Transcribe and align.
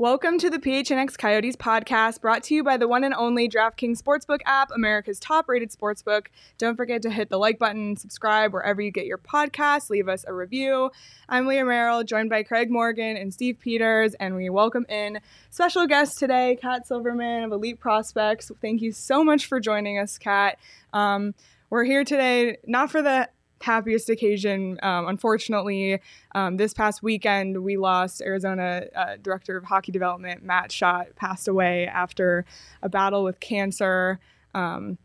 Welcome 0.00 0.38
to 0.38 0.48
the 0.48 0.60
PHNX 0.60 1.18
Coyotes 1.18 1.56
podcast, 1.56 2.20
brought 2.20 2.44
to 2.44 2.54
you 2.54 2.62
by 2.62 2.76
the 2.76 2.86
one 2.86 3.02
and 3.02 3.12
only 3.12 3.48
DraftKings 3.48 4.00
Sportsbook 4.00 4.38
app, 4.46 4.70
America's 4.70 5.18
top 5.18 5.48
rated 5.48 5.72
sportsbook. 5.72 6.26
Don't 6.56 6.76
forget 6.76 7.02
to 7.02 7.10
hit 7.10 7.30
the 7.30 7.36
like 7.36 7.58
button, 7.58 7.96
subscribe 7.96 8.52
wherever 8.52 8.80
you 8.80 8.92
get 8.92 9.06
your 9.06 9.18
podcasts, 9.18 9.90
leave 9.90 10.08
us 10.08 10.24
a 10.28 10.32
review. 10.32 10.92
I'm 11.28 11.48
Leah 11.48 11.64
Merrill, 11.64 12.04
joined 12.04 12.30
by 12.30 12.44
Craig 12.44 12.70
Morgan 12.70 13.16
and 13.16 13.34
Steve 13.34 13.58
Peters, 13.58 14.14
and 14.14 14.36
we 14.36 14.48
welcome 14.50 14.86
in 14.88 15.18
special 15.50 15.88
guest 15.88 16.20
today, 16.20 16.56
Kat 16.62 16.86
Silverman 16.86 17.42
of 17.42 17.50
Elite 17.50 17.80
Prospects. 17.80 18.52
Thank 18.62 18.82
you 18.82 18.92
so 18.92 19.24
much 19.24 19.46
for 19.46 19.58
joining 19.58 19.98
us, 19.98 20.16
Kat. 20.16 20.60
Um, 20.92 21.34
we're 21.70 21.82
here 21.82 22.04
today 22.04 22.58
not 22.64 22.92
for 22.92 23.02
the 23.02 23.30
happiest 23.60 24.08
occasion. 24.08 24.78
Um, 24.82 25.08
unfortunately, 25.08 26.00
um, 26.34 26.56
this 26.56 26.74
past 26.74 27.02
weekend, 27.02 27.62
we 27.62 27.76
lost 27.76 28.22
Arizona 28.22 28.84
uh, 28.94 29.16
Director 29.22 29.56
of 29.56 29.64
Hockey 29.64 29.92
Development, 29.92 30.42
Matt 30.42 30.70
Shott, 30.70 31.16
passed 31.16 31.48
away 31.48 31.86
after 31.86 32.44
a 32.82 32.88
battle 32.88 33.24
with 33.24 33.40
cancer. 33.40 34.20
Um, 34.54 34.98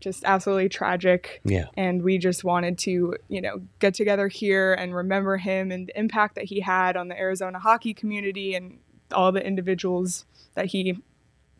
just 0.00 0.22
absolutely 0.24 0.68
tragic. 0.68 1.40
Yeah. 1.44 1.66
And 1.76 2.02
we 2.02 2.18
just 2.18 2.44
wanted 2.44 2.78
to, 2.78 3.16
you 3.28 3.40
know, 3.40 3.60
get 3.80 3.94
together 3.94 4.28
here 4.28 4.74
and 4.74 4.94
remember 4.94 5.36
him 5.36 5.72
and 5.72 5.88
the 5.88 5.98
impact 5.98 6.36
that 6.36 6.44
he 6.44 6.60
had 6.60 6.96
on 6.96 7.08
the 7.08 7.18
Arizona 7.18 7.58
hockey 7.58 7.94
community 7.94 8.54
and 8.54 8.78
all 9.12 9.32
the 9.32 9.44
individuals 9.44 10.24
that 10.54 10.66
he 10.66 11.02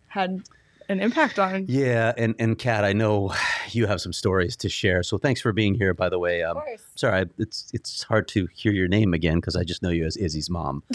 had 0.08 0.42
an 0.88 1.00
impact 1.00 1.38
on. 1.38 1.66
Yeah, 1.68 2.12
and 2.16 2.34
and 2.38 2.58
Kat, 2.58 2.84
I 2.84 2.92
know 2.92 3.34
you 3.70 3.86
have 3.86 4.00
some 4.00 4.12
stories 4.12 4.56
to 4.56 4.68
share. 4.68 5.02
So 5.02 5.18
thanks 5.18 5.40
for 5.40 5.52
being 5.52 5.74
here. 5.74 5.94
By 5.94 6.08
the 6.08 6.18
way, 6.18 6.42
um, 6.42 6.54
course. 6.54 6.82
sorry, 6.94 7.26
it's 7.38 7.70
it's 7.72 8.02
hard 8.04 8.28
to 8.28 8.48
hear 8.52 8.72
your 8.72 8.88
name 8.88 9.14
again 9.14 9.36
because 9.36 9.56
I 9.56 9.64
just 9.64 9.82
know 9.82 9.90
you 9.90 10.04
as 10.04 10.16
Izzy's 10.16 10.50
mom. 10.50 10.82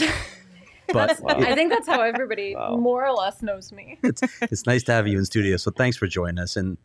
But 0.92 1.20
I 1.28 1.56
think 1.56 1.72
that's 1.72 1.88
how 1.88 2.02
everybody 2.02 2.56
more 2.72 3.06
or 3.06 3.14
less 3.14 3.42
knows 3.42 3.72
me. 3.72 3.98
it's 4.04 4.22
it's 4.42 4.66
nice 4.66 4.84
to 4.84 4.92
have 4.92 5.08
you 5.08 5.18
in 5.18 5.26
studio. 5.26 5.58
So 5.58 5.72
thanks 5.72 5.98
for 5.98 6.08
joining 6.08 6.40
us, 6.40 6.56
and 6.56 6.78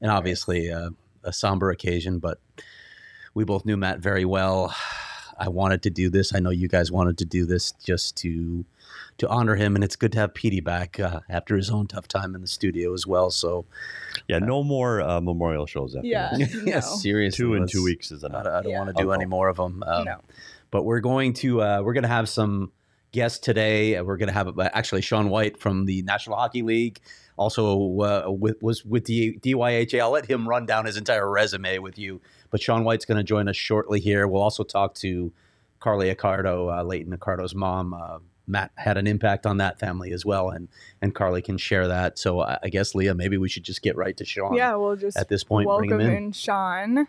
and 0.00 0.10
obviously 0.10 0.70
uh, 0.70 0.90
a 1.22 1.32
somber 1.32 1.70
occasion, 1.70 2.18
but 2.18 2.38
we 3.34 3.44
both 3.44 3.64
knew 3.64 3.76
Matt 3.76 4.00
very 4.00 4.24
well. 4.24 4.74
I 5.38 5.48
wanted 5.48 5.82
to 5.82 5.90
do 5.90 6.10
this. 6.10 6.34
I 6.34 6.38
know 6.38 6.50
you 6.50 6.68
guys 6.68 6.92
wanted 6.92 7.18
to 7.18 7.24
do 7.24 7.46
this 7.46 7.72
just 7.72 8.16
to 8.18 8.64
to 9.18 9.28
honor 9.28 9.54
him, 9.56 9.74
and 9.74 9.84
it's 9.84 9.96
good 9.96 10.12
to 10.12 10.18
have 10.18 10.34
Petey 10.34 10.60
back 10.60 10.98
uh, 10.98 11.20
after 11.28 11.56
his 11.56 11.70
own 11.70 11.86
tough 11.86 12.08
time 12.08 12.34
in 12.34 12.40
the 12.40 12.46
studio 12.46 12.92
as 12.94 13.06
well. 13.06 13.30
So 13.30 13.64
Yeah, 14.28 14.38
no 14.38 14.62
more 14.62 15.00
uh, 15.00 15.20
memorial 15.20 15.66
shows 15.66 15.94
after 15.94 16.06
Yeah. 16.06 16.30
this. 16.36 16.54
No. 16.54 16.62
yeah, 16.66 16.80
seriously, 16.80 17.44
Two 17.44 17.54
in 17.54 17.66
two 17.66 17.84
weeks 17.84 18.10
is 18.10 18.24
enough. 18.24 18.44
don't, 18.44 18.52
I 18.54 18.62
don't 18.62 18.72
Yeah. 18.72 18.78
want 18.78 18.96
to 18.96 19.02
do 19.02 19.12
any 19.12 19.26
more 19.26 19.48
of 19.48 19.56
them. 19.56 19.82
Um, 19.86 20.04
No. 20.04 20.16
But 20.70 20.84
we're 20.84 21.00
going 21.00 21.34
to 21.34 21.60
uh, 21.62 21.82
we're 21.82 21.92
going 21.92 22.02
to 22.02 22.08
have 22.08 22.28
some 22.28 22.72
guests 23.12 23.38
today. 23.38 23.96
Uh, 23.96 24.02
We're 24.04 24.16
going 24.16 24.28
to 24.28 24.32
have 24.32 24.58
uh, 24.58 24.70
actually 24.72 25.02
Sean 25.02 25.28
White 25.28 25.58
from 25.58 25.84
the 25.84 26.00
National 26.02 26.36
Hockey 26.36 26.62
League. 26.62 26.98
Also 27.36 28.00
uh, 28.00 28.24
with, 28.30 28.62
was 28.62 28.82
with 28.84 29.04
the 29.04 29.38
DYHA. 29.42 30.00
I'll 30.00 30.10
let 30.10 30.24
him 30.26 30.48
run 30.48 30.64
down 30.64 30.86
his 30.86 30.96
entire 30.96 31.30
resume 31.30 31.78
with 31.78 31.98
you. 31.98 32.20
But 32.50 32.62
Sean 32.62 32.84
White's 32.84 33.04
going 33.04 33.18
to 33.18 33.22
join 33.24 33.48
us 33.48 33.56
shortly 33.56 34.00
here. 34.00 34.26
We'll 34.26 34.40
also 34.42 34.64
talk 34.64 34.94
to 34.96 35.30
Carly 35.80 36.14
Accardo, 36.14 36.74
uh, 36.78 36.82
Leighton 36.84 37.14
Accardo's 37.16 37.54
mom. 37.54 37.92
Uh, 37.92 38.18
Matt 38.52 38.70
had 38.76 38.96
an 38.98 39.06
impact 39.08 39.46
on 39.46 39.56
that 39.56 39.80
family 39.80 40.12
as 40.12 40.24
well, 40.24 40.50
and 40.50 40.68
and 41.00 41.14
Carly 41.14 41.42
can 41.42 41.56
share 41.58 41.88
that. 41.88 42.18
So 42.18 42.40
I, 42.40 42.58
I 42.62 42.68
guess 42.68 42.94
Leah, 42.94 43.14
maybe 43.14 43.36
we 43.38 43.48
should 43.48 43.64
just 43.64 43.82
get 43.82 43.96
right 43.96 44.16
to 44.18 44.24
Sean. 44.24 44.54
Yeah, 44.54 44.76
we'll 44.76 44.94
just 44.96 45.16
At 45.16 45.28
this 45.28 45.42
point, 45.42 45.66
bring 45.66 45.90
welcome 45.90 46.00
him 46.06 46.24
in. 46.26 46.32
Sean. 46.32 47.08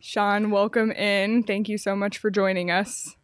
Sean, 0.00 0.50
welcome 0.50 0.90
in. 0.90 1.44
Thank 1.44 1.68
you 1.68 1.78
so 1.78 1.94
much 1.94 2.18
for 2.18 2.30
joining 2.30 2.70
us. 2.70 3.14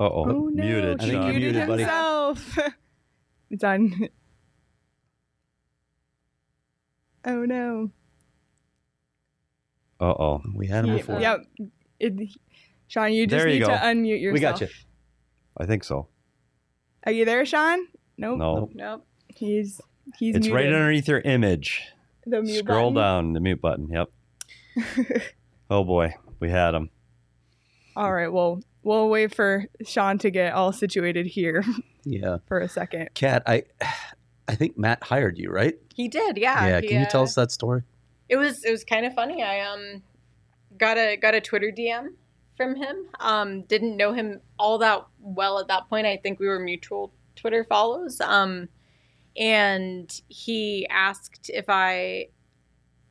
Uh 0.00 0.04
oh, 0.06 0.24
Oh 0.28 0.48
no, 0.52 0.62
muted. 0.64 1.00
I 1.00 1.04
he 1.04 1.10
think 1.10 1.22
Sean. 1.22 1.30
you're 1.30 1.40
muted 1.40 1.52
muted, 1.54 1.68
buddy. 1.68 1.82
himself. 1.84 2.58
it's 3.50 3.64
on. 3.64 4.08
Oh 7.24 7.44
no. 7.44 7.90
Uh 10.00 10.04
oh. 10.04 10.42
We 10.54 10.66
had 10.66 10.84
him 10.84 10.90
He- 10.92 10.96
before. 10.98 11.20
Yep. 11.20 11.40
It, 12.00 12.30
Sean, 12.88 13.12
you 13.12 13.26
just 13.26 13.38
There 13.42 13.46
need 13.52 13.60
go. 13.60 13.66
to 13.68 13.72
unmute 13.72 14.20
yourself. 14.20 14.34
We 14.34 14.40
got 14.40 14.60
you. 14.60 14.68
I 15.56 15.66
think 15.66 15.84
so. 15.84 16.08
Are 17.06 17.12
you 17.12 17.24
there, 17.24 17.44
Sean? 17.44 17.86
Nope. 18.16 18.38
No, 18.38 18.70
Nope. 18.74 19.06
He's 19.28 19.80
he's 20.16 20.36
it's 20.36 20.48
right 20.48 20.66
underneath 20.66 21.08
your 21.08 21.20
image. 21.20 21.82
the 22.26 22.40
mute 22.42 22.64
button. 22.64 22.64
Scroll 22.64 22.90
button. 22.92 23.24
down 23.26 23.32
the 23.32 23.40
mute 23.40 23.60
button. 23.60 23.88
Yep. 23.88 24.10
oh 25.70 25.84
boy, 25.84 26.14
we 26.40 26.50
had 26.50 26.74
him. 26.74 26.90
All 27.96 28.12
right. 28.12 28.32
Well, 28.32 28.60
we'll 28.82 29.08
wait 29.08 29.34
for 29.34 29.66
Sean 29.84 30.18
to 30.18 30.30
get 30.30 30.52
all 30.52 30.72
situated 30.72 31.26
here 31.26 31.64
Yeah. 32.04 32.38
for 32.46 32.60
a 32.60 32.68
second. 32.68 33.10
Kat, 33.14 33.42
I 33.46 33.64
I 34.46 34.54
think 34.54 34.76
Matt 34.78 35.02
hired 35.02 35.38
you, 35.38 35.50
right? 35.50 35.74
He 35.94 36.08
did, 36.08 36.36
yeah. 36.36 36.80
he, 36.80 36.88
Can 36.88 37.00
you 37.00 37.06
tell 37.06 37.22
uh, 37.22 37.24
us 37.24 37.34
that 37.34 37.50
story? 37.50 37.82
It 38.28 38.36
was 38.36 38.64
it 38.64 38.70
was 38.70 38.84
kind 38.84 39.06
of 39.06 39.14
funny. 39.14 39.42
I 39.42 39.60
um 39.60 40.02
got 40.78 40.96
a 40.98 41.16
got 41.16 41.34
a 41.34 41.40
Twitter 41.40 41.72
DM 41.76 42.08
from 42.56 42.76
him. 42.76 43.06
Um, 43.20 43.62
didn't 43.62 43.96
know 43.96 44.12
him 44.12 44.40
all 44.58 44.78
that 44.78 45.06
well 45.20 45.58
at 45.58 45.68
that 45.68 45.88
point. 45.88 46.06
I 46.06 46.16
think 46.16 46.38
we 46.38 46.46
were 46.46 46.58
mutual 46.58 47.12
Twitter 47.36 47.64
follows. 47.64 48.20
Um, 48.20 48.68
and 49.36 50.20
he 50.28 50.86
asked 50.88 51.50
if 51.52 51.66
I 51.68 52.28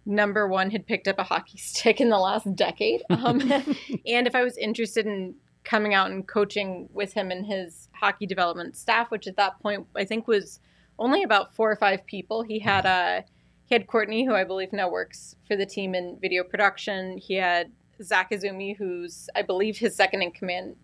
number 0.06 0.48
one 0.48 0.70
had 0.72 0.86
picked 0.86 1.08
up 1.08 1.20
a 1.20 1.24
hockey 1.24 1.58
stick 1.60 2.02
in 2.02 2.10
the 2.10 2.20
last 2.20 2.56
decade, 2.56 3.04
um, 3.10 3.42
and 3.52 4.28
if 4.28 4.36
I 4.36 4.44
was 4.44 4.58
interested 4.58 5.06
in 5.06 5.36
coming 5.64 5.94
out 5.94 6.12
and 6.12 6.28
coaching 6.28 6.90
with 6.92 7.14
him 7.14 7.32
and 7.32 7.46
his 7.46 7.88
hockey 7.94 8.26
development 8.26 8.76
staff, 8.76 9.10
which 9.12 9.28
at 9.28 9.38
that 9.38 9.60
point 9.62 9.88
I 9.96 10.04
think 10.04 10.28
was 10.28 10.60
only 11.00 11.24
about 11.24 11.56
four 11.56 11.72
or 11.72 11.76
five 11.76 12.06
people. 12.06 12.44
He 12.44 12.60
had 12.60 12.86
a 12.86 13.24
he 13.66 13.76
had 13.76 13.88
Courtney, 13.88 14.26
who 14.26 14.36
I 14.36 14.44
believe 14.44 14.74
now 14.74 14.90
works 14.90 15.36
for 15.48 15.56
the 15.56 15.66
team 15.66 15.96
in 15.96 16.18
video 16.22 16.44
production. 16.44 17.18
He 17.18 17.36
had 17.36 17.72
Zach 18.02 18.32
Azumi, 18.32 18.76
who's 18.76 19.30
I 19.36 19.42
believe 19.42 19.78
his 19.78 19.96
second 19.96 20.22
in 20.22 20.32
command 20.32 20.76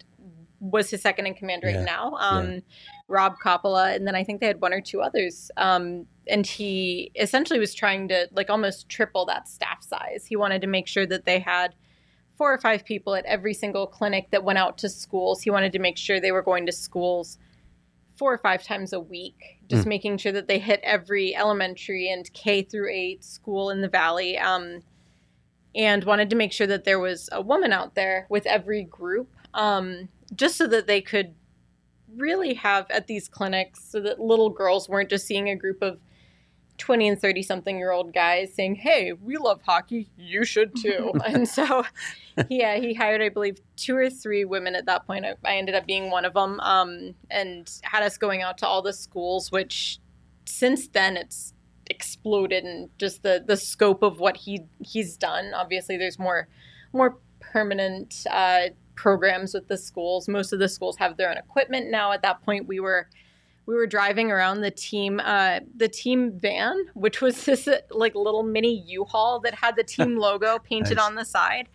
was 0.59 0.89
his 0.89 1.01
second 1.01 1.25
in 1.25 1.33
command 1.33 1.63
right 1.63 1.75
Yeah, 1.75 1.85
now. 1.85 2.15
Um, 2.19 2.61
Rob 3.07 3.35
Coppola, 3.43 3.95
and 3.95 4.05
then 4.05 4.15
I 4.15 4.23
think 4.23 4.41
they 4.41 4.47
had 4.47 4.61
one 4.61 4.73
or 4.73 4.81
two 4.81 5.01
others. 5.01 5.49
Um, 5.57 6.05
and 6.27 6.45
he 6.45 7.11
essentially 7.15 7.59
was 7.59 7.73
trying 7.73 8.07
to 8.09 8.27
like 8.33 8.49
almost 8.49 8.89
triple 8.89 9.25
that 9.25 9.47
staff 9.47 9.83
size. 9.83 10.25
He 10.27 10.35
wanted 10.35 10.61
to 10.61 10.67
make 10.67 10.87
sure 10.87 11.05
that 11.05 11.25
they 11.25 11.39
had 11.39 11.75
four 12.37 12.53
or 12.53 12.57
five 12.57 12.85
people 12.85 13.15
at 13.15 13.25
every 13.25 13.53
single 13.53 13.87
clinic 13.87 14.29
that 14.31 14.43
went 14.43 14.59
out 14.59 14.77
to 14.79 14.89
schools. 14.89 15.41
He 15.41 15.49
wanted 15.49 15.71
to 15.73 15.79
make 15.79 15.97
sure 15.97 16.19
they 16.19 16.31
were 16.31 16.41
going 16.41 16.65
to 16.65 16.71
schools 16.71 17.37
four 18.15 18.33
or 18.33 18.37
five 18.37 18.63
times 18.63 18.91
a 18.91 18.99
week, 18.99 19.59
just 19.69 19.85
making 19.85 20.17
sure 20.17 20.33
that 20.33 20.47
they 20.47 20.59
hit 20.59 20.81
every 20.83 21.35
elementary 21.35 22.09
and 22.11 22.31
K 22.33 22.63
through 22.63 22.89
eight 22.91 23.23
school 23.23 23.69
in 23.69 23.81
the 23.81 23.87
valley. 23.87 24.37
Um, 24.37 24.81
and 25.75 26.03
wanted 26.03 26.29
to 26.29 26.35
make 26.35 26.51
sure 26.51 26.67
that 26.67 26.83
there 26.83 26.99
was 26.99 27.29
a 27.31 27.41
woman 27.41 27.71
out 27.71 27.95
there 27.95 28.25
with 28.29 28.45
every 28.45 28.83
group, 28.83 29.29
um, 29.53 30.09
just 30.35 30.55
so 30.55 30.67
that 30.67 30.87
they 30.87 31.01
could 31.01 31.35
really 32.15 32.55
have 32.55 32.89
at 32.89 33.07
these 33.07 33.27
clinics, 33.27 33.83
so 33.83 33.99
that 34.01 34.19
little 34.19 34.49
girls 34.49 34.89
weren't 34.89 35.09
just 35.09 35.27
seeing 35.27 35.49
a 35.49 35.55
group 35.55 35.81
of 35.81 35.99
20 36.79 37.09
and 37.09 37.21
30 37.21 37.43
something 37.43 37.77
year 37.77 37.91
old 37.91 38.13
guys 38.13 38.53
saying, 38.53 38.75
Hey, 38.75 39.13
we 39.13 39.37
love 39.37 39.61
hockey. 39.63 40.09
You 40.17 40.43
should 40.43 40.75
too. 40.75 41.11
and 41.25 41.47
so, 41.47 41.83
yeah, 42.49 42.77
he 42.77 42.93
hired, 42.93 43.21
I 43.21 43.29
believe, 43.29 43.59
two 43.75 43.95
or 43.95 44.09
three 44.09 44.45
women 44.45 44.75
at 44.75 44.85
that 44.85 45.05
point. 45.05 45.25
I, 45.25 45.35
I 45.45 45.57
ended 45.57 45.75
up 45.75 45.85
being 45.85 46.09
one 46.09 46.25
of 46.25 46.33
them 46.33 46.59
um, 46.61 47.13
and 47.29 47.69
had 47.83 48.01
us 48.01 48.17
going 48.17 48.41
out 48.41 48.57
to 48.59 48.67
all 48.67 48.81
the 48.81 48.93
schools, 48.93 49.51
which 49.51 49.99
since 50.45 50.87
then 50.87 51.17
it's 51.17 51.53
exploded 51.89 52.63
and 52.63 52.89
just 52.97 53.23
the, 53.23 53.43
the 53.45 53.57
scope 53.57 54.03
of 54.03 54.19
what 54.19 54.37
he 54.37 54.61
he's 54.83 55.17
done. 55.17 55.53
Obviously, 55.53 55.97
there's 55.97 56.19
more 56.19 56.47
more 56.93 57.17
permanent 57.39 58.25
uh, 58.29 58.67
programs 58.95 59.53
with 59.53 59.67
the 59.67 59.77
schools. 59.77 60.27
Most 60.27 60.53
of 60.53 60.59
the 60.59 60.69
schools 60.69 60.97
have 60.97 61.17
their 61.17 61.29
own 61.29 61.37
equipment 61.37 61.89
now. 61.89 62.11
At 62.11 62.21
that 62.21 62.41
point, 62.43 62.67
we 62.67 62.79
were 62.79 63.07
we 63.65 63.75
were 63.75 63.87
driving 63.87 64.31
around 64.31 64.61
the 64.61 64.71
team 64.71 65.19
uh, 65.23 65.59
the 65.75 65.87
team 65.87 66.31
van, 66.39 66.75
which 66.93 67.21
was 67.21 67.45
this 67.45 67.67
like 67.91 68.15
little 68.15 68.43
mini 68.43 68.83
U-Haul 68.87 69.39
that 69.41 69.53
had 69.53 69.75
the 69.75 69.83
team 69.83 70.17
logo 70.19 70.59
painted 70.59 70.97
Nice. 70.97 71.05
on 71.05 71.15
the 71.15 71.25
side. 71.25 71.69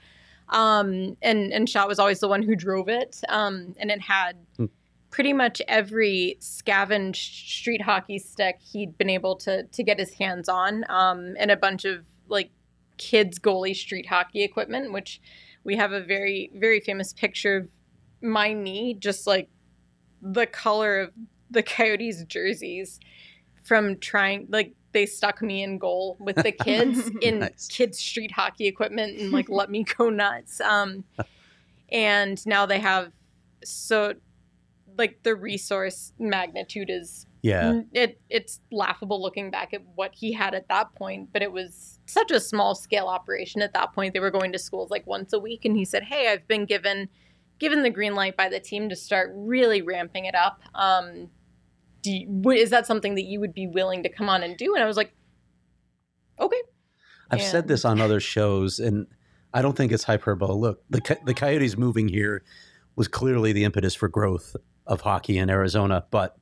Um, 0.51 1.17
and 1.23 1.53
and 1.53 1.69
Shaw 1.69 1.87
was 1.87 1.99
always 1.99 2.21
the 2.21 2.29
one 2.29 2.43
who 2.43 2.55
drove 2.55 2.89
it. 2.89 3.21
Um, 3.29 3.75
and 3.79 3.91
it 3.91 4.01
had 4.01 4.37
Hmm. 4.57 4.67
Pretty 5.15 5.33
much 5.33 5.63
every 5.69 6.37
scavenged 6.41 7.33
street 7.49 7.81
hockey 7.81 8.19
stick 8.19 8.57
he'd 8.73 8.99
been 8.99 9.09
able 9.09 9.37
to 9.37 9.63
to 9.63 9.85
get 9.85 9.97
his 9.97 10.13
hands 10.15 10.49
on, 10.49 10.85
um, 10.89 11.37
and 11.39 11.53
a 11.53 11.57
bunch 11.57 11.85
of 11.85 12.05
like 12.27 12.51
kids 12.97 13.39
goalie 13.39 13.77
street 13.77 14.07
hockey 14.07 14.43
equipment, 14.43 14.93
which 14.93 15.21
we 15.63 15.77
have 15.77 15.93
a 15.93 16.01
very 16.01 16.51
very 16.57 16.81
famous 16.81 17.13
picture 17.13 17.57
of 17.59 17.69
my 18.21 18.53
knee, 18.53 18.93
just 18.93 19.25
like 19.25 19.49
the 20.21 20.47
color 20.47 20.99
of 21.03 21.13
the 21.49 21.63
Coyotes 21.63 22.25
jerseys 22.25 22.99
from 23.63 23.97
trying 23.99 24.49
like 24.51 24.75
they 24.91 25.07
stuck 25.07 25.41
me 25.41 25.63
in 25.63 25.79
goal 25.79 26.17
with 26.19 26.35
the 26.43 26.51
kids 26.67 27.09
in 27.23 27.39
Nice. 27.39 27.69
kids 27.69 28.01
street 28.01 28.33
hockey 28.33 28.67
equipment 28.67 29.17
and 29.21 29.31
like 29.31 29.49
let 29.49 29.71
me 29.71 29.85
go 29.85 30.11
nuts. 30.11 30.61
Um, 30.61 31.05
and 31.89 32.45
now 32.49 32.67
they 32.67 32.81
have 32.81 33.13
so 33.65 34.15
like 34.97 35.23
the 35.23 35.35
resource 35.35 36.13
magnitude 36.19 36.89
is 36.91 37.27
Yeah. 37.43 37.81
it 37.93 38.21
it's 38.31 38.61
laughable 38.71 39.21
looking 39.21 39.51
back 39.51 39.75
at 39.75 39.83
what 39.95 40.15
he 40.15 40.33
had 40.33 40.55
at 40.55 40.69
that 40.69 40.95
point, 40.95 41.31
but 41.33 41.43
it 41.43 41.53
was 41.53 41.99
such 42.07 42.31
a 42.31 42.41
small 42.41 42.75
scale 42.75 43.07
operation 43.07 43.63
at 43.63 43.73
that 43.75 43.93
point. 43.93 44.15
They 44.15 44.21
were 44.21 44.31
going 44.31 44.53
to 44.53 44.59
schools 44.59 44.91
like 44.91 45.07
once 45.07 45.33
a 45.33 45.39
week, 45.39 45.65
and 45.65 45.77
he 45.77 45.85
said, 45.85 46.05
"Hey, 46.05 46.29
I've 46.29 46.47
been 46.49 46.65
given 46.65 47.09
given 47.59 47.83
the 47.83 47.91
green 47.91 48.15
light 48.15 48.37
by 48.37 48.49
the 48.49 48.61
team 48.61 48.89
to 48.89 48.97
start 48.97 49.31
really 49.35 49.81
ramping 49.81 50.25
it 50.25 50.35
up. 50.35 50.61
Um, 50.75 51.31
you, 52.05 52.51
is 52.51 52.71
that 52.71 52.87
something 52.87 53.15
that 53.15 53.25
you 53.25 53.41
would 53.41 53.55
be 53.55 53.67
willing 53.67 54.03
to 54.03 54.09
come 54.09 54.29
on 54.29 54.43
and 54.43 54.57
do?" 54.57 54.75
And 54.75 54.83
I 54.83 54.87
was 54.87 54.97
like, 54.97 55.13
"Okay." 56.41 56.61
I've 57.31 57.43
said 57.43 57.67
this 57.69 57.85
on 57.85 58.01
other 58.01 58.21
shows, 58.21 58.79
and 58.79 59.07
I 59.53 59.61
don't 59.63 59.77
think 59.77 59.91
it's 59.93 60.05
hyperbole. 60.05 60.55
Look, 60.55 60.83
the 60.89 61.01
Co- 61.01 61.17
the 61.25 61.35
Coyotes 61.35 61.77
moving 61.77 62.09
here 62.09 62.45
was 62.97 63.09
clearly 63.09 63.53
the 63.53 63.65
impetus 63.65 63.95
for 63.95 64.09
growth 64.09 64.55
of 64.87 65.01
hockey 65.03 65.39
in 65.39 65.51
Arizona. 65.51 66.05
But 66.11 66.37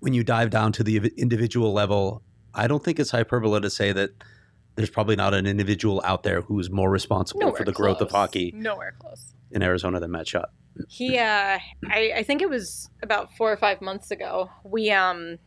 when 0.00 0.12
you 0.14 0.24
dive 0.24 0.50
down 0.50 0.72
to 0.72 0.82
the 0.84 0.96
individual 1.16 1.72
level, 1.72 2.22
I 2.54 2.66
don't 2.66 2.82
think 2.82 2.98
it's 2.98 3.10
hyperbole 3.10 3.60
to 3.60 3.70
say 3.70 3.92
that 3.92 4.10
there's 4.76 4.90
probably 4.90 5.16
not 5.16 5.34
an 5.34 5.46
individual 5.46 6.00
out 6.04 6.22
there 6.22 6.40
who's 6.42 6.70
more 6.70 6.90
responsible 6.90 7.40
Nowhere 7.40 7.56
for 7.56 7.64
the 7.64 7.72
growth 7.72 8.00
of 8.00 8.10
hockey 8.10 8.52
Nowhere 8.54 8.94
close. 8.98 9.34
in 9.50 9.62
Arizona 9.62 9.98
than 9.98 10.12
Matt 10.12 10.26
Shott. 10.26 10.46
he 10.88 11.18
uh 11.18 11.58
I, 11.88 12.12
I 12.18 12.22
think 12.22 12.42
it 12.42 12.48
was 12.48 12.88
about 13.02 13.32
four 13.36 13.52
or 13.52 13.56
five 13.56 13.80
months 13.80 14.12
ago 14.12 14.48
we 14.62 14.92
um 14.92 15.38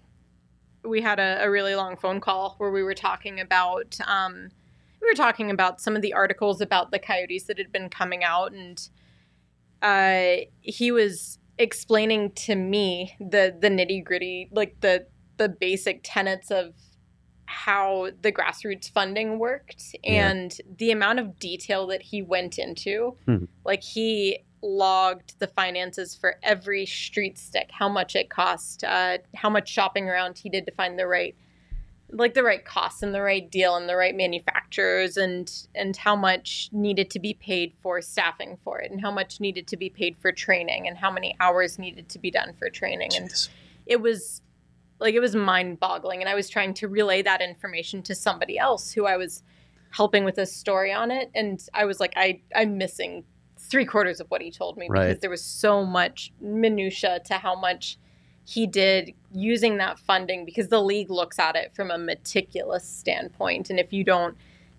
we 0.83 0.99
had 1.01 1.17
a, 1.19 1.45
a 1.45 1.49
really 1.49 1.75
long 1.75 1.95
phone 1.95 2.19
call 2.19 2.55
where 2.57 2.71
we 2.71 2.83
were 2.83 2.93
talking 2.93 3.39
about 3.39 3.97
um 4.05 4.49
we 5.01 5.07
were 5.07 5.15
talking 5.15 5.49
about 5.49 5.79
some 5.79 5.95
of 5.95 6.01
the 6.01 6.11
articles 6.13 6.59
about 6.59 6.91
the 6.91 6.99
coyotes 6.99 7.45
that 7.45 7.57
had 7.57 7.71
been 7.71 7.88
coming 7.89 8.25
out 8.25 8.51
and 8.51 8.89
uh 9.81 10.43
he 10.59 10.91
was 10.91 11.39
explaining 11.61 12.31
to 12.31 12.55
me 12.55 13.15
the 13.19 13.55
the 13.59 13.69
nitty 13.69 14.03
gritty 14.03 14.49
like 14.51 14.75
the 14.81 15.05
the 15.37 15.47
basic 15.49 16.01
tenets 16.03 16.51
of 16.51 16.73
how 17.45 18.09
the 18.21 18.31
grassroots 18.31 18.89
funding 18.89 19.37
worked 19.39 19.95
Yeah. 20.03 20.29
and 20.31 20.57
the 20.77 20.91
amount 20.91 21.19
of 21.19 21.37
detail 21.39 21.87
that 21.87 22.01
he 22.03 22.21
went 22.21 22.57
into 22.57 23.17
Mhm. 23.27 23.47
like 23.65 23.83
he 23.83 24.39
logged 24.63 25.39
the 25.39 25.47
finances 25.47 26.15
for 26.15 26.35
every 26.43 26.85
street 26.85 27.37
stick 27.37 27.69
how 27.71 27.89
much 27.89 28.15
it 28.15 28.29
cost 28.29 28.83
uh, 28.83 29.17
how 29.35 29.49
much 29.49 29.67
shopping 29.69 30.07
around 30.07 30.37
he 30.37 30.49
did 30.49 30.65
to 30.67 30.71
find 30.71 30.97
the 30.99 31.07
right 31.07 31.35
like 32.11 32.33
the 32.33 32.43
right 32.43 32.63
costs 32.65 33.03
and 33.03 33.13
the 33.13 33.21
right 33.21 33.49
deal 33.49 33.75
and 33.75 33.87
the 33.87 33.95
right 33.95 34.15
manufacturers 34.15 35.17
and 35.17 35.67
and 35.75 35.95
how 35.97 36.15
much 36.15 36.69
needed 36.71 37.09
to 37.09 37.19
be 37.19 37.33
paid 37.33 37.73
for 37.81 38.01
staffing 38.01 38.57
for 38.63 38.79
it 38.79 38.91
and 38.91 39.01
how 39.01 39.11
much 39.11 39.39
needed 39.39 39.67
to 39.67 39.77
be 39.77 39.89
paid 39.89 40.17
for 40.17 40.31
training 40.31 40.87
and 40.87 40.97
how 40.97 41.11
many 41.11 41.35
hours 41.39 41.79
needed 41.79 42.09
to 42.09 42.19
be 42.19 42.29
done 42.29 42.53
for 42.57 42.69
training. 42.69 43.11
And 43.15 43.31
it 43.85 44.01
was 44.01 44.41
like 44.99 45.15
it 45.15 45.19
was 45.19 45.35
mind 45.35 45.79
boggling 45.79 46.21
and 46.21 46.29
i 46.29 46.35
was 46.35 46.47
trying 46.47 46.73
to 46.75 46.87
relay 46.87 47.21
that 47.23 47.41
information 47.41 48.03
to 48.03 48.13
somebody 48.13 48.59
else 48.59 48.91
who 48.91 49.05
i 49.07 49.17
was 49.17 49.41
helping 49.89 50.23
with 50.23 50.37
a 50.37 50.45
story 50.45 50.93
on 50.93 51.11
it. 51.11 51.31
And 51.33 51.65
i 51.73 51.85
was 51.85 51.99
like 51.99 52.13
i 52.15 52.41
i'm 52.55 52.77
missing 52.77 53.23
three 53.57 53.85
quarters 53.85 54.19
of 54.19 54.27
what 54.27 54.41
he 54.41 54.51
told 54.51 54.77
me 54.77 54.87
because 54.91 55.19
there 55.19 55.29
was 55.29 55.43
so 55.43 55.85
much 55.85 56.33
minutia 56.41 57.19
to 57.25 57.35
how 57.35 57.59
much 57.59 57.97
he 58.45 58.67
did 58.67 59.13
using 59.33 59.77
that 59.77 59.99
funding 59.99 60.45
because 60.45 60.67
the 60.69 60.81
league 60.81 61.09
looks 61.09 61.39
at 61.39 61.55
it 61.55 61.73
from 61.75 61.91
a 61.91 61.97
meticulous 61.97 62.88
standpoint 62.88 63.69
and 63.69 63.79
if 63.79 63.93
you 63.93 64.03
don't 64.03 64.35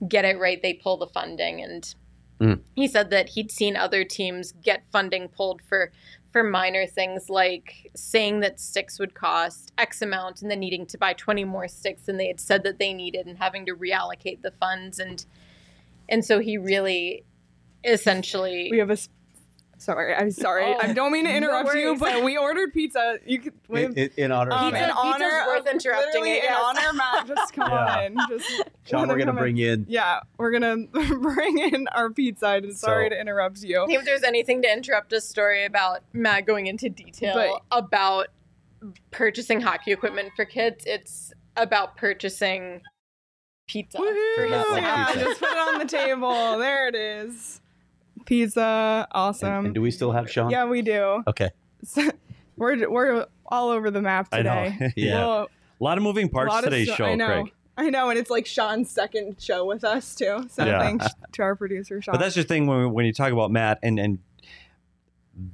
get 0.08 0.24
it 0.24 0.38
right 0.38 0.62
they 0.62 0.74
pull 0.74 0.96
the 0.96 1.06
funding 1.06 1.62
and 1.62 1.94
Mm. 2.40 2.58
he 2.74 2.88
said 2.88 3.10
that 3.10 3.28
he'd 3.30 3.52
seen 3.52 3.76
other 3.76 4.02
teams 4.02 4.52
get 4.64 4.82
funding 4.90 5.28
pulled 5.28 5.62
for 5.62 5.92
for 6.32 6.42
minor 6.42 6.86
things 6.86 7.30
like 7.30 7.88
saying 7.94 8.40
that 8.40 8.58
sticks 8.58 8.98
would 8.98 9.14
cost 9.14 9.72
x 9.78 10.02
amount 10.02 10.42
and 10.42 10.50
then 10.50 10.58
needing 10.58 10.84
to 10.86 10.98
buy 10.98 11.12
20 11.12 11.44
more 11.44 11.68
sticks 11.68 12.02
than 12.02 12.16
they 12.16 12.26
had 12.26 12.40
said 12.40 12.64
that 12.64 12.80
they 12.80 12.92
needed 12.92 13.26
and 13.26 13.38
having 13.38 13.64
to 13.66 13.76
reallocate 13.76 14.42
the 14.42 14.50
funds 14.50 14.98
and 14.98 15.24
and 16.08 16.24
so 16.24 16.40
he 16.40 16.58
really 16.58 17.22
essentially 17.84 18.68
We 18.72 18.78
have 18.78 18.90
a. 18.90 18.96
s- 19.82 19.84
Sorry, 19.84 20.14
I'm 20.14 20.30
sorry. 20.30 20.64
Oh, 20.66 20.78
I 20.80 20.92
don't 20.92 21.12
mean 21.12 21.24
to 21.24 21.30
no 21.30 21.36
interrupt 21.36 21.74
you, 21.74 21.96
but 21.96 22.22
we 22.22 22.36
ordered 22.38 22.72
pizza. 22.72 23.18
You 23.26 23.40
could. 23.40 23.52
we 23.68 23.82
have- 23.82 23.96
In, 23.98 24.10
in 24.16 24.32
honor 24.32 24.52
um, 24.52 24.70
Pizza- 24.72 24.84
in 24.84 24.90
honor 24.90 25.18
pizza's 25.18 25.46
worth 25.46 25.66
interrupting 25.66 26.06
literally 26.22 26.30
it, 26.32 26.44
in 26.44 26.50
yes. 26.50 26.62
honor, 26.64 26.92
Matt. 26.94 27.26
Just 27.26 27.52
come 27.52 27.70
Yeah. 27.70 28.08
on. 28.18 28.28
Just 28.28 28.62
Sean, 28.84 29.08
we're 29.08 29.16
going 29.16 29.26
to 29.26 29.32
bring 29.32 29.58
in. 29.58 29.86
Yeah, 29.88 30.20
we're 30.38 30.52
gonna 30.52 30.76
bring 31.20 31.58
in 31.58 31.88
our 31.88 32.10
pizza. 32.10 32.46
I'm 32.46 32.72
sorry 32.72 33.06
So- 33.06 33.10
to 33.10 33.20
interrupt 33.20 33.58
you. 33.62 33.86
if 33.88 34.04
there's 34.04 34.22
anything 34.22 34.62
to 34.62 34.72
interrupt 34.72 35.12
a 35.12 35.20
story 35.20 35.64
about 35.64 36.00
Matt 36.12 36.46
going 36.46 36.66
into 36.66 36.88
detail 36.88 37.34
But- 37.70 37.76
about 37.76 38.28
purchasing 39.10 39.60
hockey 39.60 39.92
equipment 39.92 40.32
for 40.36 40.44
kids, 40.44 40.84
it's 40.86 41.32
about 41.56 41.96
purchasing 41.96 42.80
pizza 43.68 43.96
for 43.98 44.04
Woohoo! 44.04 44.42
his 44.74 44.76
Yeah, 44.82 45.06
pizza. 45.06 45.24
just 45.24 45.40
put 45.40 45.50
it 45.50 45.56
on 45.58 45.78
the 45.78 45.84
table. 45.86 46.58
There 46.58 46.88
it 46.88 46.94
is. 46.94 47.60
Pizza, 48.26 49.06
awesome. 49.12 49.48
And, 49.48 49.66
and 49.66 49.74
do 49.74 49.80
we 49.82 49.90
still 49.90 50.12
have 50.12 50.30
Sean? 50.30 50.50
yeah, 50.50 50.64
we 50.64 50.82
do. 50.82 51.22
Okay. 51.26 51.50
So, 51.84 52.08
we're 52.56 52.88
we're 52.88 53.26
all 53.46 53.70
over 53.70 53.90
the 53.90 54.00
map 54.02 54.28
I 54.30 54.42
know. 54.42 54.64
today. 54.70 54.92
Yeah. 54.96 55.18
Well, 55.26 55.48
A 55.80 55.84
lot 55.84 55.98
of 55.98 56.04
moving 56.04 56.28
parts 56.28 56.50
lot 56.50 56.58
of 56.64 56.70
today's 56.70 56.86
stu- 56.88 56.96
show, 56.96 57.04
I 57.06 57.14
know. 57.16 57.26
Craig. 57.42 57.52
I 57.76 57.90
know, 57.90 58.10
and 58.10 58.18
it's 58.18 58.30
like 58.30 58.46
Sean's 58.46 58.88
second 58.90 59.40
show 59.42 59.64
with 59.64 59.82
us 59.82 60.14
too. 60.14 60.46
So 60.50 60.64
Yeah. 60.64 60.78
thanks 60.78 61.06
to 61.32 61.42
our 61.42 61.56
producer 61.56 62.00
Sean. 62.00 62.12
But 62.12 62.20
that's 62.20 62.34
the 62.36 62.44
thing 62.44 62.66
when, 62.68 62.92
when 62.92 63.04
you 63.06 63.12
talk 63.12 63.32
about 63.32 63.50
Matt 63.50 63.78
and 63.82 63.98
and 63.98 64.18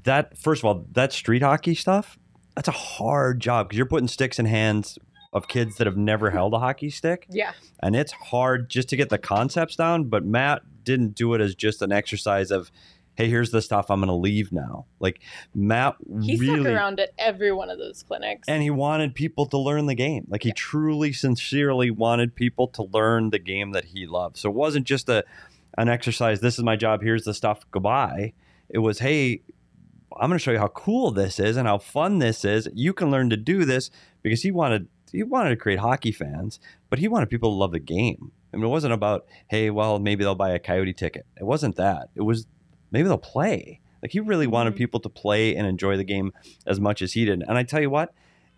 that 0.05 0.37
first 0.37 0.61
of 0.61 0.65
all, 0.67 0.85
that 0.93 1.13
street 1.13 1.43
hockey 1.43 1.75
stuff, 1.75 2.19
that's 2.55 2.69
a 2.69 2.73
hard 2.73 3.41
job 3.41 3.69
because 3.69 3.77
you're 3.79 3.87
putting 3.87 4.09
sticks 4.09 4.39
in 4.39 4.47
hands 4.47 4.99
of 5.33 5.49
kids 5.49 5.77
that 5.77 5.87
have 5.87 5.97
never 5.97 6.29
mm-hmm. 6.29 6.37
held 6.37 6.55
a 6.55 6.59
hockey 6.59 6.91
stick, 6.91 7.27
Yeah. 7.31 7.53
and 7.83 7.95
it's 7.95 8.13
hard 8.13 8.71
just 8.71 8.89
to 8.91 8.97
get 8.97 9.09
the 9.11 9.19
concepts 9.19 9.77
down. 9.77 10.05
But 10.05 10.25
Matt 10.25 10.63
didn't 10.85 11.15
do 11.15 11.35
it 11.35 11.41
as 11.41 11.55
just 11.55 11.83
an 11.83 11.93
exercise 11.93 12.51
of, 12.51 12.71
hey, 13.15 13.29
here's 13.29 13.51
the 13.51 13.61
stuff 13.61 13.91
I'm 13.91 14.01
going 14.01 14.09
to 14.09 14.15
leave 14.15 14.53
now. 14.53 14.87
Like 15.01 15.21
Matt 15.55 15.97
He 16.23 16.37
really 16.37 16.61
stuck 16.61 16.73
around 16.73 17.01
at 17.01 17.11
every 17.19 17.53
one 17.53 17.69
of 17.69 17.79
those 17.79 18.03
clinics. 18.03 18.49
and 18.49 18.63
he 18.63 18.71
wanted 18.71 19.15
people 19.15 19.45
to 19.47 19.59
learn 19.59 19.87
the 19.87 19.95
game. 19.95 20.27
Like 20.29 20.45
he 20.45 20.53
truly, 20.53 21.13
sincerely 21.13 21.91
wanted 21.91 22.35
people 22.35 22.69
to 22.69 22.85
learn 22.85 23.31
the 23.31 23.39
game 23.39 23.73
that 23.73 23.87
he 23.87 24.07
loved. 24.07 24.39
So 24.39 24.49
it 24.49 24.55
wasn't 24.55 24.87
just 24.87 25.09
a 25.09 25.25
an 25.77 25.89
exercise. 25.89 26.41
This 26.41 26.59
is 26.59 26.65
my 26.65 26.75
job. 26.77 27.03
Here's 27.03 27.25
the 27.25 27.35
stuff. 27.35 27.65
Goodbye. 27.71 28.33
It 28.69 28.79
was, 28.79 28.99
hey, 28.99 29.43
I'm 30.19 30.29
going 30.29 30.39
to 30.39 30.43
show 30.43 30.51
you 30.51 30.59
how 30.59 30.69
cool 30.69 31.11
this 31.13 31.39
is 31.39 31.57
and 31.57 31.69
how 31.69 31.79
fun 31.79 32.19
this 32.19 32.45
is. 32.45 32.69
You 32.75 32.93
can 32.93 33.11
learn 33.11 33.31
to 33.31 33.37
do 33.37 33.65
this 33.65 33.91
because 34.23 34.43
he 34.43 34.51
wanted 34.51 34.89
he 35.12 35.23
wanted 35.23 35.50
to 35.50 35.57
create 35.57 35.79
hockey 35.79 36.12
fans, 36.12 36.61
but 36.91 36.99
he 36.99 37.09
wanted 37.09 37.29
people 37.31 37.50
to 37.50 37.55
love 37.55 37.73
the 37.73 37.79
game. 37.79 38.33
I 38.53 38.57
mean, 38.57 38.67
it 38.67 38.69
wasn't 38.69 38.95
about, 38.95 39.27
hey, 39.49 39.71
well, 39.71 39.99
maybe 39.99 40.25
they'll 40.25 40.35
buy 40.35 40.50
a 40.50 40.59
coyote 40.59 40.93
ticket. 40.95 41.27
It 41.38 41.45
wasn't 41.45 41.77
that. 41.77 42.09
It 42.15 42.23
was 42.23 42.47
maybe 42.91 43.09
they'll 43.09 43.19
play. 43.19 43.81
Like 44.03 44.12
he 44.12 44.21
really 44.21 44.47
wanted 44.47 44.75
Mhm. 44.75 44.79
people 44.79 45.00
to 45.00 45.09
play 45.09 45.55
and 45.57 45.67
enjoy 45.67 45.97
the 45.97 46.05
game 46.05 46.33
as 46.67 46.79
much 46.81 47.03
as 47.03 47.12
he 47.15 47.25
did. 47.25 47.43
And 47.43 47.59
I 47.59 47.62
tell 47.65 47.81
you 47.81 47.91
what, 47.91 48.15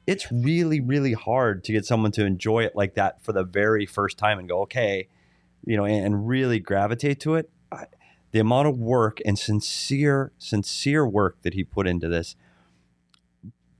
it's 0.06 0.30
really 0.32 0.80
really 0.80 1.12
hard 1.12 1.62
to 1.64 1.72
get 1.72 1.84
someone 1.84 2.10
to 2.12 2.24
enjoy 2.24 2.64
it 2.64 2.74
like 2.74 2.94
that 2.94 3.22
for 3.22 3.32
the 3.32 3.44
very 3.44 3.86
first 3.86 4.16
time 4.18 4.38
and 4.38 4.48
go 4.48 4.62
okay 4.62 5.06
you 5.64 5.76
know 5.76 5.84
and, 5.84 6.04
and 6.06 6.26
really 6.26 6.58
gravitate 6.58 7.20
to 7.20 7.34
it 7.34 7.50
I, 7.70 7.84
the 8.32 8.40
amount 8.40 8.66
of 8.66 8.78
work 8.78 9.20
and 9.26 9.38
sincere 9.38 10.32
sincere 10.38 11.06
work 11.06 11.36
that 11.42 11.52
he 11.52 11.62
put 11.64 11.86
into 11.86 12.08
this 12.08 12.34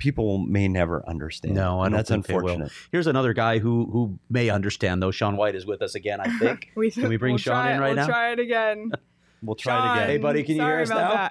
people 0.01 0.39
may 0.39 0.67
never 0.67 1.09
understand 1.09 1.55
No, 1.55 1.79
I 1.81 1.87
and 1.87 1.93
don't 1.93 1.99
that's 1.99 2.09
think 2.11 2.27
they 2.27 2.35
will. 2.35 2.41
unfortunate 2.49 2.73
Here's 2.91 3.07
another 3.07 3.33
guy 3.33 3.61
who 3.61 3.87
who 3.93 4.19
may 4.29 4.51
understand 4.51 5.01
though. 5.01 5.13
Sean 5.13 5.37
White 5.37 5.55
is 5.55 5.65
with 5.67 5.81
us 5.83 5.95
again, 5.95 6.19
I 6.21 6.37
think. 6.41 6.73
We, 6.75 6.91
Can 6.91 7.09
we 7.09 7.17
bring 7.17 7.35
we'll 7.35 7.39
Sean 7.39 7.69
in 7.69 7.81
right 7.81 7.95
now? 7.95 8.03
we'll 8.07 8.09
try 8.09 8.33
it 8.33 8.41
again. 8.41 8.91
we'll 9.43 9.55
try 9.57 9.75
Sean, 9.77 9.87
it 9.89 9.93
again 10.01 10.09
Hey, 10.11 10.19
buddy, 10.19 10.43
can 10.43 10.57
you 10.57 10.63
hear 10.63 10.71
sorry 10.73 10.83
us 10.83 10.91
about 10.91 11.15
now? 11.15 11.31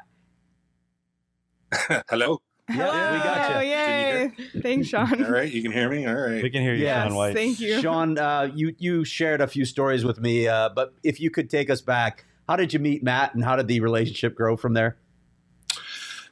That. 1.90 2.06
Hello. 2.10 2.42
Yeah, 2.70 2.76
we 3.14 3.18
got 3.24 3.48
Hello, 3.48 3.60
you. 3.62 3.70
Yay! 3.70 4.32
Thanks, 4.62 4.88
Sean. 4.90 5.26
All 5.26 5.32
right, 5.32 5.52
you 5.52 5.64
can 5.64 5.72
hear 5.72 5.90
me. 5.90 6.06
All 6.06 6.14
right. 6.14 6.44
we 6.44 6.52
can 6.52 6.62
hear 6.62 6.76
you 6.76 6.84
Yes, 6.84 7.08
Sean 7.08 7.16
White 7.16 7.34
Thank 7.36 7.60
you. 7.60 7.82
Sean, 7.82 8.18
uh, 8.20 8.52
you 8.54 8.76
you 8.78 9.04
shared 9.04 9.42
a 9.42 9.48
few 9.48 9.66
stories 9.66 10.06
with 10.06 10.20
me, 10.20 10.48
uh, 10.48 10.70
but 10.70 10.94
if 11.04 11.20
you 11.20 11.32
could 11.32 11.50
take 11.50 11.72
us 11.72 11.82
back, 11.82 12.26
how 12.48 12.56
did 12.56 12.72
you 12.72 12.78
meet 12.80 13.02
Matt, 13.04 13.34
and 13.34 13.44
how 13.44 13.56
did 13.56 13.68
the 13.68 13.80
relationship 13.80 14.36
grow 14.36 14.56
from 14.56 14.74
there? 14.76 14.98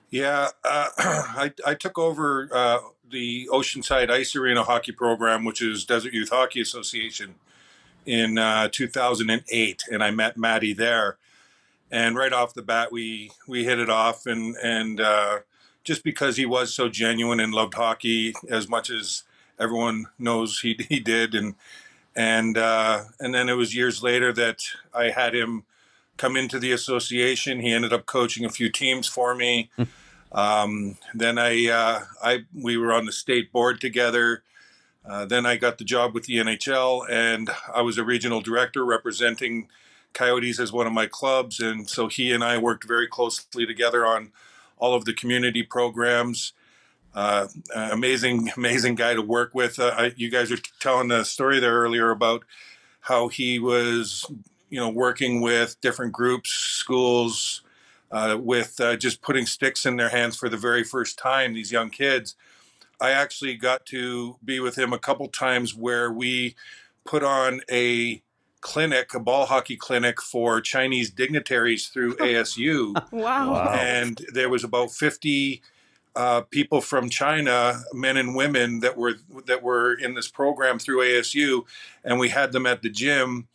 Yeah, 0.09 0.49
uh, 0.63 0.89
I, 0.97 1.53
I 1.65 1.73
took 1.73 1.97
over 1.97 2.49
uh, 2.53 2.79
the 3.09 3.49
Oceanside 3.51 4.09
Ice 4.09 4.35
Arena 4.35 4.63
hockey 4.63 4.91
program, 4.93 5.43
which 5.43 5.61
is 5.61 5.85
Desert 5.85 6.13
Youth 6.13 6.29
Hockey 6.29 6.61
Association, 6.61 7.35
in 8.05 8.37
uh, 8.37 8.69
2008, 8.71 9.83
and 9.91 10.03
I 10.03 10.11
met 10.11 10.37
Maddie 10.37 10.73
there. 10.73 11.17
And 11.91 12.15
right 12.15 12.33
off 12.33 12.53
the 12.53 12.61
bat, 12.61 12.91
we 12.91 13.31
we 13.47 13.63
hit 13.65 13.79
it 13.79 13.89
off, 13.89 14.25
and 14.25 14.55
and 14.57 14.99
uh, 14.99 15.39
just 15.83 16.03
because 16.03 16.35
he 16.35 16.45
was 16.45 16.73
so 16.73 16.89
genuine 16.89 17.39
and 17.39 17.53
loved 17.53 17.75
hockey 17.75 18.33
as 18.49 18.67
much 18.67 18.89
as 18.89 19.23
everyone 19.59 20.07
knows 20.19 20.59
he 20.59 20.77
he 20.89 20.99
did, 20.99 21.33
and 21.33 21.55
and 22.15 22.57
uh, 22.57 23.03
and 23.19 23.33
then 23.33 23.47
it 23.47 23.53
was 23.53 23.75
years 23.75 24.03
later 24.03 24.33
that 24.33 24.63
I 24.93 25.11
had 25.11 25.33
him 25.33 25.63
come 26.17 26.35
into 26.35 26.59
the 26.59 26.71
association. 26.71 27.61
He 27.61 27.73
ended 27.73 27.93
up 27.93 28.05
coaching 28.05 28.45
a 28.45 28.49
few 28.49 28.69
teams 28.69 29.07
for 29.07 29.35
me. 29.35 29.69
Um, 30.31 30.97
then 31.13 31.37
I, 31.37 31.67
uh, 31.67 32.01
I, 32.21 32.39
we 32.53 32.77
were 32.77 32.91
on 32.91 33.05
the 33.05 33.11
state 33.11 33.51
board 33.51 33.79
together. 33.79 34.43
Uh, 35.05 35.25
then 35.25 35.45
I 35.45 35.55
got 35.55 35.77
the 35.77 35.85
job 35.85 36.13
with 36.13 36.25
the 36.25 36.35
NHL, 36.35 37.09
and 37.09 37.49
I 37.73 37.81
was 37.81 37.97
a 37.97 38.03
regional 38.03 38.41
director 38.41 38.83
representing 38.83 39.69
Coyotes 40.13 40.59
as 40.59 40.73
one 40.73 40.85
of 40.85 40.93
my 40.93 41.05
clubs. 41.05 41.59
And 41.59 41.89
so 41.89 42.07
he 42.07 42.33
and 42.33 42.43
I 42.43 42.57
worked 42.57 42.85
very 42.85 43.07
closely 43.07 43.65
together 43.65 44.05
on 44.05 44.31
all 44.77 44.93
of 44.93 45.05
the 45.05 45.13
community 45.13 45.63
programs. 45.63 46.53
Uh, 47.13 47.47
amazing, 47.73 48.51
amazing 48.57 48.95
guy 48.95 49.13
to 49.13 49.21
work 49.21 49.55
with. 49.55 49.79
Uh, 49.79 49.93
I, 49.97 50.13
you 50.17 50.29
guys 50.29 50.51
were 50.51 50.57
telling 50.79 51.07
the 51.07 51.23
story 51.23 51.59
there 51.59 51.79
earlier 51.79 52.11
about 52.11 52.43
how 53.01 53.29
he 53.29 53.59
was, 53.59 54.25
you 54.69 54.79
know, 54.79 54.89
working 54.89 55.41
with 55.41 55.79
different 55.81 56.13
groups, 56.13 56.49
schools, 56.51 57.61
uh, 58.11 58.37
with 58.39 58.79
uh, 58.79 58.95
just 58.95 59.21
putting 59.21 59.45
sticks 59.45 59.85
in 59.85 59.97
their 59.97 60.09
hands 60.09 60.35
for 60.35 60.49
the 60.49 60.57
very 60.57 60.83
first 60.83 61.17
time. 61.17 61.53
These 61.53 61.71
young 61.71 61.89
kids. 61.89 62.35
I 62.99 63.11
actually 63.11 63.55
got 63.55 63.85
to 63.87 64.37
be 64.43 64.59
with 64.59 64.75
him 64.77 64.91
a 64.91 64.97
couple 64.97 65.27
times 65.27 65.75
where 65.75 66.11
we 66.11 66.55
put 67.05 67.23
on 67.23 67.61
a 67.71 68.21
clinic, 68.61 69.13
a 69.13 69.19
ball 69.19 69.45
hockey 69.45 69.75
clinic 69.75 70.19
for 70.21 70.59
Chinese 70.61 71.11
dignitaries 71.11 71.89
through 71.89 72.15
ASU 72.17 72.93
Wow. 73.11 73.51
Wow. 73.51 73.73
and 73.73 74.19
there 74.33 74.49
was 74.49 74.63
about 74.63 74.91
50 74.91 75.61
uh, 76.15 76.41
people 76.49 76.81
from 76.81 77.09
China, 77.09 77.79
men 77.93 78.17
and 78.17 78.35
women 78.35 78.79
that 78.79 78.97
were 78.97 79.13
that 79.45 79.61
were 79.61 79.93
in 79.93 80.15
this 80.15 80.27
program 80.27 80.79
through 80.79 81.01
ASU, 81.01 81.63
and 82.03 82.17
we 82.19 82.29
had 82.29 82.51
them 82.51 82.65
at 82.65 82.81
the 82.81 82.89
gym, 82.89 83.47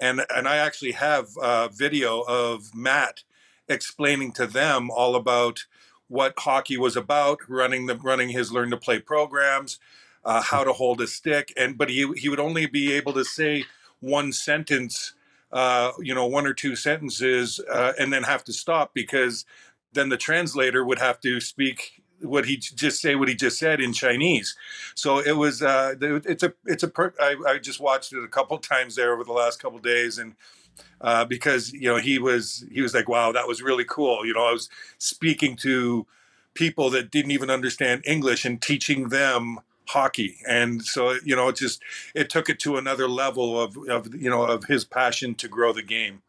and 0.00 0.24
and 0.34 0.48
I 0.48 0.56
actually 0.56 0.92
have 0.92 1.36
uh, 1.36 1.68
video 1.68 2.22
of 2.22 2.74
Matt 2.74 3.22
explaining 3.68 4.32
to 4.32 4.46
them 4.46 4.90
all 4.90 5.14
about 5.14 5.64
what 6.08 6.34
hockey 6.38 6.76
was 6.76 6.96
about, 6.96 7.38
running 7.48 7.86
the 7.86 7.96
running 7.96 8.30
his 8.30 8.50
learn 8.50 8.70
to 8.70 8.76
play 8.76 8.98
programs, 8.98 9.78
uh, 10.24 10.42
how 10.42 10.64
to 10.64 10.72
hold 10.72 11.00
a 11.00 11.06
stick, 11.06 11.52
and 11.56 11.78
but 11.78 11.88
he 11.88 12.10
he 12.16 12.28
would 12.28 12.40
only 12.40 12.66
be 12.66 12.92
able 12.92 13.12
to 13.12 13.24
say 13.24 13.64
one 14.00 14.32
sentence, 14.32 15.14
uh, 15.52 15.92
you 16.00 16.14
know, 16.14 16.26
one 16.26 16.46
or 16.46 16.54
two 16.54 16.74
sentences, 16.74 17.60
uh, 17.70 17.92
and 17.98 18.12
then 18.12 18.22
have 18.22 18.42
to 18.44 18.52
stop 18.52 18.92
because 18.94 19.44
then 19.92 20.08
the 20.08 20.16
translator 20.16 20.84
would 20.84 20.98
have 20.98 21.20
to 21.20 21.40
speak 21.40 21.99
what 22.22 22.46
he 22.46 22.56
just 22.56 23.00
say 23.00 23.14
what 23.14 23.28
he 23.28 23.34
just 23.34 23.58
said 23.58 23.80
in 23.80 23.92
Chinese. 23.92 24.56
So 24.94 25.18
it 25.18 25.32
was 25.32 25.62
uh, 25.62 25.94
it's 26.00 26.42
a 26.42 26.52
it's 26.66 26.82
a 26.82 26.88
per- 26.88 27.14
I, 27.20 27.36
I 27.46 27.58
just 27.58 27.80
watched 27.80 28.12
it 28.12 28.22
a 28.22 28.28
couple 28.28 28.58
times 28.72 28.96
there 28.96 29.12
over 29.12 29.24
the 29.24 29.32
last 29.32 29.60
couple 29.60 29.78
days 29.78 30.18
and. 30.18 30.34
Uh, 31.02 31.26
because 31.26 31.72
you 31.72 31.88
know 31.88 31.96
he 31.96 32.18
was 32.18 32.64
he 32.70 32.80
was 32.80 32.94
like 32.94 33.06
wow 33.06 33.32
that 33.32 33.46
was 33.46 33.60
really 33.60 33.84
cool 33.84 34.24
you 34.24 34.32
know 34.32 34.46
I 34.46 34.52
was 34.52 34.70
speaking 34.96 35.56
to 35.56 36.06
people 36.54 36.88
that 36.90 37.10
didn't 37.10 37.32
even 37.32 37.50
understand 37.50 38.02
English 38.06 38.46
and 38.46 38.62
teaching 38.62 39.08
them 39.08 39.58
hockey 39.88 40.38
and 40.48 40.82
so 40.82 41.16
you 41.22 41.36
know 41.36 41.48
it 41.48 41.56
just 41.56 41.82
it 42.14 42.30
took 42.30 42.48
it 42.48 42.58
to 42.60 42.78
another 42.78 43.08
level 43.08 43.60
of, 43.60 43.76
of 43.88 44.14
you 44.14 44.30
know 44.30 44.42
of 44.42 44.64
his 44.64 44.84
passion 44.86 45.34
to 45.34 45.48
grow 45.48 45.72
the 45.72 45.82
game 45.82 46.22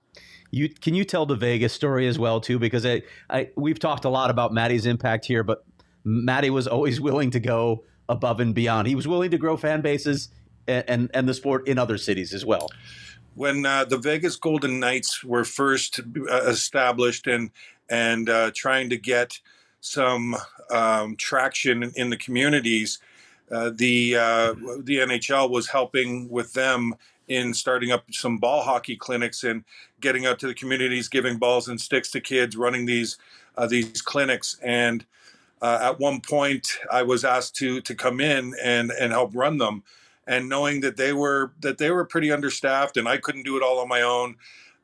You 0.51 0.67
can 0.67 0.93
you 0.93 1.05
tell 1.05 1.25
the 1.25 1.35
Vegas 1.35 1.71
story 1.73 2.07
as 2.07 2.19
well 2.19 2.41
too? 2.41 2.59
Because 2.59 2.85
I, 2.85 3.01
I 3.29 3.49
we've 3.55 3.79
talked 3.79 4.05
a 4.05 4.09
lot 4.09 4.29
about 4.29 4.53
Maddie's 4.53 4.85
impact 4.85 5.25
here, 5.25 5.43
but 5.43 5.63
Maddie 6.03 6.49
was 6.49 6.67
always 6.67 6.99
willing 6.99 7.31
to 7.31 7.39
go 7.39 7.83
above 8.09 8.39
and 8.39 8.53
beyond. 8.53 8.87
He 8.87 8.95
was 8.95 9.07
willing 9.07 9.31
to 9.31 9.37
grow 9.37 9.57
fan 9.57 9.81
bases 9.81 10.29
and 10.67 10.83
and, 10.87 11.11
and 11.13 11.27
the 11.27 11.33
sport 11.33 11.67
in 11.67 11.77
other 11.77 11.97
cities 11.97 12.33
as 12.33 12.45
well. 12.45 12.69
when 13.35 13.65
uh, 13.65 13.85
the 13.85 13.97
Vegas 13.97 14.35
Golden 14.35 14.79
Knights 14.79 15.23
were 15.23 15.45
first 15.45 15.99
uh, 15.99 16.41
established 16.47 17.27
and 17.27 17.51
and 17.89 18.29
uh, 18.29 18.51
trying 18.53 18.89
to 18.89 18.97
get 18.97 19.39
some 19.81 20.35
um, 20.71 21.15
traction 21.17 21.91
in, 21.95 22.09
the 22.09 22.17
communities, 22.17 22.99
uh, 23.51 23.71
the 23.73 24.15
uh, 24.15 24.53
the 24.83 24.97
NHL 24.99 25.49
was 25.49 25.67
helping 25.67 26.29
with 26.29 26.53
them 26.53 26.95
in 27.27 27.53
starting 27.53 27.91
up 27.91 28.03
some 28.11 28.37
ball 28.37 28.61
hockey 28.61 28.95
clinics 28.95 29.43
and 29.43 29.63
getting 29.99 30.25
out 30.25 30.39
to 30.39 30.47
the 30.47 30.53
communities, 30.53 31.07
giving 31.07 31.37
balls 31.37 31.67
and 31.67 31.79
sticks 31.79 32.11
to 32.11 32.19
kids, 32.19 32.55
running 32.55 32.85
these 32.85 33.17
uh, 33.57 33.67
these 33.67 34.01
clinics. 34.01 34.57
And 34.61 35.05
uh, 35.61 35.79
at 35.81 35.99
one 35.99 36.21
point, 36.21 36.79
I 36.91 37.03
was 37.03 37.23
asked 37.23 37.55
to 37.57 37.81
to 37.81 37.95
come 37.95 38.19
in 38.19 38.53
and 38.61 38.91
and 38.91 39.11
help 39.11 39.31
run 39.35 39.57
them 39.57 39.83
and 40.27 40.47
knowing 40.47 40.81
that 40.81 40.97
they 40.97 41.13
were 41.13 41.51
that 41.59 41.77
they 41.77 41.91
were 41.91 42.05
pretty 42.05 42.31
understaffed 42.31 42.97
and 42.97 43.07
I 43.07 43.17
couldn't 43.17 43.43
do 43.43 43.57
it 43.57 43.63
all 43.63 43.79
on 43.79 43.87
my 43.87 44.01
own, 44.01 44.35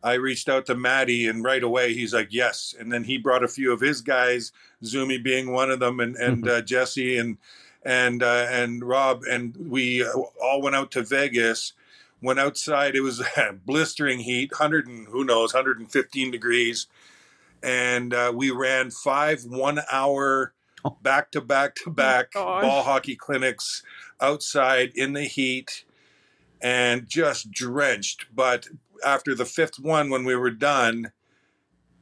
I 0.03 0.13
reached 0.13 0.49
out 0.49 0.65
to 0.67 0.75
Maddie 0.75 1.27
and 1.27 1.43
right 1.43 1.63
away 1.63 1.93
he's 1.93 2.13
like 2.13 2.29
yes, 2.31 2.75
and 2.77 2.91
then 2.91 3.03
he 3.03 3.17
brought 3.17 3.43
a 3.43 3.47
few 3.47 3.71
of 3.71 3.79
his 3.79 4.01
guys, 4.01 4.51
Zumi 4.83 5.23
being 5.23 5.51
one 5.51 5.71
of 5.71 5.79
them, 5.79 5.99
and 5.99 6.15
and 6.15 6.47
uh, 6.47 6.61
Jesse 6.61 7.17
and 7.17 7.37
and 7.83 8.23
uh, 8.23 8.47
and 8.49 8.83
Rob, 8.83 9.23
and 9.29 9.55
we 9.69 10.03
uh, 10.03 10.11
all 10.41 10.61
went 10.61 10.75
out 10.75 10.91
to 10.91 11.01
Vegas. 11.01 11.73
Went 12.19 12.39
outside. 12.39 12.95
It 12.95 13.01
was 13.01 13.21
blistering 13.65 14.19
heat, 14.19 14.51
hundred 14.55 14.87
and 14.87 15.07
who 15.07 15.23
knows, 15.23 15.51
hundred 15.51 15.79
and 15.79 15.91
fifteen 15.91 16.31
degrees, 16.31 16.87
and 17.61 18.11
uh, 18.11 18.33
we 18.35 18.49
ran 18.49 18.89
five 18.89 19.45
one-hour 19.45 20.51
back 21.01 21.31
to 21.31 21.41
back 21.41 21.75
to 21.75 21.83
oh 21.87 21.91
back 21.91 22.33
gosh. 22.33 22.63
ball 22.63 22.83
hockey 22.83 23.15
clinics 23.15 23.83
outside 24.21 24.91
in 24.95 25.13
the 25.13 25.23
heat 25.23 25.83
and 26.61 27.07
just 27.07 27.51
drenched. 27.51 28.25
But 28.33 28.67
after 29.05 29.35
the 29.35 29.45
fifth 29.45 29.79
one, 29.79 30.09
when 30.09 30.25
we 30.25 30.35
were 30.35 30.51
done, 30.51 31.11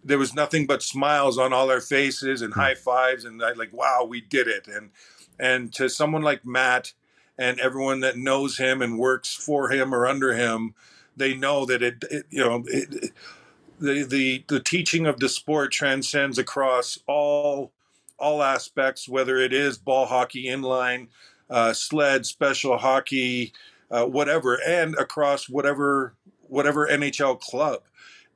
there 0.04 0.18
was 0.18 0.34
nothing 0.34 0.66
but 0.66 0.84
smiles 0.84 1.38
on 1.38 1.52
all 1.52 1.70
our 1.70 1.82
faces 1.82 2.42
and 2.42 2.54
hmm. 2.54 2.60
high 2.60 2.76
fives 2.76 3.26
and 3.26 3.44
I, 3.44 3.54
like, 3.54 3.74
wow, 3.74 4.06
we 4.08 4.22
did 4.22 4.48
it. 4.48 4.68
And 4.68 4.92
and 5.40 5.74
to 5.74 5.90
someone 5.90 6.22
like 6.22 6.46
Matt 6.46 6.94
and 7.38 7.60
everyone 7.60 8.00
that 8.00 8.18
knows 8.18 8.58
him 8.58 8.82
and 8.82 8.98
works 8.98 9.34
for 9.34 9.70
him 9.70 9.94
or 9.94 10.08
under 10.08 10.34
him, 10.34 10.74
they 11.18 11.34
know 11.34 11.66
that 11.66 11.82
it, 11.82 12.04
it 12.10 12.26
you 12.30 12.44
know, 12.44 12.64
it- 12.68 13.12
the 13.80 14.04
the 14.04 14.44
the 14.48 14.60
teaching 14.60 15.06
of 15.06 15.20
the 15.20 15.30
sport 15.30 15.72
transcends 15.72 16.38
across 16.38 16.98
all 17.08 17.74
all 18.18 18.44
aspects, 18.44 19.10
whether 19.10 19.38
it 19.38 19.54
is 19.54 19.78
ball 19.78 20.06
hockey, 20.06 20.46
inline, 20.46 21.08
uh, 21.50 21.74
sled, 21.74 22.26
special 22.26 22.78
hockey, 22.78 23.54
uh, 23.92 24.06
whatever, 24.06 24.60
and 24.66 24.96
across 24.96 25.50
whatever 25.50 26.16
whatever 26.48 26.88
NHL 26.88 27.40
club. 27.40 27.82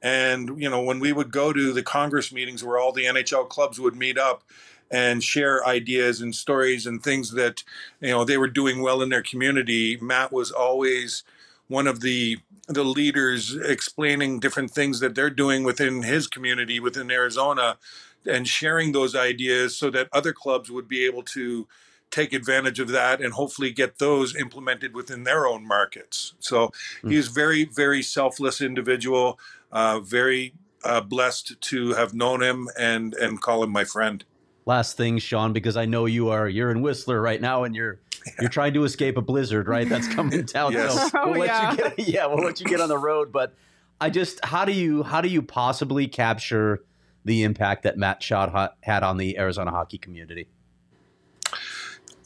And 0.02 0.62
you 0.62 0.70
know, 0.70 0.82
when 0.82 1.00
we 1.00 1.12
would 1.12 1.32
go 1.32 1.52
to 1.54 1.74
the 1.74 1.84
Congress 1.84 2.32
meetings 2.32 2.64
where 2.64 2.78
all 2.78 2.92
the 2.92 3.06
NHL 3.06 3.50
clubs 3.50 3.80
would 3.80 3.96
meet 3.96 4.18
up 4.18 4.44
and 4.92 5.24
share 5.24 5.66
ideas 5.66 6.22
and 6.22 6.34
stories 6.34 6.86
and 6.86 7.04
things 7.04 7.32
that 7.32 7.64
you 8.02 8.10
know 8.10 8.24
they 8.24 8.38
were 8.38 8.48
doing 8.48 8.82
well 8.82 9.02
in 9.02 9.10
their 9.10 9.22
community, 9.22 9.98
Matt 10.02 10.32
was 10.32 10.52
always 10.52 11.24
one 11.68 11.88
of 11.88 12.02
the 12.02 12.38
the 12.68 12.84
leaders 12.84 13.56
explaining 13.56 14.40
different 14.40 14.72
things 14.72 15.00
that 15.00 15.16
they're 15.16 15.30
doing 15.30 15.64
within 15.64 16.04
his 16.04 16.28
community 16.28 16.80
within 16.80 17.10
Arizona 17.10 17.78
and 18.26 18.48
sharing 18.48 18.92
those 18.92 19.16
ideas 19.16 19.76
so 19.76 19.90
that 19.92 20.08
other 20.12 20.34
clubs 20.34 20.70
would 20.70 20.88
be 20.88 21.06
able 21.06 21.24
to 21.24 21.68
take 22.12 22.34
advantage 22.34 22.80
of 22.80 22.88
that 22.90 23.22
and 23.22 23.34
hopefully 23.34 23.72
get 23.72 24.00
those 24.00 24.36
implemented 24.36 24.96
within 24.96 25.24
their 25.24 25.46
own 25.48 25.66
markets. 25.68 26.34
So 26.40 26.72
he's 27.08 27.28
very, 27.28 27.66
very 27.66 28.02
selfless 28.02 28.62
individual. 28.62 29.40
Uh, 29.72 30.00
very 30.00 30.54
uh, 30.84 31.02
blessed 31.02 31.60
to 31.62 31.94
have 31.94 32.14
known 32.14 32.42
him 32.42 32.68
and 32.78 33.14
and 33.14 33.40
call 33.40 33.64
him 33.64 33.70
my 33.70 33.84
friend. 33.84 34.24
Last 34.66 34.98
thing, 34.98 35.20
Sean, 35.20 35.54
because 35.54 35.78
I 35.78 35.86
know 35.86 36.06
you 36.08 36.30
are 36.30 36.50
you're 36.50 36.72
in 36.72 36.82
Whistler 36.82 37.22
right 37.22 37.40
now 37.40 37.64
and 37.64 37.76
you're 37.76 38.00
you're 38.42 38.50
trying 38.50 38.74
to 38.74 38.84
escape 38.84 39.16
a 39.18 39.22
blizzard, 39.22 39.68
right? 39.68 39.88
That's 39.88 40.08
coming 40.08 40.42
down. 40.46 40.74
Yes. 40.74 41.12
So 41.12 41.26
we'll 41.26 41.36
Oh, 41.36 41.40
let 41.40 41.48
yeah. 41.48 41.72
you 41.72 41.78
get 41.78 42.00
yeah, 42.08 42.26
we'll 42.26 42.44
let 42.44 42.60
you 42.60 42.66
get 42.66 42.82
on 42.82 42.90
the 42.90 42.98
road. 42.98 43.32
But 43.32 43.54
I 44.02 44.10
just 44.10 44.44
how 44.44 44.66
do 44.66 44.72
you 44.72 45.04
how 45.04 45.22
do 45.22 45.30
you 45.30 45.44
possibly 45.44 46.08
capture 46.08 46.84
the 47.26 47.44
impact 47.44 47.84
that 47.84 47.98
Matt 47.98 48.22
Shott 48.22 48.52
ha- 48.52 48.74
had 48.82 49.04
on 49.04 49.18
the 49.18 49.38
Arizona 49.38 49.72
hockey 49.72 49.98
community? 49.98 50.48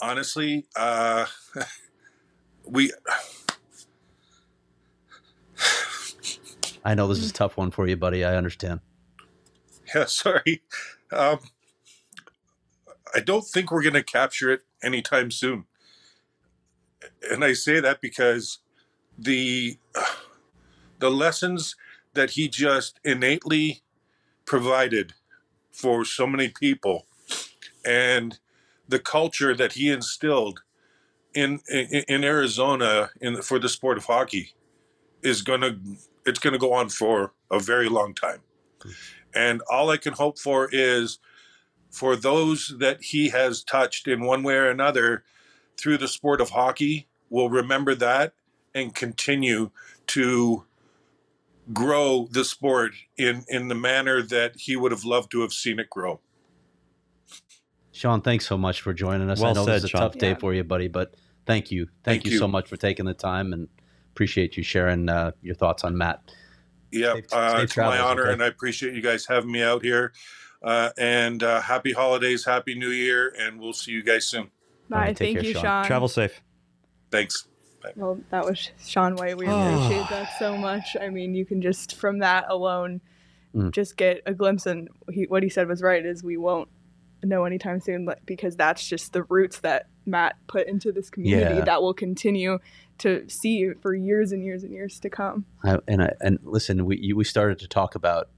Honestly, 0.02 0.66
uh, 0.76 1.26
we 2.66 2.92
I 6.86 6.96
know 6.96 7.08
this 7.08 7.20
is 7.20 7.30
a 7.30 7.34
tough 7.34 7.56
one 7.58 7.72
for 7.72 7.88
you, 7.88 7.96
buddy. 7.96 8.26
I 8.26 8.36
understand. 8.36 8.82
yeah, 9.96 10.06
sorry. 10.06 10.62
Um, 11.12 11.40
I 13.16 13.20
don't 13.20 13.46
think 13.46 13.72
we're 13.72 13.84
going 13.84 13.94
to 13.94 14.04
capture 14.04 14.52
it 14.52 14.62
anytime 14.82 15.32
soon. 15.32 15.66
And 17.32 17.44
I 17.44 17.54
say 17.54 17.80
that 17.80 18.02
because 18.02 18.60
the 19.18 19.78
the 21.00 21.10
lessons 21.10 21.76
that 22.14 22.32
he 22.32 22.48
just 22.48 23.00
innately 23.04 23.83
provided 24.46 25.14
for 25.72 26.06
so 26.06 26.28
many 26.28 26.50
people 26.50 27.06
and 27.86 28.40
the 28.88 29.00
culture 29.00 29.56
that 29.56 29.74
he 29.74 29.90
instilled 29.90 30.62
in 31.34 31.60
in, 31.70 32.04
in 32.08 32.24
Arizona 32.24 33.10
in 33.22 33.42
for 33.42 33.60
the 33.60 33.70
sport 33.70 33.98
of 33.98 34.06
hockey 34.06 34.54
is 35.22 35.42
going 35.42 35.62
to 35.62 35.78
it's 36.26 36.40
going 36.40 36.54
to 36.54 36.60
go 36.60 36.74
on 36.74 36.90
for 36.90 37.34
a 37.52 37.60
very 37.60 37.90
long 37.90 38.14
time. 38.14 38.40
And 39.36 39.62
all 39.70 39.90
I 39.90 39.98
can 39.98 40.14
hope 40.14 40.38
for 40.40 40.70
is 40.72 41.20
for 41.90 42.16
those 42.16 42.76
that 42.80 43.02
he 43.02 43.30
has 43.30 43.64
touched 43.64 44.08
in 44.08 44.26
one 44.26 44.44
way 44.44 44.56
or 44.56 44.70
another 44.70 45.24
through 45.78 45.98
the 45.98 46.08
sport 46.08 46.40
of 46.40 46.52
hockey 46.52 47.08
will 47.30 47.50
remember 47.50 47.96
that 47.96 48.34
and 48.76 48.94
continue 48.94 49.72
to 50.08 50.66
grow 51.72 52.28
the 52.32 52.44
sport 52.44 52.92
in 53.18 53.46
in 53.48 53.68
the 53.70 53.76
manner 53.76 54.22
that 54.22 54.56
he 54.58 54.76
would 54.76 54.92
have 54.92 55.06
loved 55.06 55.32
to 55.32 55.42
have 55.42 55.54
seen 55.54 55.80
it 55.80 55.90
grow. 55.90 56.20
Sean, 57.92 58.22
thanks 58.22 58.48
so 58.48 58.58
much 58.58 58.82
for 58.82 58.94
joining 58.94 59.30
us. 59.30 59.40
I 59.40 59.44
Well 59.44 59.56
know 59.56 59.66
said, 59.66 59.74
this 59.76 59.78
is 59.82 59.84
a 59.86 59.88
Sean. 59.90 60.02
tough 60.02 60.18
day 60.18 60.30
Yeah. 60.30 60.38
for 60.40 60.54
you, 60.54 60.64
buddy, 60.64 60.88
but 60.88 61.16
thank 61.46 61.72
you. 61.72 61.86
Thank, 61.86 62.04
Thank 62.04 62.26
you, 62.26 62.32
you. 62.32 62.38
so 62.40 62.48
much 62.48 62.68
for 62.68 62.76
taking 62.76 63.06
the 63.06 63.14
time 63.14 63.54
and 63.54 63.68
appreciate 64.12 64.58
you 64.58 64.64
sharing 64.64 65.10
uh, 65.10 65.32
your 65.42 65.56
thoughts 65.56 65.84
on 65.84 65.96
Matt. 65.98 66.22
Yeah, 66.92 67.14
Safe- 67.14 67.34
uh, 67.34 67.52
safe 67.54 67.64
it's 67.64 67.74
travels, 67.74 67.98
my 68.00 68.04
honor, 68.04 68.24
okay? 68.24 68.34
and 68.34 68.44
I 68.44 68.48
appreciate 68.48 68.94
you 68.96 69.02
guys 69.02 69.26
having 69.28 69.52
me 69.52 69.62
out 69.64 69.84
here. 69.84 70.12
Uh, 70.62 70.92
and 70.98 71.44
uh, 71.44 71.60
happy 71.62 71.92
holidays, 71.92 72.46
happy 72.46 72.74
New 72.74 72.90
Year, 72.90 73.34
and 73.38 73.60
we'll 73.60 73.74
see 73.74 73.92
you 73.92 74.02
guys 74.04 74.26
soon. 74.26 74.50
Bye. 74.90 74.98
right, 74.98 75.18
Thank 75.18 75.38
care, 75.38 75.46
you, 75.46 75.54
Sean. 75.54 75.64
Sean. 75.64 75.86
Travel 75.86 76.08
safe. 76.08 76.42
Thanks. 77.12 77.48
Well, 77.96 78.20
that 78.30 78.46
was 78.46 78.72
Sean 78.86 79.16
White. 79.16 79.38
We 79.38 79.46
appreciate 79.46 80.10
that 80.10 80.30
so 80.40 80.58
much. 80.58 80.96
I 81.00 81.10
mean, 81.10 81.36
you 81.36 81.46
can 81.46 81.62
just 81.62 81.96
from 81.96 82.20
that 82.20 82.46
alone, 82.50 83.02
Mm. 83.56 83.72
just 83.72 83.98
get 83.98 84.22
a 84.26 84.34
glimpse. 84.34 84.66
And 84.66 84.90
he, 85.12 85.26
what 85.26 85.44
he 85.44 85.50
said 85.50 85.68
was 85.68 85.82
right: 85.84 86.04
is 86.04 86.24
we 86.24 86.38
won't 86.38 86.70
know 87.24 87.46
anytime 87.46 87.80
soon, 87.80 88.08
because 88.26 88.56
that's 88.58 88.86
just 88.88 89.14
the 89.14 89.24
roots 89.24 89.60
that 89.60 89.88
Matt 90.06 90.36
put 90.48 90.68
into 90.68 90.92
this 90.92 91.10
community 91.10 91.56
Yeah. 91.58 91.64
that 91.66 91.82
will 91.82 91.94
continue 91.94 92.58
to 92.98 93.30
see 93.30 93.72
for 93.82 93.94
years 93.94 94.32
and 94.32 94.44
years 94.44 94.64
and 94.64 94.74
years 94.74 95.00
to 95.02 95.10
come. 95.10 95.46
I, 95.64 95.78
and 95.88 96.02
I, 96.04 96.14
and 96.22 96.40
listen, 96.44 96.84
we 96.86 96.98
you- 96.98 97.16
we 97.16 97.24
started 97.24 97.60
to 97.60 97.68
talk 97.68 97.96
about 97.96 98.30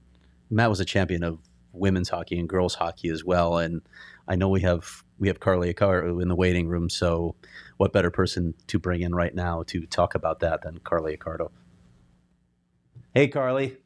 Matt 0.50 0.68
was 0.70 0.80
a 0.80 0.84
champion 0.84 1.22
of 1.24 1.38
women's 1.72 2.10
hockey 2.10 2.38
and 2.38 2.48
girls 2.48 2.74
hockey 2.76 3.08
as 3.08 3.24
well, 3.24 3.58
and 3.58 3.80
I 4.28 4.36
know 4.36 4.48
we 4.50 4.60
have 4.60 5.02
we 5.18 5.28
have 5.28 5.40
Carly 5.40 5.72
Accardo 5.72 6.16
uh, 6.16 6.18
in 6.18 6.28
the 6.28 6.34
waiting 6.36 6.68
room. 6.68 6.88
So, 6.90 7.34
what 7.76 7.92
better 7.92 8.10
person 8.10 8.54
to 8.66 8.78
bring 8.78 9.00
in 9.02 9.14
right 9.14 9.34
now 9.34 9.62
to 9.68 9.86
talk 9.86 10.14
about 10.14 10.40
that 10.40 10.62
than 10.62 10.78
Carly 10.78 11.16
Accardo? 11.16 11.50
Hey, 13.14 13.28
Carly. 13.28 13.78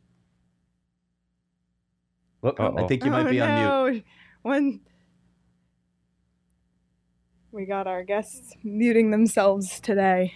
Well, 2.43 2.55
I 2.59 2.63
Uh-oh. 2.65 2.89
think 2.89 3.05
you 3.05 3.11
might 3.11 3.27
oh, 3.27 3.31
be 3.31 3.41
on 3.41 3.93
mute. 3.93 4.05
When 4.43 4.81
we 7.53 7.67
got 7.67 7.87
our 7.87 8.03
guests 8.03 8.55
muting 8.63 9.11
themselves 9.11 9.81
today. 9.81 10.33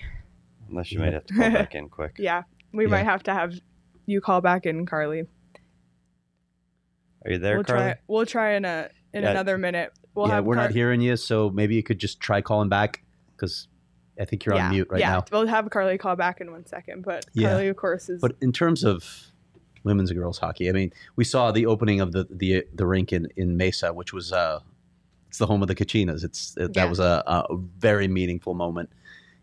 Unless 0.68 0.92
you 0.92 0.98
might 0.98 1.12
have 1.12 1.24
to 1.26 1.34
call 1.34 1.50
back 1.50 1.74
in 1.74 1.88
quick. 1.88 2.16
Yeah, 2.18 2.42
we 2.72 2.84
Yeah. 2.84 2.90
might 2.90 3.04
have 3.04 3.22
to 3.24 3.32
have 3.34 3.54
you 4.06 4.20
call 4.20 4.40
back 4.40 4.66
in, 4.66 4.84
Carly. 4.86 5.22
Are 7.24 7.30
you 7.30 7.38
there, 7.38 7.56
we'll 7.56 7.64
Carly? 7.64 7.82
try. 7.82 7.98
We'll 8.06 8.26
try 8.26 8.54
in 8.54 8.64
a 8.64 8.90
in 9.12 9.22
Yeah. 9.22 9.30
another 9.30 9.56
minute. 9.56 9.92
We'll 10.14 10.28
yeah, 10.28 10.40
we're 10.40 10.54
Car- 10.54 10.64
not 10.64 10.72
hearing 10.72 11.00
you, 11.00 11.16
so 11.16 11.50
maybe 11.50 11.74
you 11.74 11.82
could 11.82 11.98
just 11.98 12.20
try 12.20 12.40
calling 12.40 12.68
back 12.68 13.02
because 13.36 13.68
I 14.18 14.24
think 14.24 14.44
you're 14.44 14.54
yeah, 14.54 14.66
on 14.66 14.70
mute 14.70 14.88
right 14.90 15.00
yeah. 15.00 15.10
now. 15.10 15.16
Yeah, 15.16 15.38
we'll 15.38 15.46
have 15.46 15.68
Carly 15.70 15.98
call 15.98 16.16
back 16.16 16.40
in 16.40 16.50
one 16.50 16.66
second. 16.66 17.04
But 17.04 17.26
Yeah. 17.32 17.48
Carly, 17.48 17.68
of 17.68 17.76
course, 17.76 18.08
is 18.08 18.20
But 18.20 18.36
in 18.40 18.52
terms 18.52 18.84
of 18.84 19.32
women's 19.82 20.10
and 20.10 20.18
girls 20.18 20.38
hockey, 20.38 20.68
I 20.68 20.72
mean, 20.72 20.92
we 21.16 21.24
saw 21.24 21.50
the 21.50 21.66
opening 21.66 22.00
of 22.00 22.12
the 22.12 22.26
the, 22.30 22.64
the 22.72 22.86
rink 22.86 23.12
in, 23.12 23.28
in 23.36 23.56
Mesa, 23.56 23.92
which 23.92 24.12
was 24.12 24.32
uh, 24.32 24.60
it's 25.28 25.38
the 25.38 25.46
home 25.46 25.62
of 25.62 25.68
the 25.68 25.74
Kachinas. 25.74 26.22
It's 26.22 26.56
it, 26.56 26.74
that 26.74 26.88
was 26.88 27.00
a, 27.00 27.22
a 27.26 27.56
very 27.78 28.06
meaningful 28.06 28.54
moment 28.54 28.90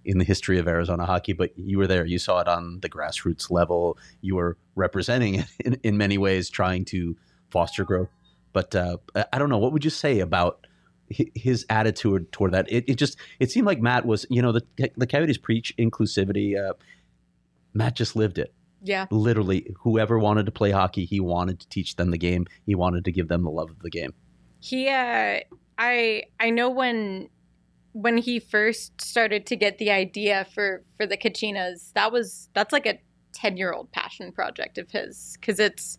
in 0.05 0.17
the 0.17 0.23
history 0.23 0.57
of 0.57 0.67
Arizona 0.67 1.05
hockey. 1.05 1.33
But 1.33 1.51
you 1.57 1.77
were 1.77 1.87
there, 1.87 2.05
you 2.05 2.17
saw 2.17 2.39
it 2.39 2.47
on 2.47 2.79
the 2.79 2.89
grassroots 2.89 3.51
level. 3.51 3.97
You 4.21 4.35
were 4.35 4.57
representing 4.75 5.35
it 5.35 5.47
in, 5.65 5.73
in 5.83 5.97
many 5.97 6.17
ways, 6.17 6.49
trying 6.49 6.85
to 6.85 7.17
foster 7.49 7.83
growth. 7.83 8.09
But 8.53 8.75
uh, 8.75 8.97
I- 9.31 9.37
don't 9.39 9.49
know. 9.49 9.57
What 9.57 9.73
would 9.73 9.83
you 9.83 9.89
say 9.91 10.19
about 10.19 10.65
his 11.09 11.65
attitude 11.69 12.31
toward 12.31 12.53
that? 12.53 12.71
It, 12.71 12.85
it 12.87 12.95
just 12.95 13.17
it 13.39 13.51
seemed 13.51 13.67
like 13.67 13.81
Matt 13.81 14.05
was, 14.05 14.25
you 14.29 14.41
know, 14.41 14.51
the 14.51 14.63
the 14.97 15.07
Coyotes 15.07 15.37
preach 15.37 15.73
inclusivity. 15.77 16.57
Uh, 16.57 16.73
Matt 17.73 17.95
just 17.95 18.15
lived 18.15 18.37
it 18.37 18.53
Yeah. 18.81 19.07
literally 19.11 19.73
whoever 19.79 20.19
wanted 20.19 20.45
to 20.47 20.51
play 20.51 20.71
hockey 20.71 21.05
he 21.05 21.19
wanted 21.21 21.59
to 21.61 21.69
teach 21.69 21.95
them 21.95 22.11
the 22.11 22.17
game 22.17 22.45
he 22.65 22.75
wanted 22.75 23.05
to 23.05 23.11
give 23.13 23.29
them 23.29 23.43
the 23.43 23.49
love 23.49 23.69
of 23.69 23.79
the 23.79 23.89
game 23.89 24.13
He 24.59 24.89
uh 24.89 25.39
I 25.77 26.23
I 26.39 26.49
know 26.49 26.69
when 26.69 27.29
when 27.93 28.17
he 28.17 28.39
first 28.39 28.99
started 29.01 29.45
to 29.47 29.55
get 29.55 29.77
the 29.77 29.89
idea 29.91 30.45
for 30.53 30.83
for 30.97 31.05
the 31.05 31.15
Kachinas, 31.17 31.91
that 31.93 32.11
was 32.11 32.49
that's 32.53 32.73
like 32.73 32.85
a 32.85 32.99
10-year-old 33.33 33.91
passion 33.93 34.31
project 34.33 34.77
of 34.77 34.91
his 34.91 35.37
cuz 35.41 35.59
it's 35.59 35.97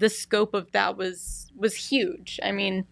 the 0.00 0.08
scope 0.08 0.54
of 0.54 0.72
that 0.72 0.96
was 0.96 1.52
was 1.56 1.74
huge. 1.74 2.40
I 2.42 2.50
mean, 2.50 2.86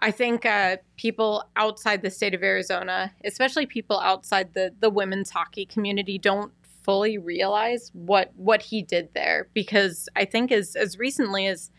I 0.00 0.10
think 0.10 0.44
uh, 0.46 0.78
people 0.96 1.44
outside 1.56 2.02
the 2.02 2.10
state 2.10 2.34
of 2.34 2.42
Arizona, 2.42 3.12
especially 3.24 3.66
people 3.66 4.00
outside 4.00 4.54
the 4.54 4.74
the 4.80 4.90
women's 4.90 5.30
hockey 5.30 5.66
community, 5.66 6.18
don't 6.18 6.52
fully 6.82 7.18
realize 7.18 7.90
what 7.92 8.32
what 8.34 8.62
he 8.62 8.82
did 8.82 9.12
there 9.14 9.48
because 9.52 10.08
I 10.16 10.24
think 10.24 10.50
as 10.50 10.74
as 10.74 10.98
recently 10.98 11.46
as 11.46 11.70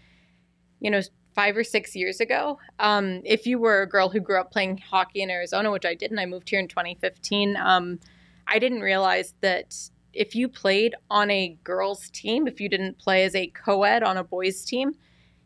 you 0.80 0.92
know 0.92 1.02
five 1.34 1.58
or 1.58 1.64
six 1.64 1.96
years 1.96 2.20
ago, 2.20 2.60
um, 2.80 3.22
if 3.24 3.48
you 3.48 3.58
were 3.58 3.82
a 3.82 3.90
girl 3.90 4.10
who 4.10 4.20
grew 4.20 4.40
up 4.40 4.52
playing 4.52 4.78
hockey 4.78 5.22
in 5.22 5.30
Arizona, 5.30 5.72
which 5.72 5.86
I 5.86 5.96
did, 5.96 6.12
and 6.12 6.20
I 6.20 6.26
moved 6.26 6.50
here 6.50 6.60
in 6.60 6.68
2015, 6.68 7.56
um, 7.56 8.00
I 8.48 8.60
didn't 8.60 8.82
realize 8.82 9.34
that 9.42 9.90
if 10.14 10.36
you 10.36 10.48
played 10.48 10.96
on 11.10 11.30
a 11.30 11.58
girls' 11.64 12.10
team, 12.10 12.48
if 12.48 12.60
you 12.60 12.70
didn't 12.70 12.98
play 12.98 13.24
as 13.24 13.36
a 13.36 13.48
co 13.48 13.84
ed 13.84 14.04
on 14.04 14.18
a 14.18 14.24
boys' 14.24 14.64
team, 14.64 14.96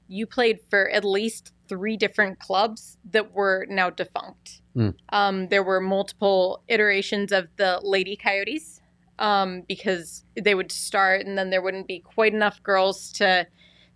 you 0.08 0.26
played 0.26 0.60
for 0.70 0.90
at 0.90 1.04
least 1.04 1.54
three 1.68 1.98
different 1.98 2.40
clubs 2.40 2.98
that 3.12 3.34
were 3.34 3.66
now 3.70 3.90
defunct. 3.90 4.62
Hmm. 4.74 4.90
Um, 5.10 5.48
there 5.48 5.64
were 5.64 5.80
multiple 5.80 6.64
iterations 6.68 7.32
of 7.32 7.48
the 7.58 7.80
Lady 7.84 8.16
Coyotes 8.16 8.82
um, 9.20 9.62
because 9.68 10.26
they 10.40 10.56
would 10.56 10.72
start 10.72 11.26
and 11.26 11.38
then 11.38 11.50
there 11.50 11.62
wouldn't 11.62 11.88
be 11.88 12.00
quite 12.00 12.34
enough 12.34 12.62
girls 12.64 13.12
to 13.14 13.48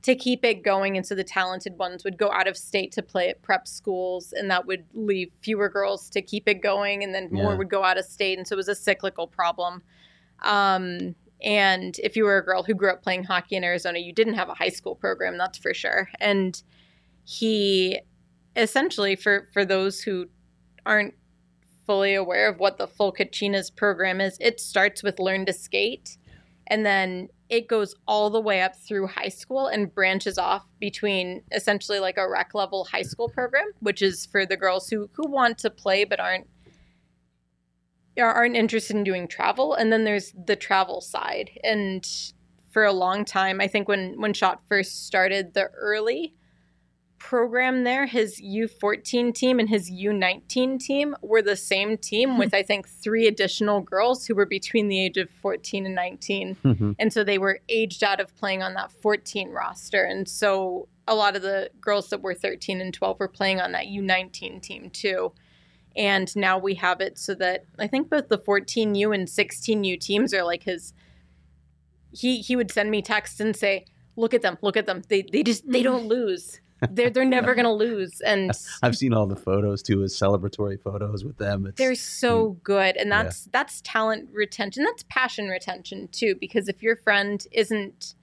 to 0.04 0.16
keep 0.16 0.46
it 0.46 0.64
going 0.64 0.96
and 0.96 1.06
so 1.06 1.16
the 1.16 1.24
talented 1.24 1.78
ones 1.78 2.04
would 2.04 2.18
go 2.18 2.32
out 2.32 2.48
of 2.48 2.56
state 2.56 2.92
to 2.92 3.02
play 3.02 3.30
at 3.30 3.42
prep 3.42 3.68
schools 3.68 4.32
and 4.32 4.50
that 4.50 4.66
would 4.66 4.86
leave 4.94 5.32
fewer 5.42 5.68
girls 5.68 6.08
to 6.08 6.22
keep 6.22 6.48
it 6.48 6.62
going 6.62 7.04
and 7.04 7.16
then 7.16 7.28
more 7.32 7.58
would 7.58 7.70
go 7.70 7.84
out 7.84 7.98
of 7.98 8.06
state 8.06 8.38
and 8.38 8.48
so 8.48 8.54
it 8.54 8.58
was 8.58 8.68
a 8.68 8.76
cyclical 8.76 9.28
problem 9.28 9.82
um, 10.44 11.16
and 11.42 12.00
if 12.00 12.16
you 12.16 12.24
were 12.24 12.38
a 12.38 12.46
girl 12.46 12.64
who 12.64 12.74
grew 12.74 12.92
up 12.92 13.04
playing 13.04 13.24
hockey 13.24 13.56
in 13.56 13.64
arizona 13.64 14.00
you 14.00 14.14
didn't 14.14 14.34
have 14.34 14.50
a 14.50 14.54
high 14.54 14.70
school 14.70 14.96
program 14.96 15.38
that's 15.38 15.58
for 15.58 15.74
sure. 15.74 16.10
And 16.20 16.62
he 17.26 18.00
essentially 18.56 19.16
for 19.16 19.50
for 19.54 19.66
those 19.66 20.02
who 20.02 20.28
aren't 20.86 21.14
fully 21.86 22.16
aware 22.16 22.50
of 22.50 22.60
what 22.60 22.78
the 22.78 22.88
full 22.88 23.14
Kachinas 23.14 23.74
program 23.74 24.20
is 24.20 24.38
it 24.42 24.60
starts 24.60 25.04
with 25.04 25.20
learn 25.20 25.46
to 25.46 25.54
skate 25.54 26.18
and 26.68 26.86
then 26.86 27.30
it 27.50 27.68
goes 27.68 27.96
all 28.08 28.30
the 28.30 28.42
way 28.42 28.62
up 28.62 28.76
through 28.76 29.08
high 29.08 29.30
school 29.30 29.68
and 29.68 29.94
branches 29.94 30.38
off 30.38 30.66
between 30.80 31.44
essentially 31.52 32.00
like 32.00 32.18
a 32.18 32.30
rec 32.30 32.54
level 32.54 32.84
high 32.86 33.04
school 33.04 33.30
program, 33.30 33.72
which 33.80 34.02
is 34.02 34.26
for 34.26 34.46
the 34.46 34.58
girls 34.58 34.90
who 34.90 35.10
who 35.14 35.30
want 35.30 35.58
to 35.60 35.70
play 35.70 36.04
but 36.04 36.20
aren't 36.20 36.48
aren't 38.26 38.56
interested 38.56 38.96
in 38.96 39.04
doing 39.04 39.28
travel 39.28 39.74
and 39.74 39.92
then 39.94 40.04
there's 40.04 40.34
the 40.46 40.56
travel 40.56 41.02
side. 41.02 41.52
And 41.64 42.06
for 42.70 42.84
a 42.84 42.92
long 42.94 43.26
time 43.26 43.60
i 43.62 43.68
think 43.68 43.88
when 43.88 44.20
when 44.22 44.34
Shott 44.34 44.60
first 44.68 45.08
started 45.08 45.54
the 45.56 45.64
early 45.74 46.36
program 47.18 47.84
there 47.84 48.06
his 48.06 48.40
u14 48.40 49.34
team 49.34 49.58
and 49.60 49.70
his 49.70 49.90
u19 49.90 50.80
team 50.80 51.16
were 51.22 51.42
the 51.42 51.56
same 51.56 51.98
team 51.98 52.38
with 52.38 52.54
i 52.54 52.62
think 52.62 52.88
three 52.88 53.26
additional 53.26 53.82
girls 53.82 54.28
who 54.28 54.36
were 54.36 54.46
between 54.46 54.88
the 54.90 55.00
age 55.04 55.18
of 55.18 55.28
14 55.42 55.88
and 55.88 55.96
19 55.96 56.56
Mhm. 56.64 56.96
and 57.00 57.12
so 57.12 57.24
they 57.24 57.40
were 57.40 57.60
aged 57.68 58.04
out 58.04 58.20
of 58.20 58.36
playing 58.36 58.62
on 58.62 58.76
that 58.76 58.92
14 58.92 59.50
roster. 59.50 60.04
And 60.04 60.28
so 60.30 60.88
a 61.08 61.16
lot 61.16 61.36
of 61.36 61.42
the 61.42 61.72
girls 61.82 62.10
that 62.10 62.22
were 62.22 62.36
13 62.36 62.80
and 62.82 62.94
12 62.94 63.20
were 63.20 63.28
playing 63.28 63.60
on 63.60 63.72
that 63.72 63.86
u19 63.88 64.62
team 64.62 64.90
too 64.92 65.32
and 65.98 66.34
now 66.36 66.60
we 66.60 66.76
have 66.76 67.02
it 67.02 67.18
so 67.18 67.34
that 67.36 67.66
I 67.80 67.88
think 67.88 68.10
both 68.10 68.30
the 68.30 68.38
14U 68.38 69.14
and 69.14 69.28
16U 69.28 70.00
teams 70.00 70.34
are 70.34 70.44
like 70.44 70.64
his. 70.64 70.94
He 72.12 72.38
he 72.38 72.56
would 72.56 72.72
send 72.72 72.92
me 72.92 73.02
texts 73.02 73.40
and 73.40 73.56
say, 73.56 73.86
"Look 74.16 74.34
at 74.34 74.44
them, 74.44 74.58
look 74.62 74.78
at 74.78 74.86
them. 74.86 75.02
They 75.10 75.24
they 75.24 75.44
just 75.44 75.70
they 75.70 75.84
don't 75.84 76.06
mm. 76.06 76.10
lose. 76.10 76.62
They're 76.92 77.10
they're 77.10 77.26
never 77.26 77.56
gonna 77.56 77.74
lose." 77.74 78.22
And 78.22 78.52
I've 78.84 78.96
seen 78.96 79.14
all 79.14 79.28
the 79.28 79.36
photos 79.36 79.82
too, 79.82 80.00
his 80.00 80.14
celebratory 80.14 80.82
photos 80.82 81.26
with 81.26 81.38
them. 81.38 81.66
It's, 81.66 81.78
they're 81.78 81.96
so 81.96 82.52
hmm. 82.52 82.60
good, 82.64 82.96
and 82.96 83.10
Yeah. 83.10 83.24
that's 83.24 83.46
that's 83.46 83.82
talent 83.82 84.30
retention. 84.32 84.84
That's 84.84 85.04
passion 85.10 85.48
retention 85.48 86.08
too. 86.12 86.36
Because 86.40 86.70
if 86.70 86.82
your 86.82 86.96
friend 86.96 87.46
isn't 87.52 88.16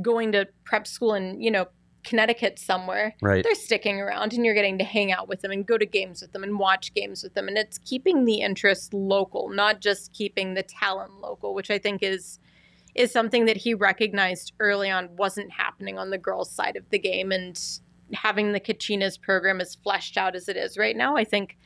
going 0.00 0.30
to 0.32 0.46
prep 0.64 0.86
school 0.86 1.12
and 1.12 1.42
you 1.42 1.50
know 1.50 1.66
Connecticut 2.08 2.58
somewhere, 2.58 3.14
Right. 3.20 3.44
they're 3.44 3.54
sticking 3.54 4.00
around, 4.00 4.32
and 4.32 4.44
you're 4.44 4.54
getting 4.54 4.78
to 4.78 4.84
hang 4.84 5.12
out 5.12 5.28
with 5.28 5.42
them 5.42 5.50
and 5.50 5.66
go 5.66 5.76
to 5.76 5.84
games 5.84 6.22
with 6.22 6.32
them 6.32 6.42
and 6.42 6.58
watch 6.58 6.94
games 6.94 7.22
with 7.22 7.34
them, 7.34 7.48
and 7.48 7.58
it's 7.58 7.78
keeping 7.78 8.24
the 8.24 8.40
interest 8.40 8.94
local, 8.94 9.50
not 9.50 9.80
just 9.80 10.12
keeping 10.14 10.54
the 10.54 10.62
talent 10.62 11.20
local, 11.20 11.54
which 11.54 11.70
I 11.70 11.78
think 11.78 12.02
is 12.02 12.38
is 12.94 13.12
something 13.12 13.44
that 13.44 13.58
he 13.58 13.74
recognized 13.74 14.52
early 14.58 14.90
on 14.90 15.14
wasn't 15.16 15.52
happening 15.52 15.98
on 15.98 16.10
the 16.10 16.18
girls' 16.18 16.50
side 16.50 16.76
of 16.76 16.88
the 16.90 16.98
game, 16.98 17.30
and 17.30 17.60
having 18.14 18.52
the 18.52 18.60
Kachinas 18.60 19.20
program 19.20 19.60
as 19.60 19.74
fleshed 19.74 20.16
out 20.16 20.34
as 20.34 20.48
it 20.48 20.56
is 20.56 20.78
right 20.78 20.96
now, 20.96 21.16
I 21.16 21.24
think 21.24 21.58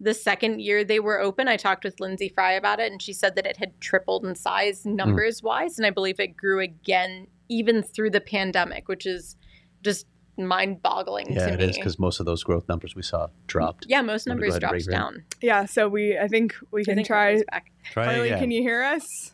the 0.00 0.12
second 0.12 0.60
year 0.60 0.84
they 0.84 1.00
were 1.00 1.20
open, 1.20 1.48
I 1.48 1.56
talked 1.56 1.84
with 1.84 1.96
Lyndsey 1.98 2.34
Fry 2.34 2.52
about 2.52 2.80
it, 2.80 2.90
and 2.90 3.00
she 3.00 3.12
said 3.12 3.36
that 3.36 3.46
it 3.46 3.56
had 3.56 3.80
tripled 3.80 4.26
in 4.26 4.34
size 4.34 4.82
hmm. 4.82 4.96
numbers 4.96 5.42
wise, 5.42 5.78
and 5.78 5.86
I 5.86 5.90
believe 5.90 6.18
it 6.18 6.36
grew 6.36 6.60
again 6.60 7.28
even 7.48 7.82
through 7.82 8.10
the 8.10 8.20
pandemic, 8.20 8.88
which 8.88 9.06
is 9.06 9.36
just 9.82 10.06
mind 10.38 10.82
boggling 10.82 11.32
yeah, 11.32 11.46
to 11.46 11.52
it 11.54 11.58
me. 11.60 11.64
is 11.66 11.76
because 11.76 11.98
most 11.98 12.20
of 12.20 12.26
those 12.26 12.42
growth 12.44 12.68
numbers 12.68 12.94
we 12.94 13.02
saw 13.02 13.28
dropped. 13.46 13.86
yeah, 13.88 14.02
most 14.02 14.26
Wanna 14.26 14.40
go 14.40 14.46
numbers 14.46 14.50
ahead 14.54 14.60
dropped 14.60 14.72
break 14.72 14.90
down. 14.90 15.24
Yeah, 15.40 15.64
so 15.64 15.88
we 15.88 16.18
I 16.18 16.28
think 16.28 16.54
we 16.70 16.84
can 16.84 16.96
think 16.96 17.06
try. 17.06 17.42
Back. 17.50 17.70
Try 17.84 18.04
Carly, 18.06 18.28
again. 18.28 18.38
can 18.40 18.50
you 18.50 18.62
hear 18.62 18.82
us? 18.82 19.32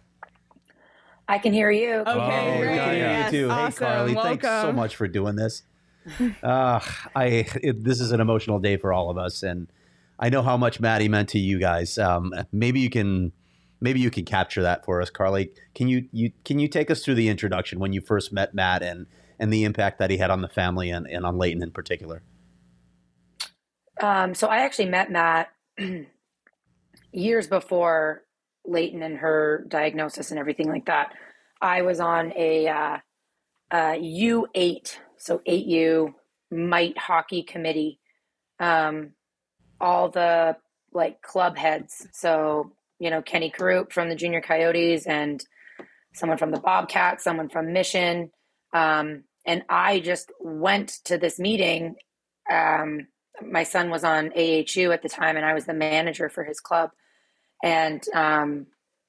I 1.28 1.38
can 1.38 1.52
hear 1.52 1.70
you. 1.70 1.90
Okay, 1.92 2.10
oh, 2.10 2.58
great. 2.60 2.76
yeah, 2.76 2.92
Yes, 2.92 3.32
you 3.32 3.46
too. 3.46 3.50
awesome. 3.50 3.86
Hey, 3.86 3.92
Carly, 3.92 4.14
thanks 4.14 4.44
so 4.46 4.72
much 4.72 4.96
for 4.96 5.08
doing 5.08 5.36
this. 5.36 5.62
uh, 6.42 6.80
I 7.14 7.46
it, 7.62 7.84
this 7.84 8.00
is 8.00 8.10
an 8.12 8.20
emotional 8.20 8.58
day 8.58 8.76
for 8.76 8.92
all 8.92 9.08
of 9.08 9.16
us, 9.18 9.42
and 9.42 9.68
I 10.18 10.28
know 10.30 10.42
how 10.42 10.56
much 10.56 10.80
Maddie 10.80 11.08
meant 11.08 11.28
to 11.30 11.38
you 11.38 11.58
guys. 11.58 11.96
Um, 11.96 12.32
maybe 12.52 12.80
you 12.80 12.90
can 12.90 13.32
maybe 13.80 14.00
you 14.00 14.10
can 14.10 14.24
capture 14.24 14.62
that 14.62 14.84
for 14.84 15.00
us, 15.00 15.10
Carly. 15.10 15.50
Can 15.74 15.88
you 15.88 16.08
you 16.12 16.32
can 16.44 16.58
you 16.58 16.68
take 16.68 16.90
us 16.90 17.04
through 17.04 17.14
the 17.14 17.28
introduction 17.28 17.78
when 17.78 17.92
you 17.92 18.00
first 18.00 18.32
met 18.32 18.52
Matt 18.52 18.82
and 18.82 19.06
and 19.42 19.52
the 19.52 19.64
impact 19.64 19.98
that 19.98 20.08
he 20.08 20.16
had 20.16 20.30
on 20.30 20.40
the 20.40 20.48
family 20.48 20.90
and, 20.90 21.04
and 21.08 21.26
on 21.26 21.36
Leighton 21.36 21.64
in 21.64 21.72
particular? 21.72 22.22
Um, 24.00 24.34
so 24.34 24.46
I 24.46 24.58
actually 24.58 24.88
met 24.88 25.10
Matt 25.10 25.48
years 27.12 27.48
before 27.48 28.22
Leighton 28.64 29.02
and 29.02 29.18
her 29.18 29.66
diagnosis 29.66 30.30
and 30.30 30.38
everything 30.38 30.68
like 30.68 30.86
that. 30.86 31.14
I 31.60 31.82
was 31.82 31.98
on 31.98 32.32
a 32.36 32.68
uh, 32.68 32.98
uh, 33.72 33.94
U8, 33.94 34.96
so 35.16 35.40
8U 35.46 36.14
mite 36.52 36.96
hockey 36.96 37.42
committee. 37.42 37.98
Um, 38.60 39.10
all 39.80 40.08
the 40.08 40.56
like 40.92 41.20
club 41.20 41.56
heads. 41.56 42.06
So, 42.12 42.70
you 43.00 43.10
know, 43.10 43.22
Kenny 43.22 43.50
Karup 43.50 43.92
from 43.92 44.08
the 44.08 44.14
Junior 44.14 44.40
Coyotes 44.40 45.04
and 45.04 45.44
someone 46.14 46.38
from 46.38 46.52
the 46.52 46.60
Bobcats, 46.60 47.24
someone 47.24 47.48
from 47.48 47.72
Mission. 47.72 48.30
Um, 48.72 49.24
and 49.44 49.62
I 49.68 50.00
just 50.00 50.30
went 50.40 50.88
to 51.04 51.18
this 51.18 51.38
meeting. 51.38 51.96
Um, 52.50 53.08
my 53.44 53.64
son 53.64 53.90
was 53.90 54.04
on 54.04 54.32
AHU 54.36 54.92
at 54.92 55.02
the 55.02 55.08
time, 55.08 55.36
and 55.36 55.44
I 55.44 55.54
was 55.54 55.66
the 55.66 55.74
manager 55.74 56.28
for 56.28 56.44
his 56.44 56.60
club. 56.60 56.90
And 57.62 58.02
um, 58.14 58.66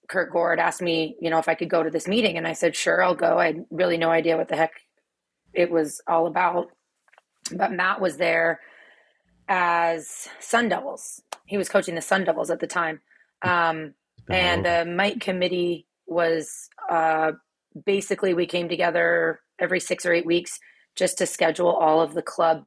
Kurt 0.08 0.32
Gord 0.32 0.60
asked 0.60 0.82
me, 0.82 1.16
you 1.20 1.30
know, 1.30 1.40
if 1.40 1.50
I 1.50 1.56
could 1.56 1.70
go 1.70 1.84
to 1.84 1.90
this 1.90 2.08
meeting, 2.08 2.38
and 2.38 2.48
I 2.48 2.54
said, 2.54 2.76
sure, 2.76 3.04
I'll 3.04 3.16
go. 3.16 3.38
I 3.38 3.48
had 3.48 3.66
really 3.70 3.98
no 3.98 4.10
idea 4.10 4.38
what 4.38 4.48
the 4.48 4.56
heck 4.56 4.74
it 5.54 5.70
was 5.70 6.02
all 6.08 6.28
about. 6.28 6.70
But 7.52 7.72
Matt 7.72 8.02
was 8.02 8.18
there 8.18 8.60
as 9.48 10.28
Sun 10.40 10.70
Devils. 10.70 11.22
He 11.46 11.58
was 11.58 11.70
coaching 11.70 11.96
the 11.96 12.02
Sun 12.02 12.24
Devils 12.24 12.50
at 12.50 12.60
the 12.60 12.68
time. 12.68 13.02
Um, 13.42 13.94
and 14.30 14.66
the 14.66 14.86
Mike 14.86 15.20
committee 15.20 15.86
was 16.08 16.70
uh, 16.90 17.34
basically 17.86 18.34
we 18.34 18.46
came 18.46 18.70
together 18.70 19.40
every 19.60 19.80
six 19.80 20.06
or 20.06 20.14
eight 20.14 20.26
weeks 20.26 20.60
just 20.96 21.18
to 21.18 21.26
schedule 21.26 21.70
all 21.70 22.02
of 22.02 22.14
the 22.14 22.22
club's 22.22 22.66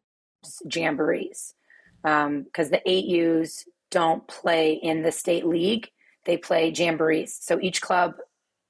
jamborees 0.66 1.54
because 2.02 2.70
the 2.70 2.82
eight 2.86 3.06
U's 3.06 3.64
don't 3.90 4.26
play 4.28 4.72
in 4.74 5.02
the 5.02 5.12
state 5.12 5.46
league; 5.46 5.88
they 6.24 6.36
play 6.36 6.72
jamborees. 6.72 7.38
So 7.40 7.58
each 7.60 7.80
club 7.80 8.14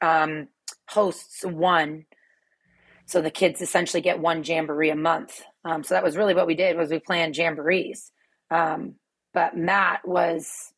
um, 0.01 0.49
hosts 0.89 1.45
one. 1.45 2.07
So 3.07 3.23
the 3.23 3.31
kids 3.31 3.61
essentially 3.61 4.01
get 4.01 4.19
one 4.19 4.43
jamboree 4.43 4.91
a 4.91 4.97
month. 4.97 5.43
Um, 5.65 5.85
so 5.85 5.95
that 5.95 6.03
was 6.05 6.17
really 6.17 6.35
what 6.35 6.47
we 6.47 6.55
did 6.55 6.77
was 6.77 6.91
we 6.91 6.99
planned 6.99 7.35
jamborees. 7.35 8.11
Um, 8.51 8.97
but 9.33 9.57
Matt 9.57 10.07
was 10.07 10.73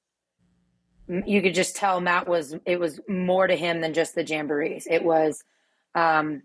you 1.09 1.43
could 1.43 1.55
just 1.55 1.77
tell 1.77 2.01
Matt 2.01 2.29
was 2.29 2.55
it 2.67 2.79
was 2.79 3.01
more 3.09 3.47
to 3.47 3.57
him 3.57 3.81
than 3.81 3.95
just 3.95 4.15
the 4.15 4.25
jamborees. 4.25 4.87
It 4.91 5.05
was 5.05 5.43
um, 5.95 6.43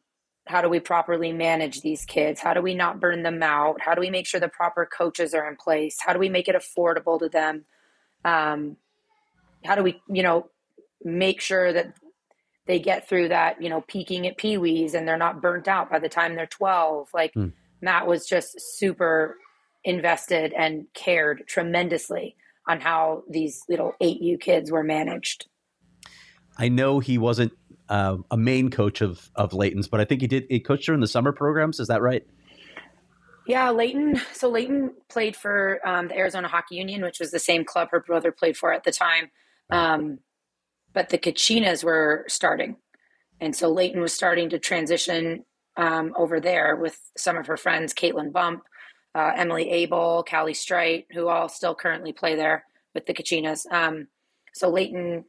how 0.47 0.61
do 0.61 0.69
we 0.69 0.79
properly 0.79 1.31
manage 1.31 1.81
these 1.81 2.05
kids? 2.05 2.39
How 2.39 2.53
do 2.53 2.61
we 2.61 2.73
not 2.73 2.99
burn 2.99 3.23
them 3.23 3.43
out? 3.43 3.81
How 3.81 3.93
do 3.93 4.01
we 4.01 4.09
make 4.09 4.25
sure 4.25 4.39
the 4.39 4.47
proper 4.47 4.85
coaches 4.85 5.33
are 5.33 5.47
in 5.47 5.55
place? 5.55 5.97
How 5.99 6.13
do 6.13 6.19
we 6.19 6.29
make 6.29 6.47
it 6.47 6.55
affordable 6.55 7.19
to 7.19 7.29
them? 7.29 7.65
Um, 8.25 8.77
how 9.65 9.75
do 9.75 9.83
we, 9.83 10.01
you 10.09 10.23
know, 10.23 10.49
make 11.03 11.41
sure 11.41 11.71
that 11.73 11.95
they 12.65 12.79
get 12.79 13.07
through 13.07 13.29
that, 13.29 13.61
you 13.61 13.69
know, 13.69 13.81
peaking 13.81 14.27
at 14.27 14.37
Pee 14.37 14.57
Wees 14.57 14.93
and 14.93 15.07
they're 15.07 15.17
not 15.17 15.41
burnt 15.41 15.67
out 15.67 15.89
by 15.89 15.99
the 15.99 16.09
time 16.09 16.35
they're 16.35 16.45
12? 16.47 17.09
Like 17.13 17.33
Hmm. 17.33 17.49
Matt 17.81 18.07
was 18.07 18.25
just 18.25 18.59
super 18.77 19.37
invested 19.83 20.53
and 20.53 20.85
cared 20.93 21.43
tremendously 21.47 22.35
on 22.67 22.79
how 22.79 23.23
these 23.29 23.61
little 23.69 23.93
8U 24.01 24.39
kids 24.39 24.71
were 24.71 24.83
managed. 24.83 25.47
I 26.57 26.69
know 26.69 26.99
he 26.99 27.17
wasn't 27.17 27.53
uh, 27.89 28.17
a 28.31 28.37
main 28.37 28.69
coach 28.69 29.01
of 29.01 29.29
of 29.35 29.53
Leighton's, 29.53 29.87
but 29.87 29.99
I 29.99 30.05
think 30.05 30.21
he 30.21 30.27
did. 30.27 30.45
He 30.49 30.59
coached 30.59 30.85
during 30.85 31.01
the 31.01 31.07
summer 31.07 31.31
programs. 31.31 31.79
Is 31.79 31.87
that 31.87 32.01
right? 32.01 32.25
Yeah, 33.45 33.69
Leighton. 33.71 34.21
So 34.33 34.49
Leighton 34.49 34.93
played 35.09 35.35
for 35.35 35.85
um, 35.85 36.07
the 36.07 36.17
Arizona 36.17 36.47
Hockey 36.47 36.75
Union, 36.75 37.01
which 37.01 37.19
was 37.19 37.31
the 37.31 37.39
same 37.39 37.65
club 37.65 37.89
her 37.91 37.99
brother 37.99 38.31
played 38.31 38.55
for 38.55 38.71
at 38.71 38.83
the 38.83 38.91
time. 38.91 39.31
Um, 39.69 40.19
but 40.93 41.09
the 41.09 41.17
Kachinas 41.17 41.83
were 41.83 42.25
starting. 42.27 42.77
And 43.41 43.55
so 43.55 43.69
Leighton 43.69 43.99
was 43.99 44.13
starting 44.13 44.49
to 44.49 44.59
transition 44.59 45.43
um, 45.75 46.13
over 46.15 46.39
there 46.39 46.75
with 46.75 46.97
some 47.17 47.37
of 47.37 47.47
her 47.47 47.57
friends, 47.57 47.93
Caitlin 47.93 48.31
Bump, 48.31 48.63
uh, 49.15 49.31
Emily 49.35 49.69
Abel, 49.69 50.25
Callie 50.27 50.53
Strite, 50.53 51.07
who 51.11 51.27
all 51.27 51.49
still 51.49 51.75
currently 51.75 52.13
play 52.13 52.35
there 52.35 52.65
with 52.93 53.05
the 53.05 53.13
Kachinas. 53.13 53.65
Um, 53.71 54.07
so 54.53 54.69
Leighton 54.69 55.25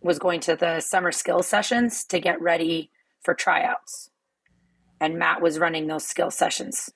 was 0.00 0.18
going 0.18 0.40
to 0.40 0.56
the 0.56 0.80
summer 0.80 1.12
skill 1.12 1.42
sessions 1.42 2.04
to 2.06 2.20
get 2.20 2.40
ready 2.40 2.90
for 3.22 3.34
tryouts. 3.34 4.10
And 5.00 5.18
Matt 5.18 5.40
was 5.40 5.58
running 5.58 5.86
those 5.86 6.06
skill 6.06 6.30
sessions. 6.30 6.90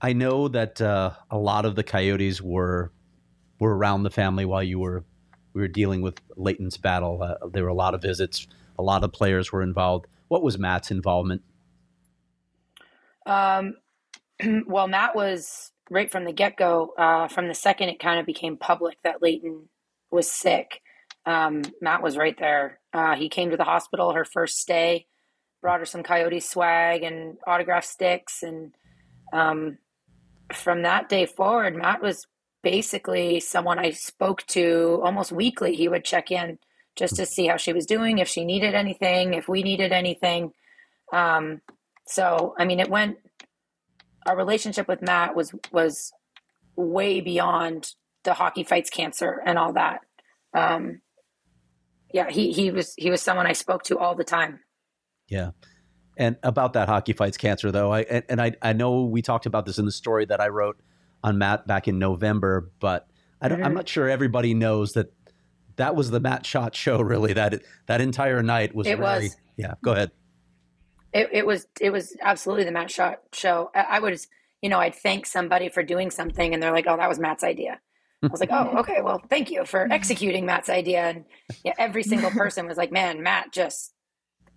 I 0.00 0.12
know 0.12 0.48
that 0.48 0.80
uh, 0.80 1.12
a 1.30 1.38
lot 1.38 1.64
of 1.64 1.74
the 1.74 1.82
Coyotes 1.82 2.42
were 2.42 2.92
were 3.58 3.74
around 3.74 4.02
the 4.02 4.10
family 4.10 4.44
while 4.44 4.62
you 4.62 4.78
were 4.78 5.04
we 5.54 5.62
were 5.62 5.68
dealing 5.68 6.02
with 6.02 6.20
Leighton's 6.36 6.76
battle. 6.76 7.22
Uh, 7.22 7.46
there 7.48 7.62
were 7.62 7.70
a 7.70 7.74
lot 7.74 7.94
of 7.94 8.02
visits. 8.02 8.46
A 8.78 8.82
lot 8.82 9.02
of 9.02 9.12
players 9.12 9.50
were 9.50 9.62
involved. 9.62 10.06
What 10.28 10.42
was 10.42 10.58
Matt's 10.58 10.90
involvement? 10.90 11.42
Um, 13.24 13.74
well, 14.66 14.88
Matt 14.88 15.14
was 15.14 15.70
right 15.90 16.10
from 16.10 16.24
the 16.24 16.32
get 16.32 16.56
go. 16.56 16.94
Uh, 16.98 17.28
from 17.28 17.48
the 17.48 17.54
second 17.54 17.88
it 17.88 18.00
kind 18.00 18.20
of 18.20 18.26
became 18.26 18.56
public 18.56 18.98
that 19.04 19.22
Leighton 19.22 19.68
was 20.10 20.30
sick, 20.30 20.80
um, 21.26 21.62
Matt 21.80 22.02
was 22.02 22.16
right 22.16 22.38
there. 22.38 22.80
Uh, 22.92 23.16
he 23.16 23.28
came 23.28 23.50
to 23.50 23.56
the 23.56 23.64
hospital 23.64 24.12
her 24.12 24.24
first 24.24 24.58
stay, 24.58 25.06
brought 25.60 25.80
her 25.80 25.86
some 25.86 26.02
Coyote 26.02 26.40
swag 26.40 27.02
and 27.02 27.36
autograph 27.46 27.84
sticks, 27.84 28.42
and 28.42 28.72
um, 29.32 29.78
from 30.52 30.82
that 30.82 31.08
day 31.08 31.26
forward, 31.26 31.76
Matt 31.76 32.00
was 32.00 32.26
basically 32.62 33.40
someone 33.40 33.78
I 33.78 33.90
spoke 33.90 34.46
to 34.48 35.00
almost 35.04 35.32
weekly. 35.32 35.74
He 35.74 35.88
would 35.88 36.04
check 36.04 36.30
in 36.30 36.58
just 36.94 37.16
to 37.16 37.26
see 37.26 37.46
how 37.46 37.56
she 37.56 37.72
was 37.72 37.86
doing, 37.86 38.18
if 38.18 38.28
she 38.28 38.44
needed 38.44 38.74
anything, 38.74 39.34
if 39.34 39.48
we 39.48 39.62
needed 39.62 39.92
anything. 39.92 40.52
Um, 41.12 41.60
so, 42.06 42.54
I 42.58 42.64
mean, 42.64 42.80
it 42.80 42.88
went. 42.88 43.18
Our 44.26 44.36
relationship 44.36 44.88
with 44.88 45.02
Matt 45.02 45.34
was 45.36 45.54
was 45.72 46.12
way 46.76 47.20
beyond 47.20 47.92
the 48.24 48.34
hockey 48.34 48.64
fights 48.64 48.90
cancer 48.90 49.40
and 49.46 49.58
all 49.58 49.72
that. 49.74 50.00
Um, 50.54 51.00
yeah, 52.12 52.30
he 52.30 52.52
he 52.52 52.70
was 52.70 52.94
he 52.96 53.10
was 53.10 53.22
someone 53.22 53.46
I 53.46 53.52
spoke 53.52 53.82
to 53.84 53.98
all 53.98 54.14
the 54.14 54.24
time. 54.24 54.60
Yeah. 55.28 55.50
And 56.18 56.36
about 56.42 56.72
that 56.74 56.88
hockey 56.88 57.12
fights 57.12 57.36
cancer, 57.36 57.70
though, 57.70 57.92
I 57.92 58.00
and, 58.02 58.24
and 58.28 58.40
I 58.40 58.52
I 58.62 58.72
know 58.72 59.04
we 59.04 59.22
talked 59.22 59.46
about 59.46 59.66
this 59.66 59.78
in 59.78 59.84
the 59.84 59.92
story 59.92 60.24
that 60.26 60.40
I 60.40 60.48
wrote 60.48 60.80
on 61.22 61.38
Matt 61.38 61.66
back 61.66 61.88
in 61.88 61.98
November, 61.98 62.70
but 62.80 63.06
I 63.40 63.48
don't, 63.48 63.62
I'm 63.62 63.72
Mhm. 63.72 63.76
not 63.76 63.88
sure 63.88 64.08
everybody 64.08 64.54
knows 64.54 64.92
that 64.94 65.12
that 65.76 65.94
was 65.94 66.10
the 66.10 66.20
Matt 66.20 66.44
Shott 66.44 66.74
show. 66.74 67.00
Really, 67.02 67.32
that 67.34 67.62
that 67.86 68.00
entire 68.00 68.42
night 68.42 68.74
was 68.74 68.86
It 68.86 68.98
very 68.98 69.24
was. 69.24 69.36
yeah. 69.56 69.74
Go 69.82 69.92
ahead. 69.92 70.10
It, 71.12 71.28
it 71.32 71.46
was 71.46 71.66
it 71.80 71.90
was 71.90 72.16
absolutely 72.20 72.64
the 72.64 72.72
Matt 72.72 72.88
Shott 72.88 73.16
show. 73.32 73.70
I, 73.74 73.80
I 73.80 73.98
was 74.00 74.28
you 74.62 74.68
know 74.68 74.78
I'd 74.78 74.94
thank 74.94 75.26
somebody 75.26 75.68
for 75.68 75.82
doing 75.82 76.10
something, 76.10 76.52
and 76.52 76.62
they're 76.62 76.72
like, 76.72 76.86
"Oh, 76.88 76.96
that 76.96 77.08
was 77.08 77.18
Matt's 77.18 77.44
idea." 77.44 77.80
I 78.22 78.26
was 78.28 78.40
like, 78.40 78.50
"Oh, 78.52 78.74
okay, 78.78 79.00
well, 79.02 79.22
thank 79.30 79.50
you 79.50 79.64
for 79.64 79.80
mm-hmm. 79.80 79.92
executing 79.92 80.46
Matt's 80.46 80.68
idea." 80.68 81.02
And 81.02 81.24
yeah, 81.64 81.74
every 81.78 82.02
single 82.02 82.30
person 82.42 82.66
was 82.66 82.76
like, 82.76 82.92
"Man, 82.92 83.22
Matt 83.22 83.52
just 83.52 83.92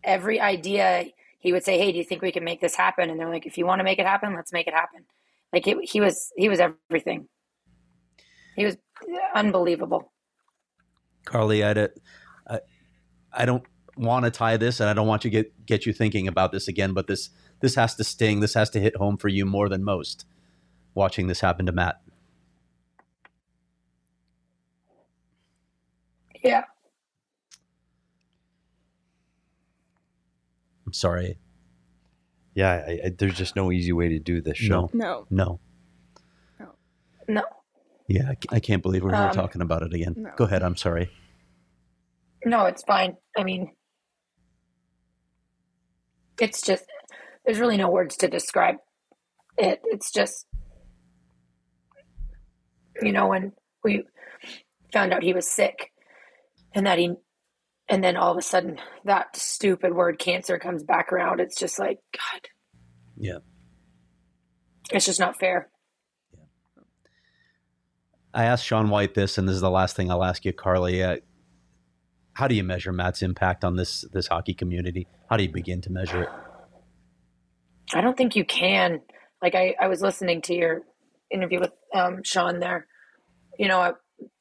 every 0.04 0.40
idea." 0.40 1.06
He 1.42 1.54
would 1.54 1.64
say, 1.64 1.78
"Hey, 1.78 1.92
do 1.92 1.98
you 1.98 2.04
think 2.04 2.22
we 2.22 2.32
can 2.32 2.44
make 2.44 2.62
this 2.62 2.76
happen?" 2.76 3.10
And 3.10 3.20
they're 3.20 3.30
like, 3.30 3.46
"If 3.46 3.58
you 3.58 3.66
want 3.66 3.80
to 3.80 3.84
make 3.84 4.00
it 4.00 4.06
happen, 4.06 4.36
let's 4.36 4.52
make 4.52 4.68
it 4.68 4.74
happen." 4.74 5.06
Like 5.54 5.68
it, 5.68 5.78
he 5.90 6.02
was 6.02 6.32
he 6.36 6.50
was 6.50 6.60
everything. 6.60 7.28
He 8.56 8.66
was 8.66 8.78
unbelievable. 9.34 10.12
Carly, 11.26 11.64
I, 11.64 11.88
I, 12.48 12.60
I 13.32 13.46
don't 13.46 13.64
want 14.00 14.26
to 14.26 14.32
tie 14.32 14.58
this, 14.58 14.80
and 14.80 14.90
I 14.90 14.94
don't 14.94 15.08
want 15.08 15.24
you 15.26 15.30
get 15.32 15.66
get 15.66 15.86
you 15.86 15.94
thinking 15.94 16.28
about 16.28 16.52
this 16.52 16.68
again. 16.68 16.94
But 16.94 17.08
this 17.08 17.30
this 17.60 17.76
has 17.76 17.96
to 17.96 18.04
sting. 18.04 18.40
This 18.40 18.54
has 18.54 18.70
to 18.72 18.80
hit 18.80 18.96
home 18.96 19.18
for 19.18 19.28
you 19.28 19.46
more 19.46 19.70
than 19.70 19.84
most. 19.84 20.26
Watching 20.96 21.28
this 21.28 21.40
happen 21.42 21.66
to 21.68 21.72
Matt. 21.72 22.02
Yeah. 26.44 26.64
I'm 30.86 30.94
sorry. 30.94 31.38
Yeah, 32.56 32.84
I, 32.88 33.00
I, 33.06 33.12
there's 33.18 33.36
just 33.36 33.56
no 33.56 33.72
easy 33.72 33.92
way 33.94 34.10
to 34.10 34.20
do 34.20 34.42
this 34.42 34.58
show. 34.58 34.90
No. 34.94 35.28
No. 35.30 35.60
No. 36.60 36.70
No. 37.28 37.44
Yeah, 38.08 38.34
I 38.50 38.60
can't 38.60 38.82
believe 38.82 39.04
we're 39.04 39.12
here 39.16 39.26
Um, 39.28 39.32
talking 39.36 39.62
about 39.62 39.84
it 39.84 39.94
again. 39.94 40.16
no. 40.18 40.32
Go 40.36 40.46
ahead. 40.46 40.64
I'm 40.64 40.76
sorry. 40.76 41.12
No, 42.44 42.66
it's 42.66 42.82
fine. 42.84 43.18
I 43.38 43.44
mean, 43.44 43.72
it's 46.42 46.62
just, 46.62 46.86
there's 47.46 47.60
really 47.60 47.78
no 47.78 47.90
words 47.90 48.18
to 48.18 48.28
describe 48.28 48.76
it. 49.58 49.82
It's 49.86 50.12
just, 50.12 50.46
you 53.02 53.12
know, 53.12 53.28
when 53.28 53.54
we 53.84 54.04
found 54.94 55.14
out 55.14 55.24
he 55.24 55.34
was 55.34 55.48
sick 55.50 55.92
and 56.74 56.86
that 56.88 57.00
he, 57.00 57.14
and 57.88 58.04
then 58.04 58.18
all 58.18 58.32
of 58.32 58.38
a 58.38 58.42
sudden 58.42 58.78
that 59.06 59.36
stupid 59.36 59.94
word 59.96 60.20
cancer 60.20 60.60
comes 60.60 60.84
back 60.84 61.12
around, 61.12 61.40
it's 61.40 61.58
just 61.58 61.80
like, 61.80 62.00
God, 62.14 62.42
Yeah. 63.18 63.38
it's 64.92 65.06
just 65.06 65.20
not 65.20 65.40
fair. 65.40 65.70
I 68.32 68.46
asked 68.46 68.66
Sean 68.66 68.90
White 68.90 69.16
this, 69.16 69.40
and 69.40 69.48
this 69.48 69.56
is 69.56 69.62
the 69.62 69.72
last 69.72 69.96
thing 69.96 70.12
I'll 70.12 70.24
ask 70.24 70.46
you, 70.46 70.54
Carly. 70.54 71.04
Uh, 71.04 71.18
how 72.40 72.48
do 72.48 72.56
you 72.56 72.64
measure 72.64 72.94
Matt's 72.94 73.22
impact 73.22 73.66
on 73.66 73.76
this 73.76 74.06
this 74.14 74.28
hockey 74.28 74.54
community? 74.54 75.08
How 75.30 75.36
do 75.36 75.44
you 75.44 75.52
begin 75.52 75.82
to 75.82 75.92
measure 75.92 76.24
it? 76.24 76.30
I 77.94 78.00
don't 78.00 78.16
think 78.16 78.38
you 78.38 78.46
can. 78.46 79.02
Like 79.42 79.56
I, 79.56 79.76
I 79.80 79.90
was 79.90 80.02
listening 80.02 80.42
to 80.44 80.56
your 80.56 80.84
interview 81.30 81.60
with 81.60 81.74
um, 81.94 82.22
Sean 82.24 82.62
there. 82.62 82.88
You 83.58 83.68
know, 83.68 83.80
I, 83.82 83.92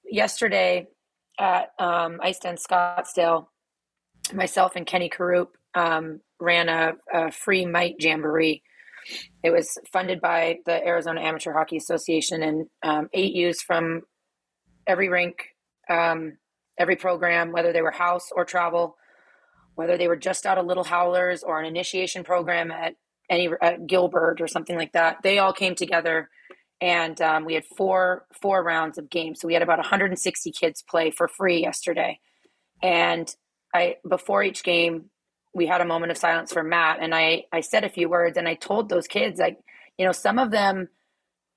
yesterday 0.09 0.87
at 1.41 1.71
um, 1.81 2.21
Ice 2.23 2.39
Den 2.39 2.55
Scottsdale, 2.57 3.47
myself 4.33 4.77
and 4.77 4.87
Kenny 4.87 5.11
Karup 5.11 5.49
um, 5.75 6.21
ran 6.39 6.69
a, 6.69 6.93
a 7.13 7.33
free 7.33 7.67
mite 7.67 7.97
jamboree. 7.99 8.63
It 9.43 9.51
was 9.51 9.77
funded 9.93 10.21
by 10.21 10.59
the 10.67 10.87
Arizona 10.87 11.21
Amateur 11.21 11.53
Hockey 11.53 11.79
Association, 11.79 12.45
and 12.45 12.67
um, 12.85 13.09
eight 13.13 13.35
youths 13.35 13.61
from 13.61 14.03
every 14.87 15.09
rink, 15.09 15.35
um, 15.91 16.39
every 16.79 16.97
program, 16.97 17.53
whether 17.53 17.73
they 17.73 17.83
were 17.83 17.91
house 17.91 18.31
or 18.35 18.45
travel, 18.45 18.97
whether 19.75 19.97
they 19.97 20.09
were 20.09 20.17
just 20.17 20.47
out 20.47 20.59
of 20.59 20.67
Little 20.67 20.85
Howlers 20.85 21.43
or 21.43 21.61
an 21.61 21.67
initiation 21.67 22.25
program 22.25 22.71
at 22.71 22.95
any 23.31 23.49
at 23.61 23.87
Gilbert 23.87 24.41
or 24.41 24.49
something 24.49 24.77
like 24.77 24.93
that. 24.93 25.19
They 25.23 25.39
all 25.39 25.53
came 25.53 25.75
together, 25.75 26.31
and 26.81 27.21
um, 27.21 27.45
we 27.45 27.55
had 27.55 27.65
four 27.65 28.27
four 28.41 28.63
rounds 28.63 28.99
of 28.99 29.11
games. 29.11 29.41
So 29.41 29.49
we 29.49 29.55
had 29.55 29.63
about 29.63 29.79
160 29.79 30.51
kids 30.53 30.83
play 30.83 31.11
for 31.11 31.29
free 31.29 31.61
yesterday. 31.61 32.21
And 32.83 33.33
I 33.75 33.97
before 34.09 34.43
each 34.43 34.65
game, 34.65 35.11
we 35.55 35.67
had 35.67 35.81
a 35.81 35.87
moment 35.87 36.11
of 36.13 36.19
silence 36.19 36.53
for 36.53 36.63
Matt, 36.63 36.99
and 37.01 37.15
I 37.15 37.45
I 37.53 37.61
said 37.61 37.85
a 37.85 37.91
few 37.91 38.09
words, 38.09 38.37
and 38.37 38.49
I 38.49 38.55
told 38.55 38.89
those 38.89 39.07
kids 39.07 39.39
like, 39.39 39.59
you 39.99 40.07
know, 40.07 40.13
some 40.13 40.39
of 40.39 40.51
them 40.51 40.89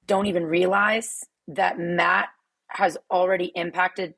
don't 0.08 0.26
even 0.26 0.46
realize 0.46 1.24
that 1.48 1.80
Matt 1.80 2.30
has 2.68 2.98
already 3.10 3.52
impacted 3.56 4.14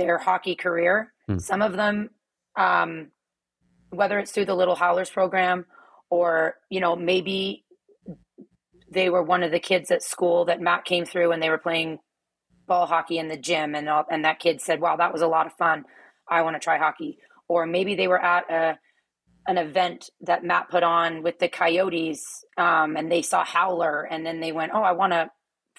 their 0.00 0.18
hockey 0.18 0.54
career. 0.54 1.12
Hmm. 1.26 1.38
Some 1.38 1.62
of 1.62 1.74
them, 1.74 2.10
um, 2.56 3.08
whether 3.90 4.18
it's 4.18 4.32
through 4.32 4.46
the 4.46 4.54
Little 4.54 4.74
Howlers 4.74 5.10
program 5.10 5.66
or, 6.08 6.56
you 6.70 6.80
know, 6.80 6.96
maybe 6.96 7.64
they 8.90 9.08
were 9.10 9.22
one 9.22 9.42
of 9.42 9.52
the 9.52 9.60
kids 9.60 9.90
at 9.90 10.02
school 10.02 10.46
that 10.46 10.60
Matt 10.60 10.84
came 10.84 11.04
through 11.04 11.32
and 11.32 11.42
they 11.42 11.50
were 11.50 11.58
playing 11.58 11.98
ball 12.66 12.86
hockey 12.86 13.18
in 13.18 13.28
the 13.28 13.36
gym 13.36 13.74
and 13.74 13.88
all, 13.88 14.04
and 14.10 14.24
that 14.24 14.38
kid 14.38 14.60
said, 14.60 14.80
"Wow, 14.80 14.96
that 14.96 15.12
was 15.12 15.22
a 15.22 15.26
lot 15.26 15.46
of 15.46 15.52
fun. 15.54 15.84
I 16.28 16.42
want 16.42 16.56
to 16.56 16.60
try 16.60 16.78
hockey." 16.78 17.18
Or 17.48 17.66
maybe 17.66 17.94
they 17.94 18.08
were 18.08 18.22
at 18.22 18.50
a 18.50 18.78
an 19.46 19.58
event 19.58 20.10
that 20.20 20.44
Matt 20.44 20.70
put 20.70 20.82
on 20.82 21.22
with 21.22 21.38
the 21.38 21.48
Coyotes 21.48 22.44
um, 22.58 22.96
and 22.96 23.10
they 23.10 23.22
saw 23.22 23.42
Howler 23.44 24.02
and 24.02 24.24
then 24.24 24.40
they 24.40 24.52
went, 24.52 24.72
"Oh, 24.74 24.82
I 24.82 24.92
want 24.92 25.12
to 25.12 25.30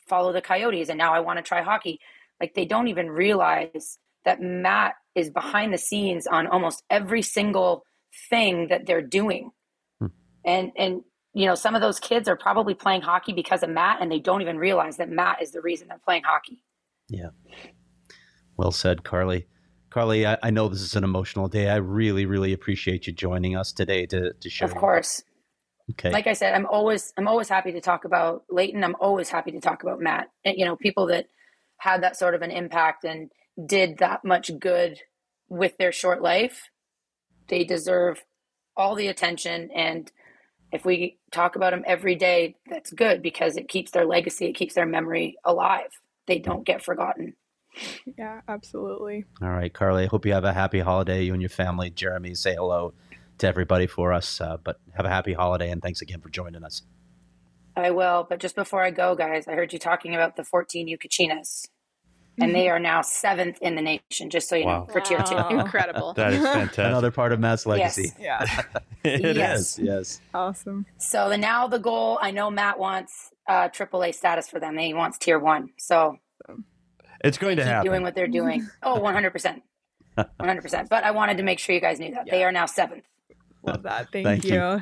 follow 0.07 0.33
the 0.33 0.41
Coyotes 0.41 0.89
and 0.89 0.97
now 0.97 1.13
I 1.13 1.21
want 1.21 1.37
to 1.37 1.43
try 1.43 1.61
hockey." 1.61 1.99
Like 2.39 2.53
they 2.55 2.65
don't 2.65 2.87
even 2.87 3.09
realize 3.09 3.97
that 4.25 4.41
Matt 4.41 4.95
is 5.15 5.29
behind 5.29 5.73
the 5.73 5.77
scenes 5.77 6.27
on 6.27 6.47
almost 6.47 6.83
every 6.89 7.21
single 7.21 7.83
thing 8.29 8.67
that 8.69 8.85
they're 8.85 9.01
doing. 9.01 9.51
Hmm. 9.99 10.07
And 10.45 10.71
and 10.77 11.01
you 11.33 11.45
know, 11.45 11.55
some 11.55 11.75
of 11.75 11.81
those 11.81 11.99
kids 11.99 12.27
are 12.27 12.35
probably 12.35 12.73
playing 12.73 13.01
hockey 13.01 13.31
because 13.31 13.63
of 13.63 13.69
Matt 13.69 14.01
and 14.01 14.11
they 14.11 14.19
don't 14.19 14.41
even 14.41 14.57
realize 14.57 14.97
that 14.97 15.09
Matt 15.09 15.41
is 15.41 15.51
the 15.51 15.61
reason 15.61 15.87
they're 15.87 16.01
playing 16.03 16.23
hockey. 16.23 16.61
Yeah. 17.07 17.29
Well 18.57 18.71
said, 18.71 19.03
Carly. 19.03 19.47
Carly, 19.89 20.25
I, 20.25 20.37
I 20.43 20.49
know 20.51 20.67
this 20.67 20.81
is 20.81 20.95
an 20.95 21.03
emotional 21.03 21.47
day. 21.47 21.69
I 21.69 21.77
really, 21.77 22.25
really 22.25 22.53
appreciate 22.53 23.07
you 23.07 23.13
joining 23.13 23.55
us 23.55 23.71
today 23.71 24.05
to 24.07 24.33
to 24.33 24.49
share. 24.49 24.67
Of 24.67 24.75
course. 24.75 25.23
Okay. 25.91 26.11
Like 26.11 26.27
I 26.27 26.33
said, 26.33 26.53
I'm 26.53 26.65
always 26.65 27.13
I'm 27.17 27.27
always 27.27 27.49
happy 27.49 27.71
to 27.73 27.81
talk 27.81 28.05
about 28.05 28.43
Leighton. 28.49 28.83
I'm 28.83 28.95
always 28.99 29.29
happy 29.29 29.51
to 29.51 29.59
talk 29.59 29.83
about 29.83 29.99
Matt. 29.99 30.29
And, 30.45 30.57
you 30.57 30.65
know, 30.65 30.75
people 30.75 31.07
that 31.07 31.27
had 31.77 32.03
that 32.03 32.15
sort 32.15 32.35
of 32.35 32.41
an 32.41 32.51
impact 32.51 33.03
and 33.03 33.29
did 33.65 33.97
that 33.99 34.23
much 34.23 34.51
good 34.59 34.99
with 35.49 35.77
their 35.77 35.91
short 35.91 36.21
life, 36.21 36.69
they 37.47 37.63
deserve 37.63 38.23
all 38.77 38.95
the 38.95 39.07
attention. 39.07 39.69
And 39.75 40.11
if 40.71 40.85
we 40.85 41.19
talk 41.31 41.55
about 41.55 41.71
them 41.71 41.83
every 41.85 42.15
day, 42.15 42.55
that's 42.69 42.91
good 42.91 43.21
because 43.21 43.57
it 43.57 43.67
keeps 43.67 43.91
their 43.91 44.05
legacy, 44.05 44.45
it 44.47 44.53
keeps 44.53 44.73
their 44.73 44.85
memory 44.85 45.35
alive. 45.43 45.89
They 46.27 46.39
don't 46.39 46.65
get 46.65 46.83
forgotten. 46.83 47.35
Yeah, 48.17 48.41
absolutely. 48.47 49.25
All 49.41 49.49
right, 49.49 49.73
Carly. 49.73 50.03
I 50.03 50.07
hope 50.07 50.25
you 50.25 50.33
have 50.33 50.43
a 50.43 50.53
happy 50.53 50.79
holiday. 50.79 51.23
You 51.23 51.33
and 51.33 51.41
your 51.41 51.49
family. 51.49 51.89
Jeremy, 51.89 52.35
say 52.35 52.55
hello 52.55 52.93
to 53.39 53.47
everybody 53.47 53.87
for 53.87 54.13
us. 54.13 54.39
Uh, 54.41 54.57
but 54.63 54.77
have 54.95 55.05
a 55.05 55.09
happy 55.09 55.33
holiday, 55.33 55.69
and 55.71 55.81
thanks 55.81 56.01
again 56.01 56.21
for 56.21 56.29
joining 56.29 56.63
us. 56.63 56.83
I 57.75 57.91
will. 57.91 58.25
But 58.29 58.39
just 58.39 58.55
before 58.55 58.83
I 58.83 58.91
go, 58.91 59.15
guys, 59.15 59.47
I 59.47 59.53
heard 59.53 59.73
you 59.73 59.79
talking 59.79 60.13
about 60.13 60.35
the 60.35 60.43
14 60.43 60.87
U 60.89 60.97
Kachinas. 60.97 61.67
And 62.41 62.55
they 62.55 62.69
are 62.69 62.79
now 62.79 63.01
seventh 63.01 63.57
in 63.61 63.75
the 63.75 63.81
nation, 63.81 64.29
just 64.29 64.49
so 64.49 64.55
you 64.55 64.65
Wow. 64.65 64.85
know, 64.85 64.85
for 64.93 64.99
tier 65.01 65.21
two. 65.23 65.37
Incredible. 65.49 66.13
That 66.13 66.33
is 66.33 66.43
fantastic. 66.43 66.85
Another 66.85 67.11
part 67.11 67.31
of 67.33 67.39
Matt's 67.39 67.65
legacy. 67.65 68.11
Yes. 68.19 68.49
Yeah. 68.73 68.79
It 69.03 69.25
is. 69.25 69.35
Yes. 69.35 69.79
Yes. 69.79 70.21
Awesome. 70.31 70.85
So 70.99 71.27
the, 71.29 71.37
now 71.37 71.67
the 71.67 71.79
goal, 71.79 72.19
I 72.21 72.29
know 72.29 72.51
Matt 72.51 72.77
wants 72.77 73.31
uh, 73.47 73.67
AAA 73.69 74.13
status 74.13 74.47
for 74.47 74.59
them. 74.59 74.77
He 74.77 74.93
wants 74.93 75.17
tier 75.17 75.39
one. 75.39 75.69
So 75.79 76.17
It's 77.23 77.39
going 77.39 77.55
to 77.57 77.63
keep 77.63 77.67
happen. 77.71 77.87
doing 77.87 78.03
what 78.03 78.13
they're 78.13 78.27
doing. 78.27 78.69
Oh, 78.83 78.99
100%. 78.99 79.61
100%. 80.17 80.87
But 80.89 81.03
I 81.03 81.09
wanted 81.11 81.37
to 81.37 81.43
make 81.43 81.57
sure 81.57 81.73
you 81.73 81.81
guys 81.81 81.99
knew 81.99 82.13
that. 82.13 82.27
They 82.29 82.43
are 82.43 82.51
now 82.51 82.67
seventh. 82.67 83.03
Love 83.63 83.81
that. 83.83 84.11
Thank, 84.11 84.25
Thank 84.25 84.45
you. 84.45 84.53
you. 84.53 84.61
All 84.61 84.79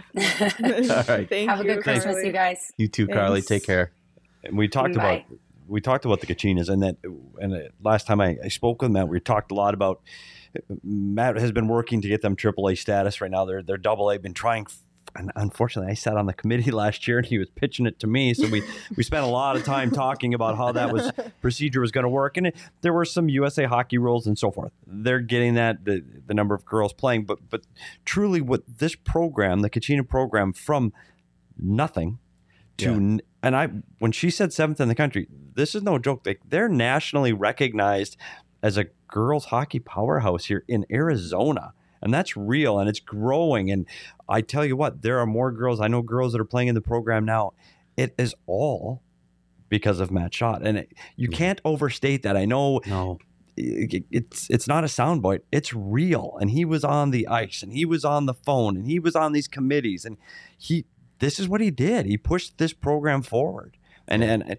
right. 1.08 1.30
Thank 1.30 1.50
Have 1.50 1.62
a 1.62 1.64
you, 1.64 1.76
good 1.76 1.84
Christmas, 1.84 2.16
Carly. 2.16 2.28
you 2.28 2.34
guys. 2.34 2.72
You 2.78 2.88
too, 2.90 3.08
Carly. 3.08 3.42
Take 3.42 3.66
care. 3.66 3.94
And 4.44 4.58
we 4.58 4.68
talked 4.68 4.96
Bye. 4.96 5.26
about 5.30 5.40
we 5.70 5.80
talked 5.82 6.04
about 6.06 6.22
the 6.22 6.28
Kachinas, 6.28 6.68
and 6.68 6.82
that 6.82 6.98
and 7.40 7.54
uh, 7.54 7.60
last 7.82 8.08
time 8.08 8.20
I, 8.20 8.38
I 8.44 8.48
spoke 8.48 8.82
with 8.82 8.92
Matt, 8.92 9.08
we 9.08 9.20
talked 9.20 9.52
a 9.52 9.56
lot 9.56 9.74
about 9.74 10.02
Matt 10.84 11.38
has 11.38 11.52
been 11.52 11.68
working 11.68 12.02
to 12.02 12.08
get 12.08 12.22
them 12.22 12.36
AAA 12.36 12.78
status. 12.78 13.22
Right 13.22 13.32
now, 13.32 13.46
they're 13.46 13.62
they're 13.62 13.78
Double 13.78 14.10
A. 14.10 14.18
Been 14.18 14.34
trying. 14.34 14.68
And 15.16 15.32
unfortunately, 15.36 15.92
I 15.92 15.96
sat 15.96 16.18
on 16.18 16.28
the 16.28 16.34
committee 16.34 16.70
last 16.84 17.08
year, 17.08 17.18
and 17.18 17.26
he 17.26 17.40
was 17.40 17.50
pitching 17.50 17.88
it 17.88 18.00
to 18.00 18.08
me. 18.08 18.34
So 18.34 18.48
we 18.48 18.64
we 18.96 19.04
spent 19.04 19.24
a 19.24 19.30
lot 19.30 19.56
of 19.56 19.64
time 19.64 19.92
talking 19.92 20.34
about 20.34 20.58
how 20.58 20.72
that 20.74 20.92
was 20.92 21.12
procedure 21.42 21.82
was 21.82 21.92
going 21.92 22.04
to 22.04 22.10
work, 22.10 22.38
and 22.38 22.48
it, 22.48 22.56
there 22.82 22.94
were 22.94 23.06
some 23.06 23.30
USA 23.30 23.66
hockey 23.66 23.98
rules 23.98 24.28
and 24.28 24.38
so 24.38 24.52
forth. 24.52 24.72
They're 24.86 25.20
getting 25.20 25.56
that 25.56 25.86
the 25.86 26.04
the 26.28 26.34
number 26.34 26.54
of 26.56 26.66
girls 26.66 26.94
playing, 26.94 27.26
but 27.26 27.50
but 27.50 27.62
truly, 28.06 28.42
what 28.42 28.64
this 28.68 28.96
program, 28.96 29.62
the 29.62 29.70
Kachina 29.70 30.08
program, 30.08 30.54
from 30.54 30.94
nothing 31.58 32.20
to 32.78 32.92
Yeah. 32.92 33.18
And 33.42 33.56
I 33.56 33.70
when 34.00 34.12
she 34.12 34.30
said 34.30 34.52
seventh 34.54 34.82
in 34.82 34.88
the 34.90 34.96
country, 34.96 35.28
this 35.56 35.76
is 35.76 35.84
no 35.84 35.98
joke. 35.98 36.24
Like 36.26 36.42
they're 36.48 36.70
nationally 36.70 37.34
recognized 37.34 38.18
as 38.62 38.78
a 38.78 38.86
girls 39.08 39.46
hockey 39.46 39.80
powerhouse 39.80 40.46
here 40.46 40.64
in 40.68 40.86
Arizona. 40.92 41.74
And 42.02 42.14
that's 42.14 42.36
real 42.38 42.80
and 42.80 42.88
it's 42.90 43.00
growing. 43.00 43.72
And 43.72 43.86
I 44.28 44.42
tell 44.42 44.66
you 44.66 44.76
what, 44.78 45.02
there 45.02 45.20
are 45.20 45.26
more 45.26 45.52
girls. 45.52 45.80
I 45.82 45.88
know 45.88 46.02
girls 46.02 46.32
that 46.34 46.42
are 46.42 46.46
playing 46.46 46.68
in 46.70 46.76
the 46.76 46.82
program 46.82 47.26
now. 47.26 47.52
It 47.98 48.14
is 48.18 48.34
all 48.46 49.02
because 49.68 50.00
of 50.00 50.10
Matt 50.12 50.32
Shott. 50.32 50.62
And 50.66 50.78
it, 50.80 50.94
you 51.16 51.28
can't 51.28 51.60
overstate 51.66 52.24
that. 52.24 52.36
I 52.38 52.46
know 52.46 52.80
No. 52.88 53.20
it- 53.58 54.06
it's 54.12 54.50
it's 54.50 54.68
not 54.68 54.84
a 54.86 54.88
soundbite. 54.88 55.42
It's 55.52 55.74
real. 55.74 56.38
And 56.40 56.50
he 56.52 56.64
was 56.66 56.84
on 56.86 57.12
the 57.12 57.28
ice 57.28 57.62
and 57.64 57.74
he 57.74 57.86
was 57.86 58.04
on 58.06 58.26
the 58.26 58.34
phone 58.34 58.78
and 58.78 58.88
he 58.88 59.00
was 59.00 59.16
on 59.16 59.34
these 59.34 59.48
committees 59.50 60.06
and 60.06 60.18
he 60.58 60.86
this 61.20 61.40
is 61.40 61.48
what 61.48 61.62
he 61.62 61.72
did. 61.72 62.06
He 62.06 62.18
pushed 62.18 62.58
this 62.58 62.74
program 62.74 63.22
forward. 63.22 63.78
And 64.08 64.24
and 64.24 64.58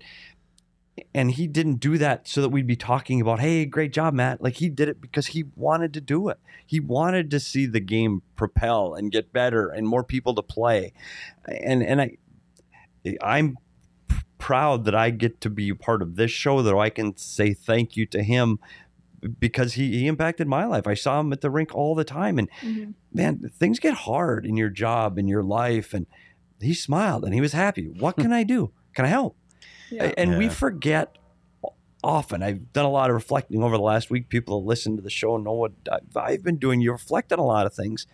and 1.15 1.31
he 1.33 1.47
didn't 1.47 1.77
do 1.77 1.99
that 1.99 2.29
so 2.29 2.41
that 2.43 2.51
we'd 2.51 2.67
be 2.67 2.77
talking 2.77 3.21
about, 3.21 3.41
hey, 3.41 3.65
great 3.65 3.93
job, 3.93 4.15
Matt. 4.15 4.43
Like 4.43 4.57
he 4.57 4.69
did 4.69 4.89
it 4.89 5.01
because 5.01 5.29
he 5.29 5.45
wanted 5.57 5.95
to 5.95 6.01
do 6.01 6.29
it. 6.29 6.39
He 6.67 6.79
wanted 6.79 7.31
to 7.31 7.41
see 7.41 7.67
the 7.67 7.81
game 7.81 8.23
propel 8.37 8.95
and 8.95 9.11
get 9.11 9.33
better 9.33 9.69
and 9.69 9.89
more 9.89 10.05
people 10.05 10.35
to 10.35 10.43
play. 10.43 10.93
And 11.47 11.83
and 11.83 12.01
I 12.01 12.17
I'm 13.23 13.57
proud 14.39 14.85
that 14.85 14.95
I 14.95 15.11
get 15.11 15.41
to 15.43 15.51
be 15.51 15.69
a 15.71 15.75
part 15.75 16.03
of 16.03 16.17
this 16.17 16.31
show 16.31 16.63
that 16.63 16.75
I 16.75 16.91
can 16.91 17.17
say 17.17 17.55
thank 17.55 17.97
you 17.97 18.07
to 18.07 18.23
him 18.23 18.59
because 19.39 19.75
he, 19.75 19.99
he 19.99 20.07
impacted 20.07 20.49
my 20.49 20.65
life. 20.65 20.87
I 20.87 20.95
saw 20.95 21.21
him 21.21 21.33
at 21.33 21.41
the 21.43 21.51
rink 21.51 21.75
all 21.75 21.95
the 21.95 22.05
time 22.05 22.39
and 22.39 22.49
Mhm. 22.63 22.95
man, 23.13 23.51
things 23.55 23.79
get 23.79 23.95
hard 23.95 24.47
in 24.47 24.57
your 24.57 24.71
job 24.71 25.19
in 25.19 25.29
your 25.29 25.43
life 25.43 25.93
and 25.93 26.07
he 26.61 26.75
smiled 26.75 27.25
and 27.25 27.35
he 27.35 27.41
was 27.41 27.53
happy. 27.53 27.87
What 27.87 28.17
hmm. 28.17 28.23
can 28.23 28.33
I 28.33 28.45
do? 28.45 28.73
Can 28.95 29.05
I 29.05 29.09
help? 29.09 29.37
Yeah. 29.91 30.13
And 30.17 30.39
we 30.39 30.49
forget 30.49 31.17
often. 32.03 32.43
I've 32.43 32.73
done 32.73 32.85
a 32.85 32.91
lot 32.91 33.11
of 33.11 33.15
reflecting 33.15 33.63
over 33.63 33.77
the 33.77 33.83
last 33.83 34.11
week. 34.11 34.29
People 34.29 34.61
that 34.61 34.67
listen 34.67 34.97
to 34.97 35.03
the 35.03 35.11
show 35.11 35.37
know 35.37 35.53
what 35.53 35.73
I've, 35.91 36.17
I've 36.17 36.43
been 36.43 36.59
doing. 36.59 36.81
You 36.81 36.93
reflect 36.93 37.33
on 37.33 37.39
a 37.39 37.45
lot 37.45 37.67
of 37.67 37.75
things. 37.75 38.07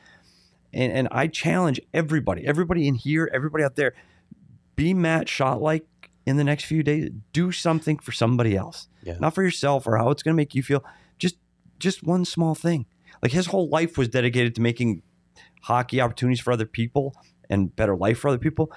And, 0.73 0.93
and 0.93 1.09
I 1.11 1.29
challenge 1.29 1.81
everybody, 1.95 2.47
everybody 2.47 2.89
in 2.89 2.97
here, 2.97 3.31
everybody 3.33 3.65
out 3.65 3.77
there, 3.77 3.95
be 4.75 4.93
Matt 4.93 5.27
Shott 5.27 5.61
like 5.61 5.87
in 6.27 6.37
the 6.37 6.45
next 6.45 6.65
few 6.65 6.83
days. 6.83 7.11
Do 7.33 7.53
something 7.53 7.99
for 7.99 8.13
somebody 8.13 8.57
else, 8.57 8.89
Yeah. 9.03 9.17
not 9.21 9.35
for 9.35 9.43
yourself 9.43 9.87
or 9.87 9.97
how 9.97 10.11
it's 10.11 10.23
going 10.23 10.35
to 10.35 10.37
make 10.37 10.55
you 10.55 10.63
feel. 10.63 10.85
Just, 11.19 11.37
just 11.79 12.03
one 12.03 12.25
small 12.25 12.55
thing. 12.55 12.87
Like 13.23 13.33
his 13.33 13.47
whole 13.47 13.69
life 13.69 13.97
was 13.97 14.09
dedicated 14.09 14.55
to 14.57 14.61
making 14.61 15.03
hockey 15.63 16.01
opportunities 16.01 16.41
for 16.41 16.53
other 16.53 16.67
people 16.67 17.15
and 17.51 17.75
better 17.75 17.97
life 17.97 18.19
for 18.19 18.29
other 18.29 18.39
people. 18.39 18.73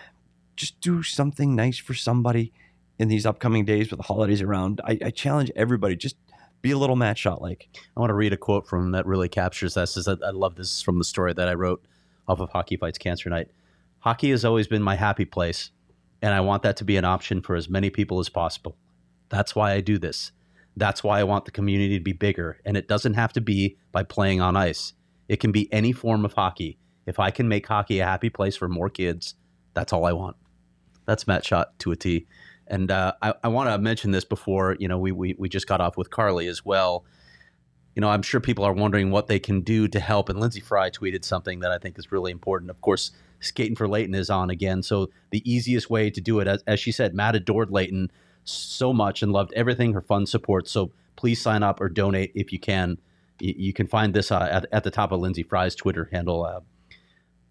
Just 0.56 0.80
do 0.82 1.04
something 1.04 1.56
nice 1.56 1.78
for 1.78 1.94
somebody 1.94 2.52
in 2.98 3.08
these 3.08 3.26
upcoming 3.26 3.66
days 3.66 3.90
with 3.90 4.00
the 4.00 4.04
holidays 4.04 4.42
around. 4.42 4.82
I, 4.84 5.00
I 5.06 5.10
challenge 5.10 5.52
everybody. 5.56 5.96
Just 5.96 6.18
be 6.62 6.72
a 6.72 6.78
little 6.78 6.96
Matt 6.96 7.18
Shott 7.18 7.42
like. 7.42 7.70
I 7.96 8.00
want 8.00 8.10
to 8.10 8.16
read 8.16 8.34
a 8.34 8.38
quote 8.38 8.68
from 8.68 8.92
that 8.92 9.06
really 9.06 9.30
captures 9.30 9.76
this. 9.76 9.96
Is 9.96 10.08
I 10.08 10.16
love 10.32 10.56
this 10.56 10.82
from 10.82 10.98
the 10.98 11.06
story 11.06 11.34
that 11.34 11.48
I 11.48 11.54
wrote 11.54 11.84
off 12.28 12.40
of 12.40 12.50
Hockey 12.50 12.78
Fights 12.78 12.98
Cancer 12.98 13.30
Night. 13.30 13.50
Hockey 14.00 14.32
has 14.32 14.46
always 14.46 14.68
been 14.68 14.84
my 14.84 14.96
happy 14.96 15.26
place, 15.26 15.72
and 16.22 16.34
I 16.34 16.42
want 16.42 16.64
that 16.64 16.78
to 16.78 16.84
be 16.84 16.98
an 16.98 17.06
option 17.06 17.42
for 17.42 17.56
as 17.56 17.70
many 17.70 17.90
people 17.90 18.20
as 18.20 18.30
possible. 18.30 18.78
That's 19.30 19.56
why 19.56 19.72
I 19.72 19.82
do 19.82 19.98
this. 19.98 20.32
That's 20.76 21.04
why 21.04 21.20
I 21.20 21.24
want 21.24 21.46
the 21.46 21.52
community 21.52 21.98
to 21.98 22.04
be 22.04 22.14
bigger, 22.14 22.60
and 22.66 22.78
it 22.78 22.88
doesn't 22.88 23.16
have 23.16 23.34
to 23.34 23.42
be 23.42 23.78
by 23.92 24.04
playing 24.04 24.42
on 24.42 24.56
ice. 24.56 24.94
It 25.28 25.40
can 25.40 25.52
be 25.52 25.72
any 25.74 25.92
form 25.92 26.26
of 26.26 26.34
hockey. 26.34 26.78
If 27.10 27.20
I 27.20 27.32
can 27.32 27.48
make 27.48 27.66
hockey 27.68 28.00
a 28.00 28.06
happy 28.06 28.30
place 28.30 28.56
for 28.56 28.70
more 28.70 28.90
kids, 28.90 29.34
that's 29.74 29.92
all 29.92 30.06
I 30.06 30.14
want. 30.14 30.38
That's 31.06 31.26
Matt 31.26 31.44
Shott 31.44 31.66
to 31.80 31.92
a 31.92 31.96
T. 31.96 32.28
And 32.68 32.92
uh, 32.92 33.14
I, 33.20 33.34
I 33.44 33.48
want 33.48 33.68
to 33.68 33.80
mention 33.80 34.12
this 34.12 34.24
before, 34.24 34.78
you 34.80 34.88
know, 34.88 35.00
we, 35.00 35.12
we, 35.12 35.36
we 35.40 35.50
just 35.50 35.66
got 35.66 35.82
off 35.82 35.98
with 35.98 36.12
Carly 36.12 36.46
as 36.46 36.64
well. 36.64 37.04
You 37.96 38.02
know, 38.02 38.10
I'm 38.10 38.22
sure 38.22 38.40
people 38.40 38.64
are 38.64 38.74
wondering 38.74 39.10
what 39.10 39.26
they 39.26 39.40
can 39.40 39.62
do 39.62 39.88
to 39.88 40.00
help. 40.00 40.30
And 40.30 40.40
Lyndsey 40.40 40.62
Fry 40.62 40.92
tweeted 40.92 41.26
something 41.26 41.62
that 41.62 41.72
I 41.72 41.80
think 41.80 41.98
is 41.98 42.12
really 42.12 42.32
important. 42.32 42.70
Of 42.70 42.80
course, 42.82 43.10
Skating 43.40 43.76
for 43.76 43.88
Leighton 43.88 44.14
is 44.14 44.30
on 44.30 44.52
again. 44.52 44.84
So 44.84 45.10
the 45.32 45.42
easiest 45.52 45.90
way 45.90 46.12
to 46.12 46.22
do 46.22 46.40
it, 46.40 46.48
as, 46.48 46.64
as 46.68 46.80
she 46.80 46.92
said, 46.92 47.16
Matt 47.16 47.36
adored 47.36 47.72
Leighton 47.72 48.12
so 48.44 48.94
much 48.94 49.24
and 49.24 49.32
loved 49.32 49.52
everything 49.54 49.94
her 49.94 50.02
fund 50.02 50.30
supports. 50.30 50.70
So 50.70 50.92
please 51.16 51.42
sign 51.42 51.64
up 51.64 51.82
or 51.82 51.90
donate 51.90 52.32
if 52.36 52.54
you 52.54 52.60
can. 52.60 53.00
You, 53.40 53.56
you 53.58 53.74
can 53.74 53.88
find 53.88 54.14
this 54.14 54.32
uh, 54.32 54.48
at, 54.52 54.68
at 54.72 54.84
the 54.84 54.92
top 54.92 55.12
of 55.12 55.20
Lyndsey 55.22 55.48
Fry's 55.48 55.74
Twitter 55.74 56.08
handle. 56.12 56.46
Uh, 56.46 56.60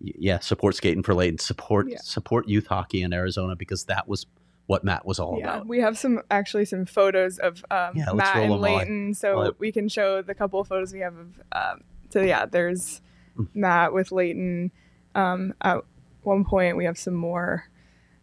yeah, 0.01 0.39
support 0.39 0.75
Skating 0.75 1.03
for 1.03 1.15
Leighton. 1.15 1.39
Support 1.39 1.89
Yeah. 1.91 1.99
support 2.03 2.49
youth 2.49 2.67
hockey 2.67 3.03
in 3.03 3.13
Arizona 3.13 3.57
because 3.57 3.85
that 3.85 4.07
was 4.09 4.27
what 4.67 4.85
Matt 4.85 5.07
was 5.07 5.19
all 5.19 5.39
yeah, 5.39 5.55
about. 5.57 5.67
we 5.67 5.81
have 5.81 5.97
some 5.97 6.21
actually 6.31 6.65
some 6.67 6.85
photos 6.85 7.39
of 7.39 7.65
um, 7.71 7.93
Yeah, 7.97 8.13
Matt 8.13 8.37
and 8.37 8.61
Leighton, 8.61 9.15
so 9.15 9.41
I- 9.41 9.51
we 9.59 9.73
can 9.73 9.89
show 9.89 10.21
the 10.23 10.35
couple 10.35 10.61
of 10.61 10.69
photos 10.69 10.93
we 10.93 11.01
have 11.01 11.17
of. 11.17 11.41
Um, 11.53 11.85
so 12.11 12.21
yeah, 12.23 12.45
there's 12.47 13.01
Mm. 13.39 13.49
Matt 13.55 13.93
with 13.93 14.11
Leighton. 14.13 14.73
Um, 15.15 15.55
at 15.63 15.79
one 16.23 16.45
point, 16.45 16.77
we 16.77 16.85
have 16.85 16.99
some 16.99 17.15
more 17.15 17.65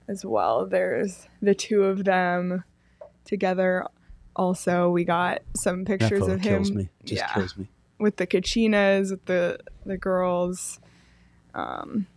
as 0.07 0.23
well. 0.25 0.67
There's 0.67 1.27
the 1.41 1.55
two 1.55 1.83
of 1.83 2.03
them 2.03 2.63
together. 3.23 3.85
Also, 4.35 4.89
we 4.89 5.03
got 5.05 5.41
some 5.55 5.85
pictures 5.85 6.27
of 6.27 6.41
him. 6.41 6.57
kills 6.63 6.71
me. 6.71 6.89
Just 7.05 7.21
yeah, 7.21 7.33
kills 7.33 7.57
me. 7.57 7.69
with 7.99 8.17
the 8.17 8.27
Kachinas, 8.27 9.09
with 9.11 9.25
the 9.25 9.59
the 9.85 9.97
girls. 9.97 10.79
Um, 11.55 12.07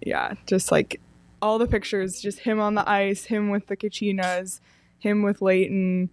yeah, 0.00 0.34
just 0.46 0.72
like 0.72 1.00
all 1.42 1.58
the 1.58 1.66
pictures, 1.66 2.20
just 2.20 2.40
him 2.40 2.58
on 2.58 2.74
the 2.74 2.88
ice, 2.88 3.24
him 3.24 3.50
with 3.50 3.66
the 3.66 3.76
Kachinas, 3.76 4.60
him 4.98 5.22
with 5.22 5.40
Leighton. 5.40 6.10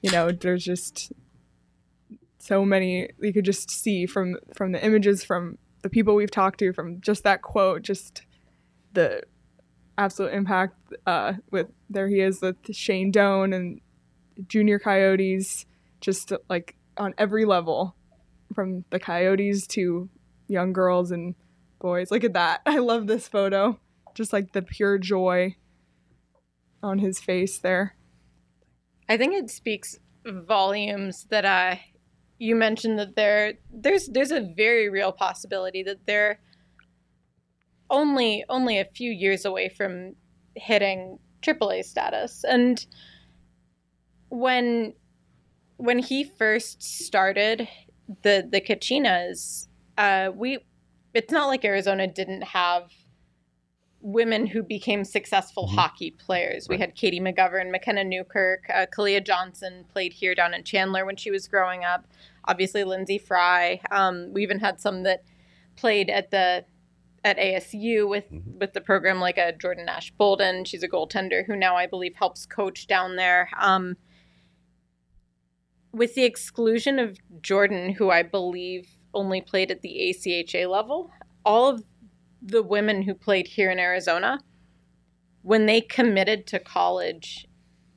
You 0.00 0.10
know, 0.10 0.30
there's 0.30 0.64
just 0.64 1.12
so 2.38 2.64
many 2.64 3.08
you 3.20 3.32
could 3.32 3.44
just 3.44 3.70
see 3.70 4.06
from 4.06 4.36
from 4.54 4.72
the 4.72 4.84
images 4.84 5.24
from 5.24 5.58
the 5.82 5.90
people 5.90 6.14
we've 6.14 6.30
talked 6.30 6.60
to 6.60 6.72
from 6.72 7.00
just 7.00 7.24
that 7.24 7.42
quote, 7.42 7.82
just 7.82 8.22
the 8.92 9.22
absolute 9.98 10.32
impact 10.32 10.74
uh, 11.06 11.34
with 11.50 11.66
there 11.90 12.08
he 12.08 12.20
is 12.20 12.40
with 12.40 12.56
Shane 12.72 13.10
Doan 13.10 13.52
and 13.52 13.80
Junior 14.48 14.78
Coyotes, 14.78 15.66
just 16.00 16.32
like 16.48 16.76
on 16.96 17.14
every 17.18 17.44
level, 17.44 17.94
from 18.54 18.84
the 18.90 19.00
Coyotes 19.00 19.66
to 19.68 20.08
young 20.48 20.72
girls 20.72 21.10
and 21.10 21.34
boys. 21.78 22.10
Look 22.10 22.24
at 22.24 22.32
that! 22.34 22.62
I 22.66 22.78
love 22.78 23.06
this 23.06 23.28
photo. 23.28 23.78
Just 24.14 24.32
like 24.32 24.52
the 24.52 24.62
pure 24.62 24.98
joy 24.98 25.56
on 26.82 26.98
his 26.98 27.20
face 27.20 27.58
there. 27.58 27.96
I 29.08 29.16
think 29.16 29.34
it 29.34 29.50
speaks 29.50 29.98
volumes 30.24 31.26
that 31.30 31.44
uh, 31.44 31.76
you 32.38 32.54
mentioned 32.54 32.98
that 32.98 33.16
there 33.16 33.54
there's 33.72 34.06
there's 34.08 34.30
a 34.30 34.52
very 34.56 34.88
real 34.88 35.12
possibility 35.12 35.82
that 35.82 36.06
they're 36.06 36.40
only 37.90 38.44
only 38.48 38.78
a 38.78 38.84
few 38.84 39.10
years 39.10 39.44
away 39.44 39.68
from 39.68 40.14
hitting 40.54 41.18
AAA 41.42 41.84
status. 41.84 42.44
And 42.44 42.84
when 44.28 44.94
when 45.76 45.98
he 45.98 46.24
first 46.24 46.82
started 46.82 47.68
the 48.22 48.46
the 48.50 48.60
Kachinas, 48.60 49.68
uh, 49.96 50.30
we 50.34 50.58
it's 51.16 51.32
not 51.32 51.46
like 51.46 51.64
Arizona 51.64 52.06
didn't 52.06 52.42
have 52.42 52.92
women 54.02 54.46
who 54.46 54.62
became 54.62 55.02
successful 55.02 55.66
hockey 55.66 56.10
players. 56.10 56.68
We 56.68 56.76
had 56.76 56.94
Katie 56.94 57.20
McGovern, 57.20 57.70
McKenna 57.70 58.04
Newkirk, 58.04 58.68
uh, 58.72 58.84
Kalia 58.94 59.24
Johnson 59.24 59.86
played 59.90 60.12
here 60.12 60.34
down 60.34 60.52
in 60.52 60.62
Chandler 60.62 61.06
when 61.06 61.16
she 61.16 61.30
was 61.30 61.48
growing 61.48 61.84
up. 61.84 62.06
Obviously, 62.44 62.84
Lyndsey 62.84 63.20
Fry. 63.20 63.80
Um, 63.90 64.30
we 64.34 64.42
even 64.42 64.60
had 64.60 64.78
some 64.78 65.04
that 65.04 65.24
played 65.74 66.10
at 66.10 66.30
the 66.30 66.66
at 67.24 67.38
ASU 67.38 68.06
with 68.08 68.26
with 68.60 68.74
the 68.74 68.82
program, 68.82 69.18
like 69.18 69.38
a 69.38 69.52
Jordan 69.52 69.86
Nash 69.86 70.12
Bolden. 70.12 70.66
She's 70.66 70.82
a 70.82 70.88
goaltender 70.88 71.46
who 71.46 71.56
now 71.56 71.76
I 71.76 71.86
believe 71.86 72.16
helps 72.16 72.44
coach 72.44 72.86
down 72.86 73.16
there. 73.16 73.48
Um, 73.58 73.96
with 75.92 76.14
the 76.14 76.24
exclusion 76.24 76.98
of 76.98 77.18
Jordan, 77.40 77.94
who 77.94 78.10
I 78.10 78.22
believe 78.22 78.95
only 79.16 79.40
played 79.40 79.70
at 79.70 79.82
the 79.82 80.14
ACHA 80.14 80.68
level, 80.70 81.10
all 81.44 81.68
of 81.68 81.82
the 82.40 82.62
women 82.62 83.02
who 83.02 83.14
played 83.14 83.48
here 83.48 83.70
in 83.70 83.78
Arizona, 83.78 84.38
when 85.42 85.66
they 85.66 85.80
committed 85.80 86.46
to 86.46 86.58
college, 86.60 87.46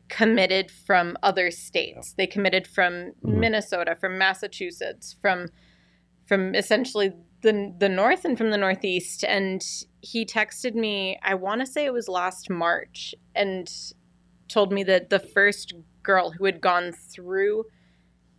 committed 0.08 0.72
from 0.72 1.16
other 1.22 1.52
states. 1.52 2.14
They 2.14 2.26
committed 2.26 2.66
from 2.66 2.94
mm-hmm. 2.94 3.40
Minnesota, 3.40 3.96
from 4.00 4.18
Massachusetts, 4.18 5.16
from 5.22 5.50
from 6.26 6.56
essentially 6.56 7.12
the 7.42 7.74
the 7.80 7.90
north 7.90 8.26
and 8.26 8.38
from 8.38 8.50
the 8.50 8.58
northeast. 8.58 9.24
And 9.24 9.64
he 10.02 10.26
texted 10.26 10.74
me, 10.74 11.20
I 11.24 11.36
want 11.36 11.62
to 11.62 11.68
say 11.68 11.86
it 11.86 11.94
was 11.94 12.08
last 12.08 12.50
March, 12.50 13.14
and 13.36 13.70
told 14.48 14.72
me 14.74 14.84
that 14.84 15.10
the 15.10 15.20
first 15.20 15.74
girl 16.02 16.32
who 16.32 16.46
had 16.46 16.60
gone 16.60 16.92
through 16.92 17.66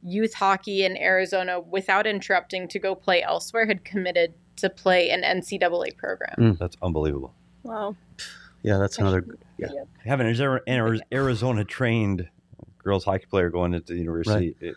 youth 0.02 0.34
hockey 0.34 0.84
in 0.84 0.96
Arizona 0.96 1.60
without 1.60 2.06
interrupting 2.06 2.68
to 2.68 2.78
go 2.78 2.94
play 2.94 3.22
elsewhere 3.22 3.66
had 3.66 3.84
committed 3.84 4.34
to 4.56 4.70
play 4.70 5.10
an 5.10 5.22
NCAA 5.22 5.96
program. 5.96 6.34
Mm, 6.38 6.58
That's 6.58 6.76
unbelievable. 6.82 7.34
Wow. 7.62 7.96
Yeah, 8.62 8.78
that's 8.78 8.98
another. 8.98 9.24
Yeah, 9.58 9.68
Having 10.04 10.26
is 10.28 10.38
there 10.38 10.60
an 10.66 11.00
Arizona 11.12 11.64
trained 11.64 12.28
girls 12.78 13.04
hockey 13.04 13.26
player 13.26 13.48
going 13.50 13.74
into 13.74 13.92
the 13.94 13.98
university? 13.98 14.54
uh, 14.62 14.72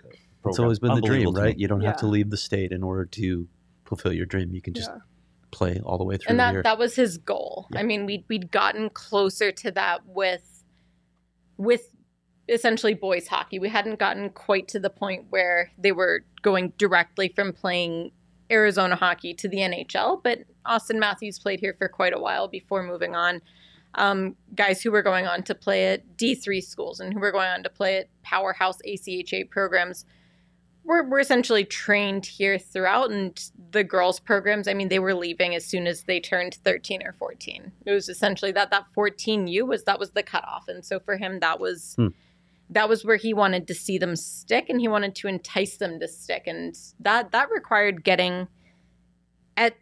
it's 0.50 0.60
always 0.60 0.80
been 0.80 0.96
the 0.96 1.02
dream, 1.02 1.34
right? 1.34 1.58
You 1.58 1.68
don't 1.68 1.82
have 1.82 1.98
to 1.98 2.08
leave 2.08 2.30
the 2.30 2.38
state 2.38 2.72
in 2.72 2.84
order 2.84 3.06
to 3.06 3.48
fulfill 3.86 4.14
your 4.14 4.26
dream. 4.26 4.54
You 4.54 4.62
can 4.62 4.74
just 4.74 4.90
Yeah. 4.90 5.00
play 5.52 5.80
all 5.84 5.98
the 5.98 6.04
way 6.04 6.18
through 6.18 6.32
and 6.32 6.40
that, 6.40 6.64
that 6.64 6.78
was 6.78 6.96
his 6.96 7.18
goal. 7.18 7.68
Yeah. 7.72 7.80
I 7.80 7.84
mean, 7.84 8.06
we'd 8.06 8.24
we'd 8.28 8.52
gotten 8.52 8.90
closer 8.90 9.52
to 9.52 9.72
that 9.72 10.06
with 10.06 10.64
with 11.58 11.93
essentially 12.50 12.94
boys 12.94 13.28
hockey. 13.28 13.60
We 13.60 13.70
hadn't 13.70 14.00
gotten 14.00 14.30
quite 14.30 14.68
to 14.70 14.80
the 14.80 14.90
point 14.90 15.28
where 15.30 15.72
they 15.78 15.92
were 15.92 16.26
going 16.42 16.74
directly 16.78 17.30
from 17.30 17.54
playing 17.54 18.12
Arizona 18.52 18.96
hockey 18.96 19.34
to 19.34 19.48
the 19.48 19.58
NHL, 19.58 20.22
but 20.24 20.40
Auston 20.66 21.00
Matthews 21.00 21.40
played 21.40 21.60
here 21.60 21.76
for 21.78 21.88
quite 21.88 22.14
a 22.14 22.20
while 22.20 22.48
before 22.48 22.84
moving 22.84 23.16
on. 23.16 23.42
Um, 23.96 24.36
guys 24.56 24.82
who 24.82 24.92
were 24.92 25.04
going 25.04 25.28
on 25.28 25.44
to 25.44 25.56
play 25.56 25.94
at 25.94 26.18
D3 26.18 26.64
schools 26.64 27.00
and 27.00 27.14
who 27.14 27.20
were 27.20 27.32
going 27.32 27.50
on 27.50 27.64
to 27.64 27.70
play 27.70 27.98
at 27.98 28.10
powerhouse 28.24 28.80
ACHA 28.88 29.50
programs 29.50 30.06
were, 30.84 31.04
were 31.04 31.20
essentially 31.20 31.64
trained 31.64 32.26
here 32.26 32.58
throughout. 32.58 33.12
And 33.12 33.40
the 33.72 33.84
girls' 33.84 34.20
programs, 34.20 34.68
I 34.68 34.74
mean, 34.74 34.90
they 34.90 35.00
were 35.00 35.14
leaving 35.14 35.54
as 35.56 35.66
soon 35.66 35.86
as 35.86 36.04
they 36.04 36.20
turned 36.20 36.56
13 36.56 37.04
or 37.06 37.14
14. 37.14 37.72
It 37.86 37.92
was 37.92 38.10
essentially 38.10 38.52
that 38.54 38.72
that 38.72 38.86
14U 38.98 39.68
was 39.68 39.84
that 39.84 40.00
was 40.00 40.12
the 40.12 40.24
cutoff. 40.24 40.68
And 40.68 40.84
so 40.84 41.00
for 41.00 41.18
him, 41.18 41.40
that 41.40 41.60
was 41.60 41.94
Hmm. 41.96 42.08
That 42.70 42.90
was 42.90 43.06
where 43.06 43.18
he 43.18 43.34
wanted 43.34 43.68
to 43.68 43.74
see 43.74 43.98
them 43.98 44.16
stick 44.16 44.70
and 44.70 44.80
he 44.80 44.88
wanted 44.88 45.16
to 45.16 45.28
entice 45.28 45.78
them 45.78 46.00
to 46.00 46.08
stick. 46.08 46.44
And 46.48 46.76
that 47.00 47.32
that 47.32 47.50
required 47.52 48.04
getting 48.04 48.48
at 49.58 49.76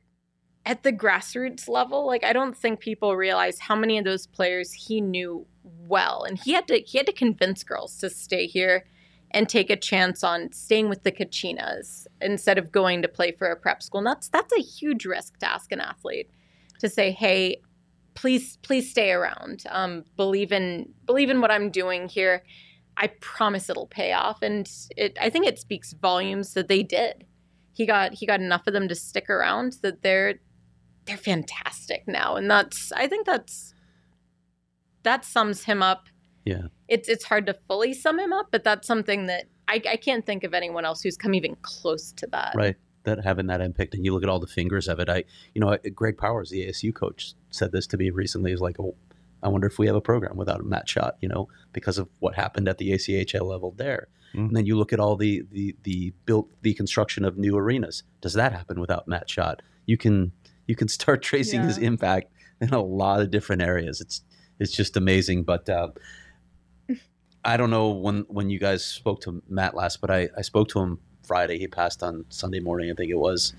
at 0.65 0.83
the 0.83 0.93
grassroots 0.93 1.67
level, 1.67 2.05
like 2.05 2.23
I 2.23 2.33
don't 2.33 2.55
think 2.55 2.79
people 2.79 3.15
realize 3.15 3.59
how 3.59 3.75
many 3.75 3.97
of 3.97 4.05
those 4.05 4.27
players 4.27 4.71
he 4.71 5.01
knew 5.01 5.45
well, 5.63 6.23
and 6.23 6.37
he 6.37 6.53
had 6.53 6.67
to 6.67 6.79
he 6.79 6.97
had 6.97 7.07
to 7.07 7.13
convince 7.13 7.63
girls 7.63 7.97
to 7.97 8.09
stay 8.09 8.45
here 8.47 8.85
and 9.33 9.47
take 9.47 9.69
a 9.69 9.77
chance 9.77 10.23
on 10.23 10.51
staying 10.51 10.89
with 10.89 11.03
the 11.03 11.11
Kachinas 11.11 12.05
instead 12.19 12.57
of 12.57 12.71
going 12.71 13.01
to 13.01 13.07
play 13.07 13.31
for 13.31 13.47
a 13.47 13.55
prep 13.55 13.81
school. 13.81 13.99
And 13.99 14.07
that's 14.07 14.27
that's 14.29 14.53
a 14.53 14.61
huge 14.61 15.05
risk 15.05 15.37
to 15.39 15.49
ask 15.49 15.71
an 15.71 15.79
athlete 15.79 16.29
to 16.79 16.89
say, 16.89 17.11
"Hey, 17.11 17.61
please 18.13 18.57
please 18.57 18.89
stay 18.89 19.11
around. 19.11 19.63
Um, 19.69 20.03
believe 20.17 20.51
in 20.51 20.93
believe 21.05 21.29
in 21.29 21.41
what 21.41 21.51
I'm 21.51 21.69
doing 21.69 22.09
here. 22.09 22.43
I 23.01 23.07
promise 23.19 23.69
it'll 23.69 23.87
pay 23.87 24.13
off." 24.13 24.41
And 24.41 24.69
it 24.95 25.17
I 25.19 25.29
think 25.29 25.47
it 25.47 25.59
speaks 25.59 25.93
volumes 25.93 26.53
that 26.53 26.69
they 26.69 26.83
did. 26.83 27.25
He 27.73 27.85
got 27.85 28.13
he 28.13 28.25
got 28.25 28.39
enough 28.39 28.67
of 28.67 28.73
them 28.73 28.87
to 28.87 28.95
stick 28.95 29.29
around 29.29 29.77
that 29.81 30.01
they're 30.03 30.35
they're 31.05 31.17
fantastic 31.17 32.03
now, 32.07 32.35
and 32.35 32.49
that's 32.49 32.91
I 32.93 33.07
think 33.07 33.25
that's 33.25 33.73
that 35.03 35.25
sums 35.25 35.63
him 35.63 35.81
up. 35.83 36.07
yeah. 36.45 36.67
It's 36.87 37.09
it's 37.09 37.25
hard 37.25 37.45
to 37.47 37.55
fully 37.67 37.93
sum 37.93 38.19
him 38.19 38.31
up, 38.31 38.47
but 38.51 38.63
that's 38.63 38.87
something 38.87 39.25
that 39.27 39.45
I, 39.67 39.81
I 39.89 39.95
can't 39.95 40.25
think 40.25 40.43
of 40.43 40.53
anyone 40.53 40.85
else 40.85 41.01
who's 41.01 41.17
come 41.17 41.33
even 41.33 41.55
close 41.61 42.11
to 42.13 42.27
that. 42.27 42.53
right 42.55 42.75
that 43.03 43.23
having 43.23 43.47
that 43.47 43.61
impact 43.61 43.95
and 43.95 44.05
you 44.05 44.13
look 44.13 44.21
at 44.21 44.29
all 44.29 44.39
the 44.39 44.45
fingers 44.45 44.87
of 44.87 44.99
it 44.99 45.09
i 45.09 45.23
you 45.55 45.61
know 45.61 45.75
greg 45.95 46.17
powers 46.17 46.51
the 46.51 46.67
asu 46.67 46.93
coach 46.93 47.33
said 47.49 47.71
this 47.71 47.87
to 47.87 47.97
me 47.97 48.11
recently 48.11 48.51
is 48.51 48.61
like 48.61 48.79
oh, 48.79 48.93
i 49.43 49.47
wonder 49.47 49.67
if 49.67 49.77
we 49.79 49.87
have 49.87 49.95
a 49.95 50.01
program 50.01 50.37
without 50.37 50.59
a 50.59 50.63
matt 50.63 50.87
shott 50.87 51.13
you 51.21 51.27
know 51.27 51.47
because 51.73 51.97
of 51.97 52.07
what 52.19 52.35
happened 52.35 52.67
at 52.67 52.77
the 52.77 52.91
acha 52.91 53.41
level 53.41 53.71
there 53.77 54.07
Mm. 54.33 54.47
and 54.47 54.55
then 54.55 54.65
you 54.65 54.77
look 54.77 54.93
at 54.93 54.99
all 55.01 55.17
the 55.17 55.43
the 55.51 55.75
the 55.83 56.13
built 56.25 56.47
the 56.61 56.73
construction 56.73 57.25
of 57.25 57.37
new 57.37 57.57
arenas 57.57 58.03
does 58.21 58.33
that 58.33 58.53
happen 58.53 58.79
without 58.79 59.05
matt 59.05 59.27
shott 59.27 59.59
you 59.87 59.97
can 59.97 60.31
you 60.67 60.75
can 60.75 60.87
start 60.87 61.21
tracing 61.31 61.61
his 61.63 61.77
impact 61.77 62.31
in 62.61 62.69
a 62.69 62.81
lot 62.81 63.19
of 63.19 63.29
different 63.29 63.61
areas 63.61 63.99
it's 63.99 64.21
it's 64.57 64.71
just 64.71 64.95
amazing 64.95 65.43
but 65.43 65.67
uh 65.69 65.89
I 67.43 67.57
don't 67.57 67.71
know 67.71 67.89
when 67.89 68.25
when 68.29 68.49
you 68.49 68.59
guys 68.59 68.85
spoke 68.85 69.21
to 69.21 69.41
Matt 69.49 69.75
last, 69.75 69.99
but 69.99 70.11
I, 70.11 70.29
I 70.37 70.41
spoke 70.43 70.69
to 70.69 70.79
him 70.79 70.99
Friday. 71.23 71.57
He 71.57 71.67
passed 71.67 72.03
on 72.03 72.25
Sunday 72.29 72.59
morning, 72.59 72.91
I 72.91 72.93
think 72.93 73.09
it 73.09 73.17
was. 73.17 73.53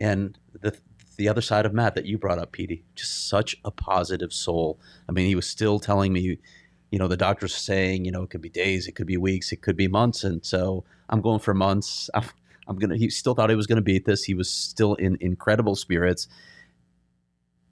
And 0.00 0.38
the 0.58 0.74
the 1.16 1.28
other 1.28 1.40
side 1.40 1.66
of 1.66 1.72
Matt 1.72 1.94
that 1.94 2.06
you 2.06 2.18
brought 2.18 2.38
up, 2.38 2.52
Petey, 2.52 2.84
just 2.94 3.28
such 3.28 3.56
a 3.64 3.70
positive 3.70 4.32
soul. 4.32 4.78
I 5.08 5.12
mean, 5.12 5.26
he 5.26 5.34
was 5.34 5.46
still 5.46 5.78
telling 5.78 6.12
me, 6.12 6.38
you 6.90 6.98
know, 6.98 7.08
the 7.08 7.16
doctors 7.16 7.54
saying, 7.54 8.04
you 8.04 8.12
know, 8.12 8.22
it 8.22 8.30
could 8.30 8.40
be 8.40 8.48
days, 8.48 8.86
it 8.86 8.92
could 8.92 9.06
be 9.06 9.16
weeks, 9.16 9.52
it 9.52 9.62
could 9.62 9.76
be 9.76 9.88
months, 9.88 10.24
and 10.24 10.44
so 10.44 10.84
I'm 11.08 11.20
going 11.20 11.40
for 11.40 11.54
months. 11.54 12.10
I'm, 12.14 12.24
I'm 12.66 12.78
gonna. 12.78 12.96
He 12.96 13.10
still 13.10 13.34
thought 13.34 13.50
he 13.50 13.56
was 13.56 13.66
gonna 13.66 13.82
beat 13.82 14.06
this. 14.06 14.24
He 14.24 14.34
was 14.34 14.50
still 14.50 14.94
in 14.94 15.18
incredible 15.20 15.76
spirits. 15.76 16.28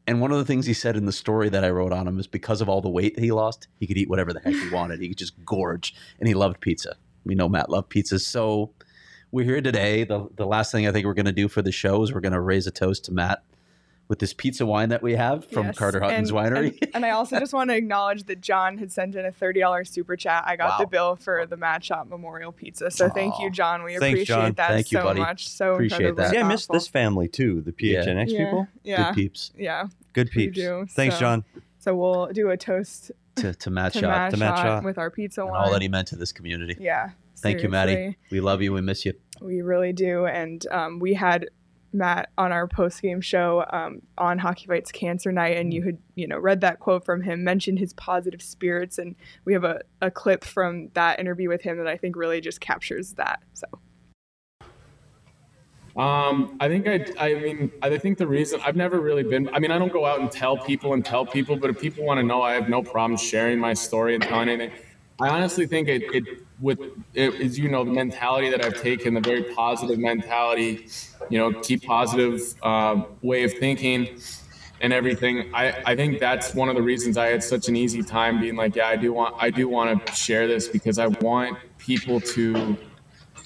And 0.07 0.21
one 0.21 0.33
of 0.33 0.39
the 0.39 0.45
things 0.45 0.67
he 0.67 0.75
said 0.75 0.97
in 0.97 1.07
the 1.07 1.13
story 1.13 1.49
that 1.49 1.65
I 1.65 1.71
wrote 1.71 1.93
on 1.93 2.09
him 2.09 2.19
is 2.19 2.27
because 2.27 2.61
of 2.61 2.69
all 2.69 2.81
the 2.81 2.91
weight 2.91 3.15
that 3.15 3.23
he 3.23 3.31
lost, 3.31 3.69
he 3.79 3.87
could 3.87 3.97
eat 3.97 4.11
whatever 4.11 4.33
the 4.33 4.41
heck 4.41 4.53
he 4.53 4.69
wanted. 4.69 5.01
He 5.01 5.09
could 5.09 5.19
just 5.19 5.43
gorge, 5.45 5.95
and 6.19 6.27
he 6.27 6.35
loved 6.35 6.61
pizza. 6.61 6.97
We 7.25 7.37
know 7.37 7.49
Matt 7.49 7.71
loved 7.71 7.89
pizza, 7.89 8.19
so 8.19 8.73
we're 9.33 9.45
here 9.45 9.61
today. 9.61 10.05
the 10.05 10.29
The 10.37 10.47
last 10.47 10.71
thing 10.71 10.87
I 10.87 10.93
think 10.93 11.07
we're 11.07 11.15
going 11.15 11.27
to 11.27 11.33
do 11.33 11.49
for 11.49 11.63
the 11.63 11.73
show 11.73 12.03
is 12.03 12.13
we're 12.13 12.21
going 12.21 12.33
to 12.33 12.41
raise 12.41 12.67
a 12.67 12.71
toast 12.71 13.07
to 13.07 13.13
Matt 13.13 13.43
with 14.09 14.19
this 14.19 14.35
pizza 14.35 14.67
wine 14.67 14.91
that 14.91 15.01
we 15.03 15.15
have 15.15 15.47
from 15.51 15.67
Yes, 15.67 15.79
Carter 15.79 15.99
Hutton's 16.01 16.31
and, 16.31 16.39
Winery. 16.39 16.79
And, 16.83 16.91
and 16.97 17.07
I 17.07 17.11
also 17.19 17.39
just 17.39 17.55
want 17.55 17.71
to 17.71 17.77
acknowledge 17.77 18.25
that 18.25 18.41
John 18.43 18.77
had 18.77 18.93
sent 18.93 19.15
in 19.15 19.25
a 19.25 19.31
$30 19.33 19.87
super 19.89 20.17
chat. 20.17 20.45
I 20.47 20.57
got 20.57 20.71
Wow. 20.73 20.79
the 20.81 20.87
bill 20.87 21.17
for 21.17 21.47
the 21.47 21.57
Matt 21.57 21.83
Shott 21.83 22.09
Memorial 22.09 22.53
Pizza. 22.53 22.91
So 22.91 23.09
thank 23.09 23.39
you, 23.41 23.49
John. 23.51 23.83
We 23.85 23.97
Thanks, 23.97 24.05
appreciate 24.19 24.27
John. 24.37 24.53
that 24.55 24.69
Thank 24.69 24.93
you, 24.93 24.99
so 24.99 25.05
buddy. 25.05 25.21
much. 25.21 25.49
So 25.49 25.73
Appreciate 25.75 26.17
that. 26.17 26.35
Yeah, 26.35 26.45
I 26.45 26.49
missed 26.49 26.65
thoughtful. 26.67 26.75
this 26.81 26.89
family 26.89 27.29
too. 27.29 27.63
The 27.63 27.73
PHNX 27.73 28.31
Yeah. 28.31 28.45
people. 28.45 28.69
Yeah. 28.83 29.05
Good 29.09 29.15
peeps 29.15 29.53
Yeah. 29.57 29.87
Good 30.13 30.31
peeps. 30.31 30.57
do, 30.57 30.85
Thanks, 30.91 31.15
so- 31.15 31.21
John. 31.21 31.45
So 31.79 31.97
we'll 31.97 32.27
do 32.29 32.51
a 32.51 32.57
toast 32.57 33.11
to, 33.37 33.55
to 33.55 33.71
Matt 33.71 33.95
to 33.95 34.01
Shot 34.01 34.09
Mad 34.11 34.31
To 34.33 34.37
Mad 34.37 34.57
Shot 34.57 34.63
Shot. 34.67 34.85
with 34.85 34.99
our 34.99 35.11
pizza 35.11 35.41
and 35.41 35.51
wine. 35.51 35.61
all 35.65 35.73
that 35.73 35.81
he 35.83 35.89
meant 35.89 36.09
to 36.09 36.17
this 36.17 36.33
community. 36.33 36.77
yeah. 36.79 37.11
Thank 37.43 37.63
you, 37.63 37.69
Maddie. 37.69 38.17
We 38.31 38.41
love 38.41 38.63
you. 38.63 38.73
We 38.73 38.81
miss 38.81 39.05
you. 39.05 39.15
We 39.41 39.63
really 39.63 39.93
do. 39.93 40.27
And 40.27 40.67
um, 40.71 40.99
we 40.99 41.15
had 41.15 41.49
Matt 41.93 42.31
on 42.39 42.53
our 42.53 42.67
post 42.67 43.03
game 43.03 43.21
show 43.21 43.65
um, 43.71 44.01
on 44.17 44.39
Hockey 44.39 44.67
Fights 44.67 44.93
Cancer 44.93 45.31
Night, 45.33 45.57
and 45.57 45.75
you 45.75 45.83
had 45.83 45.99
you 46.15 46.27
know 46.27 46.39
read 46.39 46.61
that 46.63 46.81
quote 46.81 47.05
from 47.05 47.23
him, 47.23 47.45
mentioned 47.45 47.79
his 47.79 47.93
positive 47.95 48.41
spirits, 48.41 48.99
and 48.99 49.15
we 49.45 49.53
have 49.53 49.65
a, 49.65 49.81
a 50.01 50.11
clip 50.11 50.45
from 50.45 50.89
that 50.95 51.21
interview 51.21 51.49
with 51.49 51.63
him 51.63 51.77
that 51.79 51.87
I 51.87 51.97
think 51.97 52.17
really 52.17 52.41
just 52.41 52.61
captures 52.61 53.13
that. 53.15 53.43
So 53.53 53.67
Um, 55.97 56.57
I 56.59 56.69
think 56.69 56.87
I, 56.89 57.05
I 57.19 57.35
mean, 57.35 57.71
I 57.83 57.97
think 57.99 58.17
the 58.17 58.27
reason 58.27 58.61
I've 58.65 58.77
never 58.77 58.99
really 59.01 59.23
been, 59.23 59.55
I 59.55 59.59
mean, 59.59 59.71
I 59.71 59.79
don't 59.79 59.93
go 59.93 60.07
out 60.07 60.21
and 60.21 60.31
tell 60.31 60.57
people 60.57 60.95
and 60.95 61.05
tell 61.05 61.27
people, 61.27 61.57
but 61.57 61.69
if 61.69 61.79
people 61.79 62.05
want 62.05 62.19
to 62.19 62.25
know, 62.25 62.41
I 62.41 62.55
have 62.55 62.69
no 62.69 62.83
problem 62.83 63.19
sharing 63.19 63.59
my 63.59 63.75
story 63.75 64.15
and 64.15 64.23
telling 64.23 64.49
anything. 64.49 64.79
I 65.23 65.29
honestly 65.29 65.67
think 65.67 65.89
it, 65.89 66.03
it 66.15 66.25
with, 66.61 66.81
it, 67.15 67.41
as 67.41 67.59
you 67.59 67.69
know, 67.69 67.85
the 67.85 67.93
mentality 67.93 68.51
that 68.51 68.65
I've 68.65 68.81
taken, 68.81 69.15
the 69.15 69.21
very 69.21 69.45
positive 69.55 69.99
mentality, 69.99 70.89
you 71.29 71.39
know, 71.39 71.53
keep 71.61 71.85
positive 71.85 72.41
uh, 72.63 73.03
way 73.23 73.45
of 73.45 73.53
thinking 73.53 74.21
and 74.81 74.93
everything. 74.93 75.55
I, 75.55 75.83
I 75.87 75.97
think 75.97 76.19
that's 76.19 76.55
one 76.55 76.69
of 76.69 76.75
the 76.75 76.83
reasons 76.83 77.17
I 77.17 77.27
had 77.27 77.43
such 77.45 77.69
an 77.69 77.77
easy 77.77 78.03
time 78.03 78.41
being 78.41 78.57
like, 78.57 78.75
yeah, 78.75 78.89
I 78.89 78.97
do 78.97 79.13
want, 79.13 79.37
I 79.39 79.51
do 79.51 79.69
want 79.69 80.07
to 80.07 80.13
share 80.13 80.49
this 80.49 80.69
because 80.69 80.99
I 80.99 81.07
want 81.07 81.57
people 81.79 82.21
to 82.21 82.77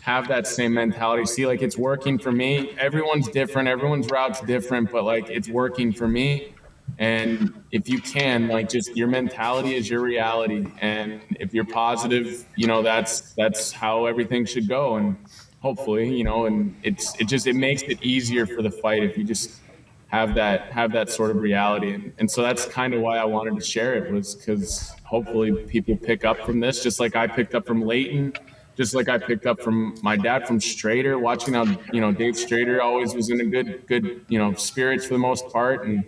have 0.00 0.28
that 0.28 0.46
same 0.46 0.72
mentality. 0.72 1.26
See, 1.26 1.46
like 1.46 1.62
it's 1.62 1.76
working 1.76 2.18
for 2.18 2.32
me. 2.32 2.70
Everyone's 2.78 3.28
different. 3.28 3.68
Everyone's 3.68 4.08
route's 4.08 4.40
different, 4.40 4.90
but 4.90 5.04
like 5.04 5.28
it's 5.28 5.48
working 5.48 5.92
for 5.92 6.08
me. 6.08 6.54
And 6.98 7.62
if 7.72 7.88
you 7.88 8.00
can, 8.00 8.48
like 8.48 8.68
just 8.68 8.96
your 8.96 9.08
mentality 9.08 9.74
is 9.74 9.88
your 9.88 10.00
reality. 10.00 10.66
And 10.80 11.20
if 11.38 11.52
you're 11.52 11.66
positive, 11.66 12.46
you 12.56 12.66
know, 12.66 12.82
that's 12.82 13.32
that's 13.34 13.70
how 13.70 14.06
everything 14.06 14.46
should 14.46 14.68
go. 14.68 14.96
And 14.96 15.16
hopefully, 15.60 16.14
you 16.16 16.24
know, 16.24 16.46
and 16.46 16.74
it's 16.82 17.18
it 17.20 17.26
just 17.26 17.46
it 17.46 17.54
makes 17.54 17.82
it 17.82 18.02
easier 18.02 18.46
for 18.46 18.62
the 18.62 18.70
fight 18.70 19.02
if 19.02 19.18
you 19.18 19.24
just 19.24 19.60
have 20.08 20.34
that 20.36 20.72
have 20.72 20.92
that 20.92 21.10
sort 21.10 21.30
of 21.30 21.36
reality. 21.36 21.92
And, 21.92 22.12
and 22.18 22.30
so 22.30 22.40
that's 22.40 22.64
kind 22.64 22.94
of 22.94 23.02
why 23.02 23.18
I 23.18 23.24
wanted 23.24 23.56
to 23.56 23.64
share 23.64 23.94
it 23.94 24.10
was 24.10 24.34
because 24.34 24.90
hopefully 25.04 25.52
people 25.66 25.96
pick 25.96 26.24
up 26.24 26.38
from 26.46 26.60
this, 26.60 26.82
just 26.82 26.98
like 26.98 27.14
I 27.14 27.26
picked 27.26 27.54
up 27.54 27.66
from 27.66 27.82
Leighton 27.82 28.32
just 28.76 28.94
like 28.94 29.08
I 29.08 29.18
picked 29.18 29.46
up 29.46 29.60
from 29.60 29.94
my 30.02 30.16
dad 30.16 30.46
from 30.46 30.58
Strader, 30.58 31.18
watching 31.18 31.54
how 31.54 31.64
you 31.92 32.00
know 32.00 32.12
Dave 32.12 32.34
Strader 32.34 32.80
always 32.80 33.14
was 33.14 33.30
in 33.30 33.40
a 33.40 33.44
good 33.44 33.86
good 33.86 34.24
you 34.28 34.38
know 34.38 34.52
spirits 34.54 35.06
for 35.06 35.14
the 35.14 35.18
most 35.18 35.48
part, 35.48 35.86
and 35.86 36.04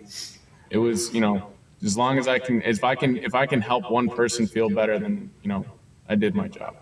it 0.69 0.77
was 0.77 1.13
you 1.13 1.21
know 1.21 1.51
as 1.83 1.97
long 1.97 2.17
as 2.17 2.27
I 2.27 2.39
can 2.39 2.61
if 2.61 2.83
I 2.83 2.95
can 2.95 3.17
if 3.17 3.35
I 3.35 3.45
can 3.45 3.61
help 3.61 3.89
one 3.89 4.09
person 4.09 4.47
feel 4.47 4.69
better, 4.69 4.99
then 4.99 5.31
you 5.41 5.49
know 5.49 5.65
I 6.07 6.15
did 6.15 6.35
my 6.35 6.47
job. 6.47 6.75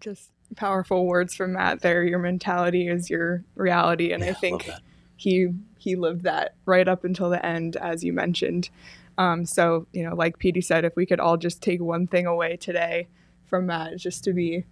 Just 0.00 0.30
powerful 0.54 1.06
words 1.06 1.34
from 1.34 1.52
Matt 1.52 1.80
there. 1.80 2.04
Your 2.04 2.18
mentality 2.18 2.88
is 2.88 3.10
your 3.10 3.44
reality, 3.54 4.12
and 4.12 4.22
I 4.22 4.32
think 4.32 4.68
he 5.16 5.48
he 5.78 5.96
lived 5.96 6.24
that 6.24 6.54
right 6.64 6.86
up 6.86 7.04
until 7.04 7.30
the 7.30 7.44
end, 7.44 7.76
as 7.76 8.04
you 8.04 8.12
mentioned. 8.12 8.70
Um, 9.18 9.46
so 9.46 9.86
you 9.92 10.02
know, 10.02 10.14
like 10.14 10.38
Petey 10.38 10.60
said, 10.60 10.84
if 10.84 10.94
we 10.96 11.06
could 11.06 11.20
all 11.20 11.36
just 11.36 11.62
take 11.62 11.80
one 11.80 12.06
thing 12.06 12.26
away 12.26 12.56
today 12.56 13.08
from 13.46 13.66
Matt, 13.66 13.96
just 13.96 14.24
to 14.24 14.32
be, 14.32 14.64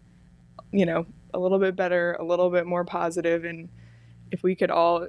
you 0.73 0.85
know, 0.85 1.07
a 1.33 1.39
little 1.39 1.59
bit 1.59 1.77
better, 1.77 2.17
a 2.19 2.25
little 2.25 2.51
bit 2.51 2.67
more 2.67 2.85
positive, 2.85 3.45
and 3.45 3.69
if 4.31 4.43
we 4.43 4.55
could 4.55 4.71
all 4.71 5.07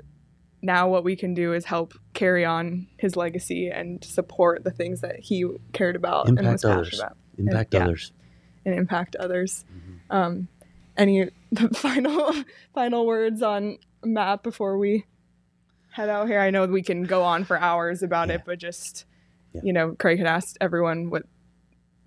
now 0.62 0.88
what 0.88 1.03
we 1.03 1.16
can 1.16 1.34
do 1.34 1.53
is 1.53 1.66
help 1.66 1.93
carry 2.16 2.43
on 2.43 2.88
his 2.97 3.16
legacy 3.16 3.70
and 3.70 4.03
support 4.03 4.63
the 4.63 4.72
things 4.72 5.01
that 5.01 5.20
he 5.20 5.45
cared 5.74 5.95
about 5.95 6.28
and 6.28 6.38
was 6.39 6.45
Impact 6.45 6.63
passionate 6.63 6.78
others. 6.80 6.99
about. 6.99 7.18
Impact 7.38 7.74
And- 7.76 7.80
yeah, 7.82 7.86
others. 7.86 8.11
and 8.66 8.76
impact 8.76 9.16
others. 9.18 9.66
Um, 10.09 10.47
any 10.97 11.30
final 11.74 12.34
final 12.74 13.05
words 13.05 13.41
on 13.43 13.78
Matt 14.03 14.41
before 14.43 14.78
we 14.80 15.05
head 15.91 16.09
out 16.09 16.28
here? 16.28 16.39
I 16.39 16.49
know 16.49 16.66
we 16.66 16.82
can 16.82 17.03
go 17.03 17.22
on 17.24 17.43
for 17.43 17.57
hours 17.59 18.01
about 18.01 18.30
it, 18.32 18.41
but 18.45 18.57
just 18.59 19.05
you 19.63 19.72
know, 19.72 19.95
Craig 19.97 20.18
had 20.18 20.28
asked 20.28 20.57
everyone 20.59 21.09
what 21.09 21.24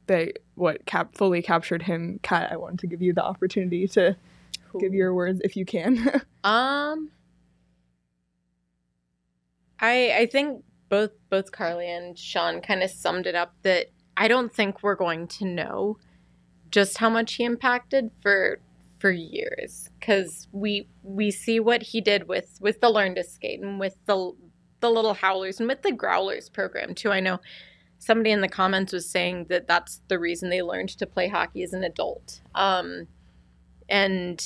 they 0.07 0.33
what 0.55 0.85
cap 0.87 1.15
fully 1.17 1.43
captured 1.43 1.83
him. 1.83 2.19
Kat, 2.23 2.51
I 2.53 2.57
wanted 2.57 2.79
to 2.81 2.87
give 2.87 3.01
you 3.03 3.13
the 3.13 3.23
opportunity 3.25 3.87
to 3.89 4.17
give 4.81 4.93
your 4.95 5.13
words 5.15 5.41
if 5.45 5.57
you 5.57 5.65
can. 5.65 6.23
Um, 6.45 7.11
I 9.81 10.13
I 10.17 10.27
think 10.27 10.65
both 10.89 11.13
both 11.31 11.53
Carly 11.53 11.91
and 11.91 12.19
Sean 12.19 12.61
kind 12.61 12.83
of 12.83 12.91
summed 12.91 13.27
it 13.27 13.35
up 13.35 13.55
that 13.63 13.87
I 14.17 14.29
don't 14.29 14.53
think 14.53 14.83
we're 14.83 14.95
going 14.95 15.29
to 15.29 15.45
know 15.45 15.99
just 16.71 16.99
how 16.99 17.09
much 17.09 17.35
he 17.35 17.45
impacted 17.45 18.11
for 18.21 18.61
for 18.99 19.11
years 19.11 19.91
because 19.99 20.49
we 20.53 20.89
we 21.03 21.31
see 21.31 21.61
what 21.61 21.83
he 21.83 22.01
did 22.01 22.29
with 22.29 22.59
with 22.61 22.81
the 22.81 22.91
learn 22.91 23.15
to 23.15 23.25
skate 23.25 23.61
and 23.61 23.79
with 23.79 23.97
the 24.07 24.33
the 24.81 24.91
little 24.91 25.15
howlers 25.15 25.61
and 25.61 25.69
with 25.69 25.83
the 25.83 25.93
growlers 25.93 26.49
program 26.49 26.95
too. 26.95 27.11
I 27.11 27.21
know 27.21 27.41
somebody 27.99 28.31
in 28.31 28.41
the 28.41 28.49
comments 28.49 28.93
was 28.93 29.09
saying 29.09 29.47
that 29.49 29.67
that's 29.67 30.01
the 30.09 30.19
reason 30.19 30.51
they 30.51 30.63
learned 30.63 30.91
to 30.91 31.07
play 31.07 31.29
hockey 31.29 31.63
as 31.63 31.73
an 31.73 31.83
adult. 31.83 32.41
Um, 32.55 33.09
and 33.89 34.45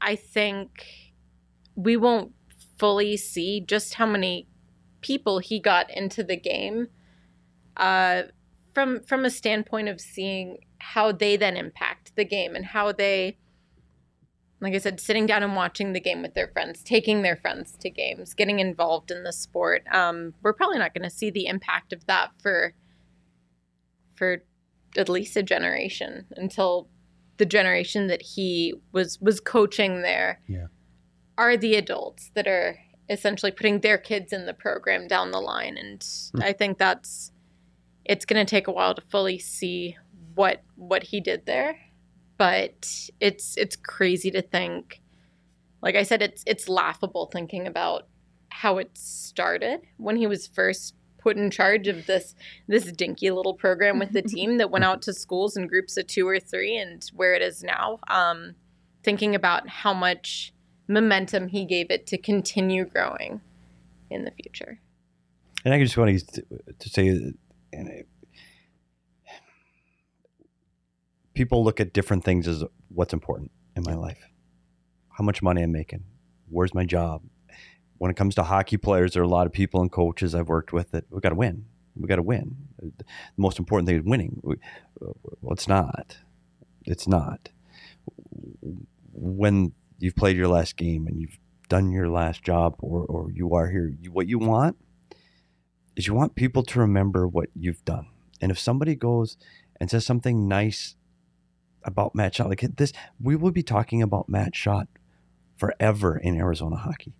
I 0.00 0.16
think 0.16 0.86
we 1.76 1.96
won't 1.96 2.32
fully 2.76 3.16
see 3.16 3.60
just 3.60 3.94
how 3.94 4.06
many 4.06 4.46
people 5.00 5.38
he 5.38 5.60
got 5.60 5.90
into 5.90 6.22
the 6.22 6.36
game 6.36 6.88
uh, 7.76 8.22
from 8.74 9.00
from 9.02 9.24
a 9.24 9.30
standpoint 9.30 9.88
of 9.88 10.00
seeing 10.00 10.58
how 10.78 11.12
they 11.12 11.36
then 11.36 11.56
impact 11.56 12.12
the 12.16 12.24
game 12.24 12.54
and 12.54 12.66
how 12.66 12.92
they 12.92 13.36
like 14.60 14.74
I 14.74 14.78
said, 14.78 14.98
sitting 14.98 15.24
down 15.26 15.44
and 15.44 15.54
watching 15.54 15.92
the 15.92 16.00
game 16.00 16.20
with 16.20 16.34
their 16.34 16.48
friends, 16.48 16.82
taking 16.82 17.22
their 17.22 17.36
friends 17.36 17.76
to 17.78 17.88
games, 17.90 18.34
getting 18.34 18.58
involved 18.58 19.12
in 19.12 19.22
the 19.22 19.32
sport. 19.32 19.84
Um, 19.92 20.34
we're 20.42 20.52
probably 20.52 20.78
not 20.80 20.94
going 20.94 21.04
to 21.08 21.14
see 21.16 21.30
the 21.30 21.46
impact 21.46 21.92
of 21.92 22.06
that 22.06 22.30
for 22.42 22.74
for 24.16 24.42
at 24.96 25.08
least 25.08 25.36
a 25.36 25.44
generation 25.44 26.26
until 26.36 26.88
the 27.36 27.46
generation 27.46 28.08
that 28.08 28.20
he 28.22 28.74
was 28.90 29.20
was 29.20 29.38
coaching 29.38 30.02
there 30.02 30.40
Yeah. 30.48 30.66
are 31.36 31.56
the 31.56 31.76
adults 31.76 32.32
that 32.34 32.48
are 32.48 32.80
essentially 33.08 33.52
putting 33.52 33.80
their 33.80 33.98
kids 33.98 34.32
in 34.32 34.46
the 34.46 34.54
program 34.54 35.06
down 35.06 35.30
the 35.30 35.40
line. 35.40 35.76
And 35.76 36.06
i 36.40 36.52
think 36.52 36.78
that's 36.78 37.32
it's 38.04 38.24
going 38.24 38.44
to 38.44 38.48
take 38.48 38.66
a 38.66 38.72
while 38.72 38.94
to 38.94 39.02
fully 39.02 39.38
see 39.38 39.96
what 40.34 40.62
what 40.76 41.02
he 41.04 41.20
did 41.20 41.46
there. 41.46 41.76
But 42.36 43.10
it's 43.20 43.56
it's 43.56 43.76
crazy 43.76 44.30
to 44.30 44.42
think 44.42 45.00
like 45.82 45.96
i 45.96 46.02
said 46.02 46.22
it's 46.22 46.44
it's 46.46 46.68
laughable 46.68 47.26
thinking 47.26 47.66
about 47.66 48.06
how 48.50 48.78
it 48.78 48.90
started 48.96 49.80
when 49.96 50.16
he 50.16 50.26
was 50.26 50.46
first 50.46 50.94
put 51.18 51.36
in 51.36 51.50
charge 51.50 51.88
of 51.88 52.06
this 52.06 52.34
this 52.66 52.90
dinky 52.92 53.30
little 53.30 53.54
program 53.54 53.98
with 53.98 54.12
the 54.12 54.22
team 54.34 54.58
that 54.58 54.70
went 54.70 54.84
out 54.84 55.02
to 55.02 55.12
schools 55.12 55.56
in 55.56 55.66
groups 55.66 55.96
of 55.96 56.06
two 56.06 56.26
or 56.26 56.40
three 56.40 56.76
and 56.76 57.10
where 57.14 57.34
it 57.34 57.42
is 57.42 57.62
now. 57.62 57.98
Um, 58.08 58.54
thinking 59.02 59.34
about 59.34 59.68
how 59.68 59.92
much 59.92 60.52
momentum 60.88 61.48
he 61.48 61.64
gave 61.64 61.90
it 61.90 62.06
to 62.06 62.18
continue 62.18 62.84
growing 62.84 63.40
in 64.10 64.24
the 64.24 64.30
future 64.30 64.80
And 65.64 65.74
I 65.74 65.82
just 65.82 65.96
want 65.96 66.18
to, 66.18 66.42
to 66.78 66.88
say, 66.88 67.32
and 67.72 68.04
people 71.34 71.62
look 71.62 71.78
at 71.78 71.92
different 71.92 72.24
things 72.24 72.48
as 72.48 72.64
what's 72.88 73.12
important 73.12 73.52
in 73.76 73.84
my 73.86 73.94
life. 73.94 74.18
How 75.10 75.22
much 75.24 75.42
money 75.42 75.62
I'm 75.62 75.72
making? 75.72 76.04
Where's 76.48 76.74
my 76.74 76.84
job? 76.84 77.22
When 77.98 78.10
it 78.10 78.16
comes 78.16 78.34
to 78.36 78.42
hockey 78.44 78.76
players, 78.76 79.12
there 79.12 79.22
are 79.22 79.26
a 79.26 79.28
lot 79.28 79.46
of 79.46 79.52
people 79.52 79.80
and 79.80 79.90
coaches 79.90 80.34
I've 80.34 80.48
worked 80.48 80.72
with 80.72 80.90
that 80.92 81.04
we 81.10 81.20
got 81.20 81.30
to 81.30 81.34
win. 81.34 81.66
We 81.96 82.08
got 82.08 82.16
to 82.16 82.22
win. 82.22 82.56
The 82.80 83.04
most 83.36 83.58
important 83.58 83.88
thing 83.88 83.98
is 83.98 84.04
winning. 84.04 84.40
We, 84.42 84.56
well, 85.00 85.52
it's 85.52 85.68
not. 85.68 86.18
It's 86.86 87.08
not. 87.08 87.50
When 89.12 89.74
you've 89.98 90.16
played 90.16 90.36
your 90.36 90.48
last 90.48 90.76
game 90.76 91.06
and 91.06 91.20
you've 91.20 91.38
done 91.68 91.90
your 91.90 92.08
last 92.08 92.42
job, 92.42 92.76
or, 92.78 93.04
or 93.04 93.30
you 93.30 93.54
are 93.54 93.70
here, 93.70 93.92
you, 94.00 94.10
what 94.10 94.26
you 94.26 94.38
want 94.38 94.76
is 95.96 96.06
you 96.06 96.14
want 96.14 96.34
people 96.34 96.62
to 96.62 96.78
remember 96.78 97.26
what 97.26 97.48
you've 97.54 97.84
done. 97.84 98.06
And 98.40 98.50
if 98.50 98.58
somebody 98.58 98.94
goes 98.94 99.36
and 99.80 99.90
says 99.90 100.06
something 100.06 100.48
nice 100.48 100.96
about 101.84 102.14
Matt 102.14 102.34
Shott, 102.34 102.48
like 102.48 102.64
this, 102.76 102.92
we 103.20 103.36
will 103.36 103.50
be 103.50 103.62
talking 103.62 104.02
about 104.02 104.28
Matt 104.28 104.54
Shott 104.54 104.86
forever 105.56 106.16
in 106.16 106.36
Arizona 106.36 106.76
hockey. 106.76 107.14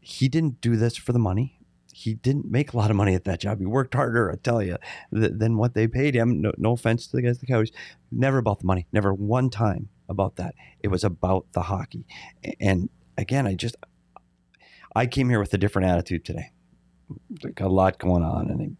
He 0.00 0.28
didn't 0.28 0.60
do 0.60 0.76
this 0.76 0.96
for 0.96 1.12
the 1.12 1.18
money. 1.18 1.58
He 1.92 2.14
didn't 2.14 2.50
make 2.50 2.72
a 2.72 2.76
lot 2.76 2.90
of 2.90 2.96
money 2.96 3.14
at 3.14 3.24
that 3.24 3.40
job. 3.40 3.58
He 3.58 3.66
worked 3.66 3.94
harder, 3.94 4.30
I 4.30 4.36
tell 4.36 4.62
you, 4.62 4.78
th- 5.12 5.32
than 5.34 5.58
what 5.58 5.74
they 5.74 5.86
paid 5.86 6.14
him. 6.14 6.40
No, 6.40 6.52
no 6.56 6.72
offense 6.72 7.06
to 7.08 7.16
the 7.16 7.22
guys, 7.22 7.38
the 7.38 7.46
Coyotes. 7.46 7.72
Never 8.10 8.38
about 8.38 8.60
the 8.60 8.66
money. 8.66 8.86
Never 8.92 9.12
one 9.12 9.50
time 9.50 9.88
about 10.10 10.36
that. 10.36 10.54
It 10.80 10.88
was 10.88 11.04
about 11.04 11.46
the 11.52 11.62
hockey. 11.62 12.06
And 12.60 12.90
again, 13.16 13.46
I 13.46 13.54
just, 13.54 13.76
I 14.94 15.06
came 15.06 15.30
here 15.30 15.40
with 15.40 15.54
a 15.54 15.58
different 15.58 15.88
attitude 15.88 16.24
today 16.26 16.52
Like 17.42 17.60
a 17.60 17.68
lot 17.68 17.98
going 17.98 18.24
on 18.24 18.50
and 18.50 18.76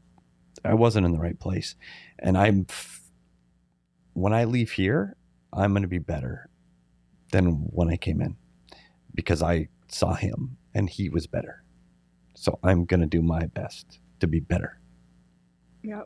I 0.64 0.74
wasn't 0.74 1.06
in 1.06 1.12
the 1.12 1.20
right 1.20 1.38
place. 1.38 1.76
And 2.18 2.36
I'm, 2.36 2.66
when 4.14 4.34
I 4.34 4.44
leave 4.44 4.72
here, 4.72 5.16
I'm 5.52 5.72
going 5.72 5.82
to 5.82 5.88
be 5.88 5.98
better 5.98 6.50
than 7.32 7.68
when 7.70 7.90
I 7.90 7.96
came 7.96 8.20
in 8.20 8.36
because 9.14 9.42
I 9.42 9.68
saw 9.88 10.14
him 10.14 10.58
and 10.74 10.90
he 10.90 11.08
was 11.08 11.26
better. 11.26 11.64
So 12.34 12.58
I'm 12.64 12.84
going 12.84 13.00
to 13.00 13.06
do 13.06 13.22
my 13.22 13.46
best 13.46 14.00
to 14.20 14.26
be 14.26 14.40
better. 14.40 14.80
Yeah. 15.82 16.02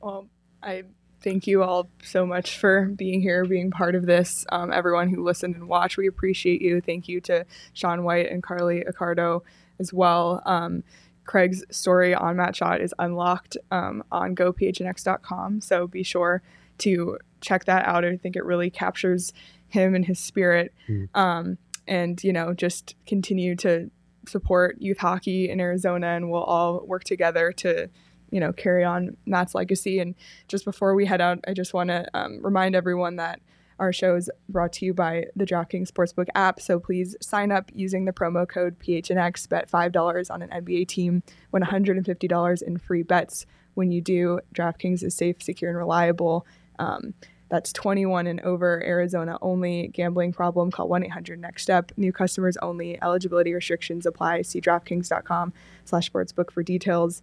Well, 0.00 0.28
I 0.62 0.84
thank 1.22 1.46
you 1.46 1.62
all 1.62 1.88
so 2.02 2.24
much 2.26 2.58
for 2.58 2.86
being 2.86 3.20
here, 3.20 3.44
being 3.44 3.70
part 3.70 3.94
of 3.94 4.06
this. 4.06 4.44
Um, 4.50 4.72
everyone 4.72 5.10
who 5.10 5.22
listened 5.22 5.54
and 5.56 5.68
watched, 5.68 5.96
we 5.96 6.06
appreciate 6.06 6.62
you. 6.62 6.80
Thank 6.80 7.08
you 7.08 7.20
to 7.22 7.44
Sean 7.72 8.04
White 8.04 8.30
and 8.30 8.42
Carly 8.42 8.84
Accardo 8.84 9.42
as 9.78 9.92
well. 9.92 10.42
Um, 10.46 10.82
Craig's 11.24 11.64
story 11.70 12.14
on 12.14 12.36
Matt 12.36 12.54
Shott 12.54 12.80
is 12.80 12.94
unlocked 12.98 13.56
um, 13.70 14.02
on 14.10 14.34
gophnx.com. 14.34 15.60
So 15.60 15.86
be 15.86 16.02
sure 16.02 16.42
to 16.78 17.18
check 17.40 17.66
that 17.66 17.86
out. 17.86 18.04
I 18.04 18.16
think 18.16 18.36
it 18.36 18.44
really 18.44 18.70
captures 18.70 19.32
him 19.68 19.94
and 19.94 20.04
his 20.04 20.18
spirit. 20.18 20.72
Um, 21.14 21.58
and, 21.86 22.22
you 22.24 22.32
know, 22.32 22.52
just 22.54 22.94
continue 23.06 23.54
to 23.56 23.90
support 24.26 24.80
youth 24.80 24.98
hockey 24.98 25.48
in 25.48 25.60
Arizona 25.60 26.08
and 26.08 26.30
we'll 26.30 26.42
all 26.42 26.84
work 26.86 27.04
together 27.04 27.52
to, 27.52 27.88
you 28.30 28.40
know, 28.40 28.52
carry 28.52 28.84
on 28.84 29.16
Matt's 29.26 29.54
legacy. 29.54 29.98
And 29.98 30.14
just 30.48 30.64
before 30.64 30.94
we 30.94 31.06
head 31.06 31.20
out, 31.20 31.38
I 31.46 31.52
just 31.52 31.74
want 31.74 31.88
to 31.88 32.06
um, 32.14 32.40
remind 32.42 32.74
everyone 32.74 33.16
that 33.16 33.40
our 33.80 33.92
show 33.92 34.14
is 34.14 34.30
brought 34.48 34.74
to 34.74 34.84
you 34.84 34.92
by 34.92 35.26
the 35.34 35.46
DraftKings 35.46 35.90
Sportsbook 35.90 36.26
app. 36.34 36.60
So 36.60 36.78
please 36.78 37.16
sign 37.20 37.50
up 37.50 37.70
using 37.74 38.04
the 38.04 38.12
promo 38.12 38.46
code 38.46 38.78
PHNX, 38.78 39.48
bet 39.48 39.70
$5 39.70 40.30
on 40.30 40.42
an 40.42 40.50
NBA 40.50 40.86
team, 40.86 41.22
win 41.50 41.62
$150 41.62 42.62
in 42.62 42.78
free 42.78 43.02
bets. 43.02 43.46
When 43.74 43.90
you 43.90 44.02
do, 44.02 44.40
DraftKings 44.54 45.02
is 45.02 45.14
safe, 45.14 45.42
secure, 45.42 45.70
and 45.70 45.78
reliable. 45.78 46.46
Um, 46.78 47.14
that's 47.48 47.72
21 47.72 48.26
and 48.28 48.40
over, 48.40 48.82
Arizona 48.84 49.36
only. 49.42 49.88
Gambling 49.88 50.32
problem, 50.32 50.70
call 50.70 50.88
1-800-NEXT-STEP. 50.88 51.92
New 51.96 52.12
customers 52.12 52.56
only. 52.58 53.00
Eligibility 53.02 53.52
restrictions 53.52 54.06
apply. 54.06 54.42
See 54.42 54.60
DraftKings.com 54.60 55.52
slash 55.84 56.10
sportsbook 56.10 56.52
for 56.52 56.62
details. 56.62 57.22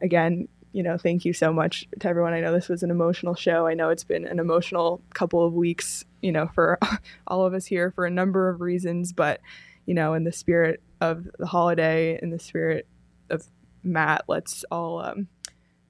Again, 0.00 0.48
you 0.72 0.82
know, 0.82 0.98
thank 0.98 1.24
you 1.24 1.32
so 1.32 1.52
much 1.52 1.88
to 2.00 2.08
everyone. 2.08 2.34
I 2.34 2.40
know 2.40 2.52
this 2.52 2.68
was 2.68 2.82
an 2.82 2.90
emotional 2.90 3.34
show. 3.34 3.66
I 3.66 3.74
know 3.74 3.88
it's 3.88 4.04
been 4.04 4.26
an 4.26 4.38
emotional 4.38 5.00
couple 5.14 5.44
of 5.44 5.54
weeks 5.54 6.04
you 6.22 6.32
know, 6.32 6.48
for 6.54 6.78
all 7.26 7.44
of 7.44 7.54
us 7.54 7.66
here 7.66 7.90
for 7.90 8.06
a 8.06 8.10
number 8.10 8.48
of 8.48 8.60
reasons. 8.60 9.12
But, 9.12 9.40
you 9.86 9.94
know, 9.94 10.14
in 10.14 10.24
the 10.24 10.32
spirit 10.32 10.82
of 11.00 11.28
the 11.38 11.46
holiday, 11.46 12.18
in 12.20 12.30
the 12.30 12.38
spirit 12.38 12.86
of 13.30 13.46
Matt, 13.82 14.24
let's 14.28 14.64
all 14.70 15.00
um, 15.00 15.28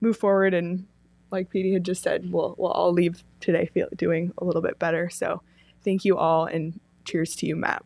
move 0.01 0.17
forward. 0.17 0.55
And 0.55 0.87
like 1.31 1.51
Petey 1.51 1.73
had 1.73 1.85
just 1.85 2.03
said, 2.03 2.33
we'll, 2.33 2.55
we'll 2.59 2.71
all 2.71 2.93
leave 2.93 3.25
today 3.41 3.71
feel, 3.73 3.89
doing 3.97 4.33
a 4.39 4.45
little 4.45 4.63
bit 4.63 4.79
better. 4.79 5.09
So 5.09 5.43
thank 5.85 6.05
you 6.05 6.17
all 6.17 6.47
and 6.47 6.81
cheers 7.05 7.35
to 7.37 7.47
you, 7.47 7.57
Matt. 7.57 7.83